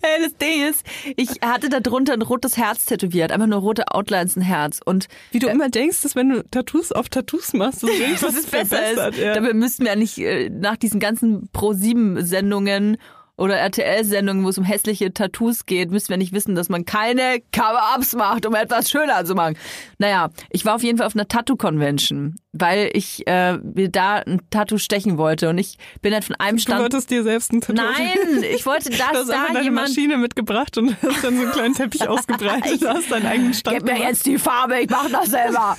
Das 0.00 0.36
Ding 0.36 0.68
ist, 0.68 0.84
ich 1.16 1.40
hatte 1.42 1.68
da 1.68 1.80
drunter 1.80 2.12
ein 2.12 2.22
rotes 2.22 2.56
Herz 2.56 2.84
tätowiert. 2.84 3.32
Einfach 3.32 3.46
nur 3.46 3.60
rote 3.60 3.84
Outlines, 3.92 4.36
ein 4.36 4.42
Herz. 4.42 4.80
Und 4.84 5.08
Wie 5.30 5.38
du 5.38 5.48
immer 5.48 5.68
denkst, 5.68 6.02
dass 6.02 6.16
wenn 6.16 6.28
du 6.30 6.42
Tattoos 6.50 6.92
auf 6.92 7.08
Tattoos 7.08 7.52
machst, 7.52 7.82
dass 7.82 7.90
irgendwas 7.98 8.20
das 8.20 8.36
ist 8.36 8.50
besser 8.50 9.08
ist. 9.08 9.18
Ja. 9.18 9.34
Dabei 9.34 9.52
müssten 9.52 9.84
wir 9.84 9.92
ja 9.92 9.96
nicht 9.96 10.18
äh, 10.18 10.50
nach 10.50 10.76
diesen 10.76 11.00
ganzen 11.00 11.48
Pro-7-Sendungen 11.52 12.98
oder 13.36 13.56
RTL-Sendungen, 13.56 14.44
wo 14.44 14.48
es 14.48 14.58
um 14.58 14.64
hässliche 14.64 15.12
Tattoos 15.12 15.66
geht, 15.66 15.90
müssen 15.90 16.08
wir 16.08 16.16
nicht 16.16 16.32
wissen, 16.32 16.54
dass 16.54 16.68
man 16.68 16.84
keine 16.84 17.40
Cover-Ups 17.52 18.14
macht, 18.14 18.46
um 18.46 18.54
etwas 18.54 18.90
schöner 18.90 19.24
zu 19.24 19.34
machen. 19.34 19.56
Naja, 19.98 20.30
ich 20.50 20.64
war 20.64 20.74
auf 20.76 20.82
jeden 20.82 20.98
Fall 20.98 21.06
auf 21.06 21.14
einer 21.14 21.28
Tattoo-Convention, 21.28 22.36
weil 22.52 22.90
ich 22.94 23.26
äh, 23.26 23.58
mir 23.58 23.90
da 23.90 24.16
ein 24.16 24.40
Tattoo 24.50 24.78
stechen 24.78 25.18
wollte. 25.18 25.50
Und 25.50 25.58
ich 25.58 25.76
bin 26.00 26.14
halt 26.14 26.24
von 26.24 26.36
einem 26.36 26.56
Du 26.56 26.62
Stand... 26.62 26.80
wolltest 26.80 27.10
dir 27.10 27.22
selbst 27.22 27.52
ein 27.52 27.60
Tattoo 27.60 27.82
Nein, 27.82 28.42
ich 28.54 28.64
wollte, 28.64 28.90
Du 28.90 28.96
dass 28.96 29.08
hast 29.08 29.30
einfach 29.30 29.48
da 29.48 29.52
deine 29.52 29.64
jemand... 29.64 29.88
Maschine 29.88 30.16
mitgebracht 30.16 30.78
und 30.78 30.96
hast 31.02 31.22
dann 31.22 31.36
so 31.36 31.42
einen 31.42 31.52
kleinen 31.52 31.74
Teppich 31.74 32.08
ausgebreitet. 32.08 32.80
Du 32.82 32.88
hast 32.88 33.10
deinen 33.10 33.26
eigenen 33.26 33.52
Stand 33.54 33.76
Gib 33.76 33.84
mir 33.86 33.94
gemacht. 33.94 34.08
jetzt 34.10 34.24
die 34.26 34.38
Farbe, 34.38 34.80
ich 34.80 34.88
mach 34.88 35.10
das 35.10 35.26
selber. 35.26 35.76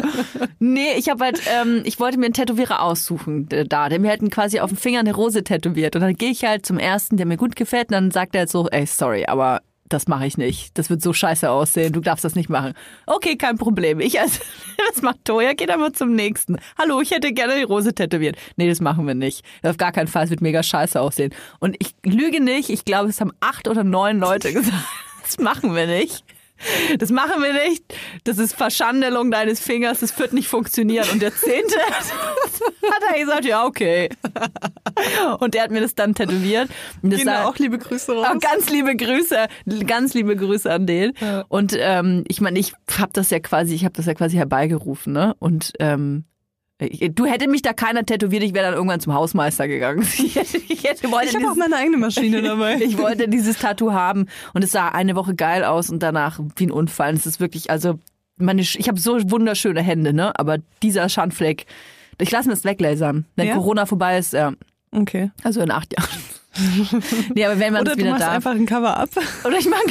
nee, 0.58 0.94
ich 0.96 1.08
habe 1.10 1.24
halt, 1.24 1.40
ähm, 1.60 1.82
ich 1.84 2.00
wollte 2.00 2.18
mir 2.18 2.26
einen 2.26 2.34
Tätowierer 2.34 2.80
aussuchen 2.82 3.50
äh, 3.50 3.66
da, 3.66 3.88
der 3.88 4.00
mir 4.00 4.08
halt 4.10 4.22
quasi 4.30 4.60
auf 4.60 4.70
dem 4.70 4.78
Finger 4.78 5.00
eine 5.00 5.14
Rose 5.14 5.44
tätowiert. 5.44 5.96
Und 5.96 6.02
dann 6.02 6.14
gehe 6.14 6.30
ich 6.30 6.44
halt 6.44 6.64
zum 6.64 6.78
ersten, 6.78 6.93
der 7.10 7.26
mir 7.26 7.36
gut 7.36 7.56
gefällt, 7.56 7.88
und 7.88 7.92
dann 7.92 8.10
sagt 8.10 8.34
er 8.34 8.40
halt 8.40 8.50
so, 8.50 8.68
ey, 8.68 8.86
sorry, 8.86 9.26
aber 9.26 9.60
das 9.88 10.08
mache 10.08 10.26
ich 10.26 10.38
nicht. 10.38 10.76
Das 10.78 10.90
wird 10.90 11.02
so 11.02 11.12
scheiße 11.12 11.50
aussehen. 11.50 11.92
Du 11.92 12.00
darfst 12.00 12.24
das 12.24 12.34
nicht 12.34 12.48
machen. 12.48 12.72
Okay, 13.06 13.36
kein 13.36 13.58
Problem. 13.58 14.00
Ich 14.00 14.18
also, 14.18 14.40
das 14.88 15.02
macht 15.02 15.24
Toja, 15.24 15.52
geh 15.52 15.66
dann 15.66 15.80
mal 15.80 15.92
zum 15.92 16.14
nächsten. 16.14 16.58
Hallo, 16.78 17.00
ich 17.00 17.10
hätte 17.10 17.32
gerne 17.32 17.56
die 17.56 17.62
Rose 17.62 17.94
tätowiert. 17.94 18.36
Nee, 18.56 18.68
das 18.68 18.80
machen 18.80 19.06
wir 19.06 19.14
nicht. 19.14 19.44
Auf 19.62 19.76
gar 19.76 19.92
keinen 19.92 20.08
Fall. 20.08 20.24
Es 20.24 20.30
wird 20.30 20.40
mega 20.40 20.62
scheiße 20.62 21.00
aussehen. 21.00 21.34
Und 21.60 21.76
ich 21.78 21.94
lüge 22.04 22.42
nicht. 22.42 22.70
Ich 22.70 22.84
glaube, 22.84 23.10
es 23.10 23.20
haben 23.20 23.32
acht 23.40 23.68
oder 23.68 23.84
neun 23.84 24.18
Leute 24.18 24.52
gesagt, 24.54 24.84
das 25.22 25.38
machen 25.38 25.74
wir 25.74 25.86
nicht. 25.86 26.24
Das 26.98 27.10
machen 27.10 27.42
wir 27.42 27.52
nicht. 27.68 27.82
Das 28.24 28.38
ist 28.38 28.54
Verschandelung 28.54 29.30
deines 29.30 29.60
Fingers. 29.60 30.00
Das 30.00 30.18
wird 30.18 30.32
nicht 30.32 30.48
funktionieren. 30.48 31.06
Und 31.12 31.20
der 31.20 31.34
Zehnte 31.34 31.74
hat 31.90 33.02
er 33.12 33.18
gesagt, 33.18 33.44
ja, 33.44 33.64
okay. 33.66 34.08
Und 35.40 35.54
der 35.54 35.64
hat 35.64 35.70
mir 35.70 35.80
das 35.80 35.94
dann 35.94 36.14
tätowiert. 36.14 36.68
Und 37.02 37.12
das 37.12 37.22
sah- 37.22 37.44
auch 37.44 37.56
liebe 37.58 37.78
Grüße 37.78 38.12
raus. 38.12 38.26
Ah, 38.28 38.34
ganz 38.40 38.70
liebe 38.70 38.94
Grüße, 38.96 39.46
ganz 39.86 40.14
liebe 40.14 40.36
Grüße 40.36 40.70
an 40.72 40.86
den. 40.86 41.12
Ja. 41.20 41.44
Und 41.48 41.76
ähm, 41.78 42.24
ich 42.28 42.40
meine, 42.40 42.58
ich 42.58 42.72
habe 42.98 43.10
das 43.12 43.30
ja 43.30 43.40
quasi, 43.40 43.74
ich 43.74 43.84
habe 43.84 43.94
das 43.94 44.06
ja 44.06 44.14
quasi 44.14 44.36
herbeigerufen, 44.36 45.12
ne? 45.12 45.34
Und 45.38 45.72
ähm, 45.80 46.24
du 46.78 47.24
hätte 47.26 47.48
mich 47.48 47.62
da 47.62 47.72
keiner 47.72 48.04
tätowiert, 48.04 48.42
ich 48.42 48.52
wäre 48.54 48.66
dann 48.66 48.74
irgendwann 48.74 49.00
zum 49.00 49.14
Hausmeister 49.14 49.68
gegangen. 49.68 50.06
Ich 50.18 50.34
hätte, 50.36 50.56
ich 50.58 50.84
hätte 50.84 51.10
wollte 51.10 51.28
Ich 51.28 51.34
habe 51.36 51.50
auch 51.50 51.56
meine 51.56 51.76
eigene 51.76 51.96
Maschine 51.96 52.42
dabei. 52.42 52.76
ich 52.80 52.98
wollte 52.98 53.28
dieses 53.28 53.58
Tattoo 53.58 53.92
haben 53.92 54.26
und 54.54 54.64
es 54.64 54.72
sah 54.72 54.88
eine 54.88 55.14
Woche 55.16 55.34
geil 55.34 55.64
aus 55.64 55.90
und 55.90 56.02
danach 56.02 56.40
wie 56.56 56.66
ein 56.66 56.70
Unfall. 56.72 57.10
Und 57.10 57.16
es 57.18 57.26
ist 57.26 57.40
wirklich, 57.40 57.70
also 57.70 57.98
meine, 58.36 58.62
ich 58.62 58.88
habe 58.88 58.98
so 58.98 59.18
wunderschöne 59.30 59.80
Hände, 59.82 60.12
ne? 60.12 60.32
Aber 60.38 60.58
dieser 60.82 61.08
Schandfleck, 61.08 61.66
ich 62.20 62.30
lasse 62.30 62.48
mir 62.48 62.54
das 62.54 62.64
weglasern. 62.64 63.24
Wenn 63.36 63.48
Ja? 63.48 63.54
Corona 63.54 63.86
vorbei 63.86 64.18
ist, 64.18 64.32
ja, 64.32 64.52
Okay. 64.92 65.30
also 65.44 65.60
in 65.60 65.70
acht 65.70 65.92
Jahren. 65.96 66.08
Nee, 67.34 67.44
aber 67.44 67.58
wenn 67.58 67.72
man 67.72 67.82
Oder 67.82 67.92
es 67.92 67.96
du 67.96 68.02
wieder 68.02 68.10
machst 68.12 68.22
darf. 68.26 68.34
einfach 68.34 68.52
ein 68.52 68.66
Cover-up. 68.66 69.10
Oder 69.44 69.58
ich 69.58 69.68
mag. 69.68 69.84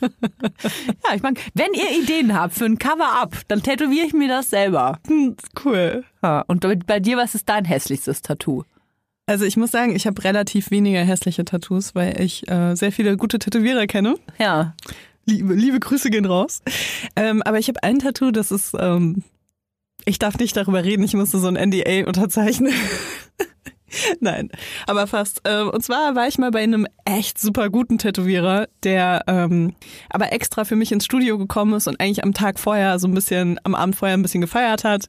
ja, 0.00 1.14
ich 1.14 1.22
mag. 1.22 1.34
Wenn 1.54 1.72
ihr 1.74 2.02
Ideen 2.02 2.34
habt 2.34 2.54
für 2.54 2.64
ein 2.64 2.78
Cover-up, 2.78 3.36
dann 3.48 3.62
tätowiere 3.62 4.06
ich 4.06 4.12
mir 4.12 4.28
das 4.28 4.50
selber. 4.50 4.98
Hm, 5.06 5.36
Cool. 5.64 6.04
Ja, 6.22 6.42
und 6.46 6.60
bei- 6.60 6.76
bei 6.76 7.00
dir, 7.00 7.16
was 7.16 7.34
ist 7.34 7.48
dein 7.48 7.64
hässlichstes 7.64 8.22
Tattoo? 8.22 8.64
Also 9.26 9.44
ich 9.46 9.56
muss 9.56 9.70
sagen, 9.70 9.94
ich 9.96 10.06
habe 10.06 10.22
relativ 10.24 10.70
weniger 10.70 11.00
hässliche 11.02 11.44
Tattoos, 11.44 11.94
weil 11.94 12.20
ich 12.20 12.46
äh, 12.50 12.74
sehr 12.74 12.92
viele 12.92 13.16
gute 13.16 13.38
Tätowierer 13.38 13.86
kenne. 13.86 14.16
Ja. 14.38 14.74
Liebe, 15.26 15.54
liebe 15.54 15.80
Grüße 15.80 16.10
gehen 16.10 16.26
raus. 16.26 16.60
Ähm, 17.16 17.40
aber 17.42 17.58
ich 17.58 17.68
habe 17.68 17.82
ein 17.82 17.98
Tattoo, 18.00 18.30
das 18.32 18.50
ist, 18.50 18.74
ähm, 18.78 19.22
ich 20.04 20.18
darf 20.18 20.36
nicht 20.36 20.54
darüber 20.54 20.84
reden, 20.84 21.02
ich 21.04 21.14
musste 21.14 21.38
so 21.38 21.48
ein 21.48 21.54
NDA 21.56 22.06
unterzeichnen. 22.06 22.74
Nein, 24.20 24.50
aber 24.86 25.06
fast. 25.06 25.42
Ähm, 25.44 25.70
und 25.70 25.82
zwar 25.82 26.14
war 26.14 26.26
ich 26.28 26.38
mal 26.38 26.50
bei 26.50 26.62
einem 26.62 26.86
echt 27.04 27.38
super 27.40 27.70
guten 27.70 27.98
Tätowierer, 27.98 28.68
der 28.82 29.24
ähm, 29.26 29.74
aber 30.10 30.32
extra 30.32 30.64
für 30.64 30.76
mich 30.76 30.92
ins 30.92 31.04
Studio 31.04 31.38
gekommen 31.38 31.74
ist 31.74 31.86
und 31.86 32.00
eigentlich 32.00 32.24
am 32.24 32.34
Tag 32.34 32.58
vorher 32.58 32.98
so 32.98 33.08
ein 33.08 33.14
bisschen, 33.14 33.58
am 33.64 33.74
Abend 33.74 33.96
vorher 33.96 34.16
ein 34.16 34.22
bisschen 34.22 34.40
gefeiert 34.40 34.84
hat. 34.84 35.06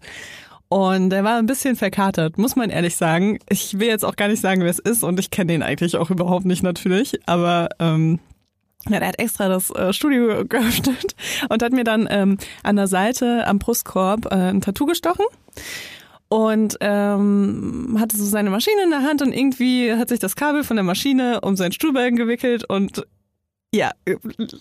Und 0.68 1.14
er 1.14 1.24
war 1.24 1.38
ein 1.38 1.46
bisschen 1.46 1.76
verkatert, 1.76 2.38
muss 2.38 2.56
man 2.56 2.70
ehrlich 2.72 2.96
sagen. 2.96 3.38
Ich 3.50 3.80
will 3.80 3.88
jetzt 3.88 4.04
auch 4.04 4.16
gar 4.16 4.28
nicht 4.28 4.42
sagen, 4.42 4.62
wer 4.62 4.70
es 4.70 4.80
ist 4.80 5.04
und 5.04 5.20
ich 5.20 5.30
kenne 5.30 5.54
den 5.54 5.64
eigentlich 5.64 5.96
auch 5.96 6.10
überhaupt 6.10 6.46
nicht 6.46 6.64
natürlich, 6.64 7.20
aber 7.28 7.70
ähm, 7.80 8.20
ja, 8.90 9.00
der 9.00 9.10
hat 9.10 9.20
extra 9.20 9.48
das 9.48 9.70
äh, 9.72 9.94
Studio 9.94 10.46
geöffnet 10.50 11.16
und 11.50 11.64
hat 11.64 11.72
mir 11.72 11.84
dann 11.84 12.08
ähm, 12.10 12.38
an 12.64 12.76
der 12.76 12.88
Seite 12.88 13.46
am 13.48 13.60
Brustkorb 13.60 14.26
äh, 14.32 14.36
ein 14.36 14.62
Tattoo 14.62 14.86
gestochen 14.86 15.26
und 16.30 16.78
ähm, 16.82 17.98
hatte 18.00 18.18
so 18.18 18.26
seine 18.26 18.50
Maschine 18.50 18.84
in 18.84 18.90
der 18.90 19.04
Hand 19.04 19.22
und 19.22 19.32
irgendwie 19.32 19.94
hat 19.94 20.10
sich 20.10 20.20
das 20.20 20.36
Kabel 20.36 20.64
von 20.64 20.76
der 20.76 20.84
Maschine 20.84 21.42
um 21.42 21.56
seinen 21.56 21.72
Stuhlbein 21.72 22.16
gewickelt 22.16 22.66
und 22.68 23.06
ja, 23.74 23.92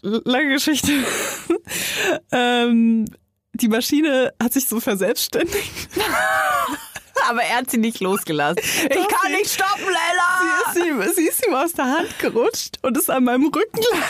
lange 0.00 0.54
Geschichte. 0.54 0.90
ähm, 2.32 3.06
die 3.52 3.68
Maschine 3.68 4.32
hat 4.42 4.52
sich 4.52 4.66
so 4.66 4.80
verselbstständigt. 4.80 5.88
Aber 7.28 7.42
er 7.42 7.58
hat 7.58 7.70
sie 7.70 7.78
nicht 7.78 8.00
losgelassen. 8.00 8.58
ich 8.58 8.88
Doch, 8.88 9.08
kann 9.08 9.32
nicht 9.32 9.50
stoppen, 9.50 9.84
Leila! 9.84 10.72
Sie 10.74 10.80
ist, 10.80 10.86
ihm, 10.86 11.14
sie 11.14 11.28
ist 11.28 11.46
ihm 11.46 11.54
aus 11.54 11.72
der 11.72 11.86
Hand 11.86 12.18
gerutscht 12.18 12.78
und 12.82 12.98
ist 12.98 13.08
an 13.08 13.24
meinem 13.24 13.46
Rücken 13.46 13.80
lang. 13.92 14.02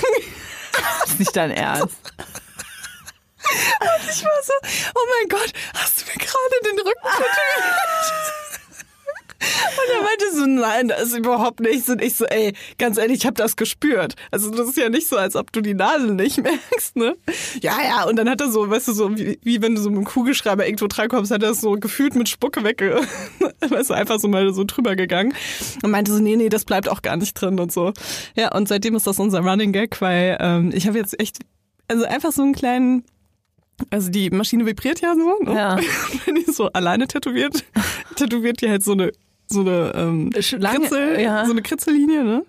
Das 1.00 1.10
ist 1.10 1.18
nicht 1.20 1.36
dein 1.36 1.50
Ernst. 1.52 1.96
Ich 4.10 4.24
war 4.24 4.42
so, 4.42 4.52
oh 4.94 5.06
mein 5.20 5.28
Gott, 5.28 5.52
hast 5.74 6.00
du 6.00 6.04
mir 6.06 6.24
gerade 6.24 6.56
den 6.64 6.78
Rücken 6.78 7.08
tätowiert? 7.10 8.34
Und 9.40 9.94
er 9.94 10.02
meinte 10.02 10.32
so, 10.34 10.46
nein, 10.46 10.88
das 10.88 11.08
ist 11.08 11.18
überhaupt 11.18 11.60
nichts. 11.60 11.88
Und 11.88 12.02
ich 12.02 12.16
so, 12.16 12.24
ey, 12.24 12.54
ganz 12.78 12.98
ehrlich, 12.98 13.18
ich 13.18 13.26
habe 13.26 13.34
das 13.34 13.56
gespürt. 13.56 14.14
Also 14.30 14.50
das 14.50 14.68
ist 14.68 14.76
ja 14.76 14.88
nicht 14.88 15.08
so, 15.08 15.16
als 15.16 15.36
ob 15.36 15.52
du 15.52 15.60
die 15.60 15.74
Nadel 15.74 16.14
nicht 16.14 16.42
merkst, 16.42 16.96
ne? 16.96 17.16
Ja, 17.60 17.76
ja, 17.82 18.04
und 18.04 18.16
dann 18.16 18.28
hat 18.28 18.40
er 18.40 18.50
so, 18.50 18.68
weißt 18.68 18.88
du, 18.88 18.92
so 18.92 19.16
wie, 19.16 19.38
wie 19.42 19.62
wenn 19.62 19.74
du 19.74 19.80
so 19.80 19.90
mit 19.90 19.98
einem 19.98 20.06
Kugelschreiber 20.06 20.66
irgendwo 20.66 20.86
drankommst, 20.86 21.30
hat 21.30 21.42
er 21.42 21.50
das 21.50 21.60
so 21.60 21.72
gefühlt 21.72 22.14
mit 22.14 22.28
Spucke 22.28 22.64
wegge... 22.64 23.00
weißt 23.68 23.90
du, 23.90 23.94
einfach 23.94 24.18
so 24.18 24.28
mal 24.28 24.52
so 24.52 24.64
drüber 24.64 24.94
gegangen. 24.96 25.34
Und 25.82 25.90
meinte 25.90 26.12
so, 26.12 26.20
nee, 26.20 26.36
nee, 26.36 26.48
das 26.48 26.64
bleibt 26.64 26.88
auch 26.88 27.02
gar 27.02 27.16
nicht 27.16 27.34
drin 27.34 27.58
und 27.58 27.72
so. 27.72 27.92
Ja, 28.36 28.54
und 28.54 28.68
seitdem 28.68 28.94
ist 28.94 29.06
das 29.06 29.18
unser 29.18 29.40
Running 29.40 29.72
Gag, 29.72 30.00
weil 30.00 30.36
ähm, 30.40 30.70
ich 30.74 30.86
habe 30.86 30.98
jetzt 30.98 31.18
echt, 31.18 31.38
also 31.88 32.04
einfach 32.04 32.32
so 32.32 32.42
einen 32.42 32.54
kleinen 32.54 33.04
also 33.90 34.10
die 34.10 34.30
Maschine 34.30 34.66
vibriert 34.66 35.00
ja 35.00 35.14
so, 35.14 35.38
ne? 35.44 35.54
Ja. 35.56 35.76
Wenn 36.24 36.36
die 36.36 36.50
so 36.50 36.68
alleine 36.72 37.06
tätowiert, 37.06 37.64
tätowiert 38.16 38.60
die 38.60 38.68
halt 38.68 38.82
so 38.82 38.92
eine 38.92 39.12
so 39.46 39.60
eine 39.60 39.92
ähm, 39.94 40.30
Lange- 40.58 40.80
Kritzel, 40.80 41.20
ja. 41.20 41.44
so 41.44 41.52
eine 41.52 41.62
Kritzellinie, 41.62 42.24
ne? 42.24 42.44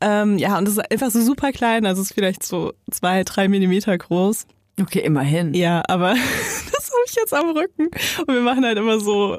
Ähm, 0.00 0.36
ja, 0.38 0.58
und 0.58 0.66
das 0.66 0.76
ist 0.76 0.90
einfach 0.90 1.10
so 1.10 1.20
super 1.22 1.52
klein, 1.52 1.86
also 1.86 2.02
es 2.02 2.08
ist 2.10 2.14
vielleicht 2.14 2.42
so 2.42 2.72
zwei, 2.90 3.22
drei 3.22 3.48
Millimeter 3.48 3.96
groß. 3.96 4.46
Okay, 4.80 4.98
immerhin. 4.98 5.54
Ja, 5.54 5.82
aber 5.86 6.10
das 6.72 6.90
habe 6.90 7.02
ich 7.06 7.14
jetzt 7.14 7.32
am 7.32 7.50
Rücken. 7.50 7.86
Und 8.26 8.34
wir 8.34 8.40
machen 8.40 8.64
halt 8.64 8.76
immer 8.76 8.98
so, 8.98 9.38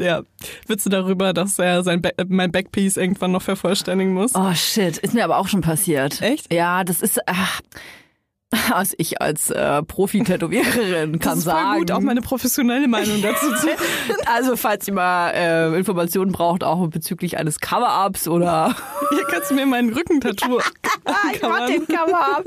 ja, 0.00 0.22
Witze 0.66 0.88
darüber, 0.90 1.32
dass 1.32 1.58
er 1.60 1.84
sein 1.84 2.02
Back, 2.02 2.14
mein 2.28 2.50
Backpiece 2.50 2.96
irgendwann 2.96 3.30
noch 3.30 3.42
vervollständigen 3.42 4.12
muss. 4.12 4.34
Oh 4.34 4.52
shit, 4.54 4.98
ist 4.98 5.14
mir 5.14 5.22
aber 5.24 5.38
auch 5.38 5.46
schon 5.46 5.60
passiert. 5.60 6.20
Echt? 6.20 6.52
Ja, 6.52 6.82
das 6.82 7.00
ist, 7.00 7.20
ach, 7.26 7.60
was 8.70 8.94
ich 8.98 9.20
als 9.20 9.50
äh, 9.50 9.82
Profi-Tätowiererin 9.82 11.18
kann 11.18 11.30
das 11.32 11.38
ist 11.38 11.44
sagen. 11.44 11.78
gut, 11.80 11.90
auch 11.90 12.00
meine 12.00 12.20
professionelle 12.20 12.88
Meinung 12.88 13.22
dazu 13.22 13.46
zu. 13.56 13.68
Also, 14.26 14.56
falls 14.56 14.88
ihr 14.88 14.94
mal 14.94 15.30
äh, 15.30 15.76
Informationen 15.78 16.32
braucht, 16.32 16.64
auch 16.64 16.86
bezüglich 16.88 17.38
eines 17.38 17.60
Cover-Ups 17.60 18.26
oder. 18.28 18.74
Hier 19.10 19.24
kannst 19.24 19.50
du 19.50 19.54
mir 19.54 19.66
meinen 19.66 19.92
Rückentattoo. 19.92 20.58
ich 21.32 21.42
mach 21.42 21.66
den 21.66 21.86
Cover-Up. 21.86 22.44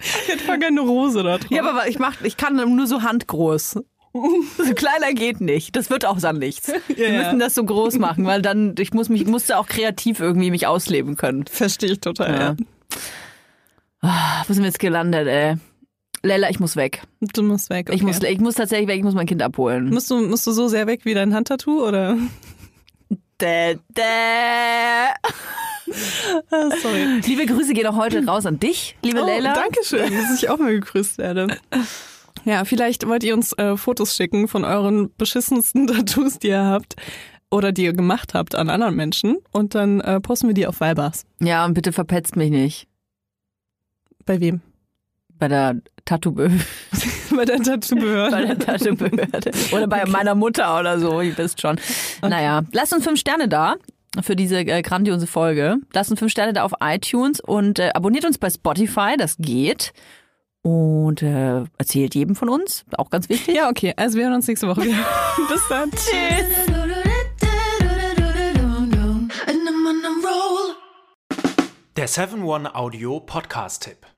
Ich 0.00 0.28
hätte 0.28 0.44
voll 0.44 0.58
gerne 0.58 0.80
eine 0.80 0.88
Rose 0.88 1.22
da 1.22 1.38
drauf. 1.38 1.50
Ja, 1.50 1.64
aber 1.64 1.88
ich 1.88 1.98
mach, 1.98 2.20
ich 2.22 2.36
kann 2.36 2.56
nur 2.56 2.86
so 2.86 3.02
handgroß. 3.02 3.78
So 4.14 4.74
kleiner 4.74 5.12
geht 5.12 5.40
nicht. 5.40 5.76
Das 5.76 5.90
wird 5.90 6.04
auch 6.04 6.18
dann 6.18 6.38
nichts. 6.38 6.72
Wir 6.88 7.08
Ja, 7.08 7.12
ja. 7.14 7.22
müssen 7.24 7.38
das 7.38 7.54
so 7.54 7.64
groß 7.64 7.98
machen, 7.98 8.24
weil 8.26 8.42
dann 8.42 8.74
ich 8.78 8.92
muss 8.92 9.08
mich 9.08 9.26
musste 9.26 9.58
auch 9.58 9.66
kreativ 9.66 10.20
irgendwie 10.20 10.50
mich 10.50 10.66
ausleben 10.66 11.16
können. 11.16 11.46
Verstehe 11.46 11.92
ich 11.92 12.00
total. 12.00 12.32
Ja. 12.32 12.40
Ja. 12.40 12.56
Ah, 14.00 14.44
Wo 14.46 14.52
sind 14.52 14.62
wir 14.62 14.68
jetzt 14.68 14.78
gelandet, 14.78 15.26
ey? 15.26 15.56
Leila, 16.22 16.50
ich 16.50 16.60
muss 16.60 16.76
weg. 16.76 17.02
Du 17.20 17.42
musst 17.42 17.70
weg. 17.70 17.88
Okay. 17.88 17.96
Ich 17.96 18.02
muss 18.02 18.22
ich 18.22 18.40
muss 18.40 18.54
tatsächlich 18.56 18.88
weg, 18.88 18.98
ich 18.98 19.04
muss 19.04 19.14
mein 19.14 19.26
Kind 19.26 19.42
abholen. 19.42 19.88
musst, 19.90 20.10
du, 20.10 20.20
musst 20.26 20.46
du 20.46 20.52
so 20.52 20.68
sehr 20.68 20.86
weg 20.86 21.04
wie 21.04 21.14
dein 21.14 21.34
Handtattoo 21.34 21.86
oder? 21.86 22.16
Dä, 23.40 23.78
dä. 23.96 24.02
Ah, 26.50 26.68
sorry. 26.82 27.20
Liebe 27.24 27.46
Grüße 27.46 27.72
gehen 27.72 27.86
auch 27.86 27.96
heute 27.96 28.22
raus 28.26 28.44
an 28.44 28.60
dich, 28.60 28.98
liebe 29.02 29.22
Oh, 29.22 29.26
Leila. 29.26 29.54
Dankeschön, 29.54 30.12
dass 30.12 30.36
ich 30.36 30.50
auch 30.50 30.58
mal 30.58 30.72
gegrüßt 30.72 31.16
werde. 31.16 31.46
Ja, 32.44 32.66
vielleicht 32.66 33.06
wollt 33.08 33.24
ihr 33.24 33.32
uns 33.32 33.54
äh, 33.54 33.74
Fotos 33.78 34.14
schicken 34.14 34.48
von 34.48 34.64
euren 34.64 35.10
beschissensten 35.16 35.86
Tattoos, 35.86 36.40
die 36.40 36.48
ihr 36.48 36.62
habt 36.62 36.96
oder 37.50 37.72
die 37.72 37.84
ihr 37.84 37.94
gemacht 37.94 38.34
habt 38.34 38.54
an 38.54 38.68
anderen 38.68 38.96
Menschen 38.96 39.38
und 39.50 39.74
dann 39.74 40.02
äh, 40.02 40.20
posten 40.20 40.48
wir 40.48 40.54
die 40.54 40.66
auf 40.66 40.80
Weibers. 40.80 41.24
Ja, 41.40 41.64
und 41.64 41.72
bitte 41.72 41.92
verpetzt 41.92 42.36
mich 42.36 42.50
nicht 42.50 42.87
Bei 44.28 44.38
wem? 44.40 44.60
bei 45.38 45.48
der 45.48 45.76
Tattoo 46.04 46.32
Bei 47.34 47.44
der 47.44 47.58
Tattoo-Behörde. 47.62 48.30
bei 48.30 48.44
der 48.44 48.58
Tattoo-Behörde. 48.58 49.50
Oder 49.72 49.86
bei 49.86 50.04
meiner 50.06 50.34
Mutter 50.34 50.78
oder 50.78 50.98
so, 50.98 51.20
ihr 51.20 51.36
wisst 51.38 51.60
schon. 51.60 51.78
Naja, 52.22 52.62
lasst 52.72 52.92
uns 52.92 53.04
fünf 53.04 53.20
Sterne 53.20 53.48
da 53.48 53.76
für 54.22 54.34
diese 54.36 54.58
äh, 54.58 54.82
grandiose 54.82 55.26
Folge. 55.26 55.76
Lasst 55.92 56.10
uns 56.10 56.18
fünf 56.18 56.32
Sterne 56.32 56.52
da 56.52 56.64
auf 56.64 56.72
iTunes 56.80 57.40
und 57.40 57.78
äh, 57.78 57.90
abonniert 57.94 58.24
uns 58.24 58.38
bei 58.38 58.50
Spotify, 58.50 59.16
das 59.16 59.36
geht. 59.38 59.92
Und 60.62 61.22
äh, 61.22 61.64
erzählt 61.78 62.14
jedem 62.14 62.34
von 62.34 62.48
uns, 62.48 62.84
auch 62.96 63.10
ganz 63.10 63.28
wichtig. 63.28 63.54
Ja, 63.54 63.70
okay, 63.70 63.94
also 63.96 64.18
wir 64.18 64.24
hören 64.24 64.34
uns 64.34 64.48
nächste 64.48 64.68
Woche 64.68 64.82
wieder. 64.82 64.96
Bis 65.48 65.62
dann. 65.68 65.90
Tschüss. 65.90 66.68
Der 71.96 72.08
7-One 72.08 72.76
Audio 72.76 73.18
Podcast-Tipp. 73.18 74.17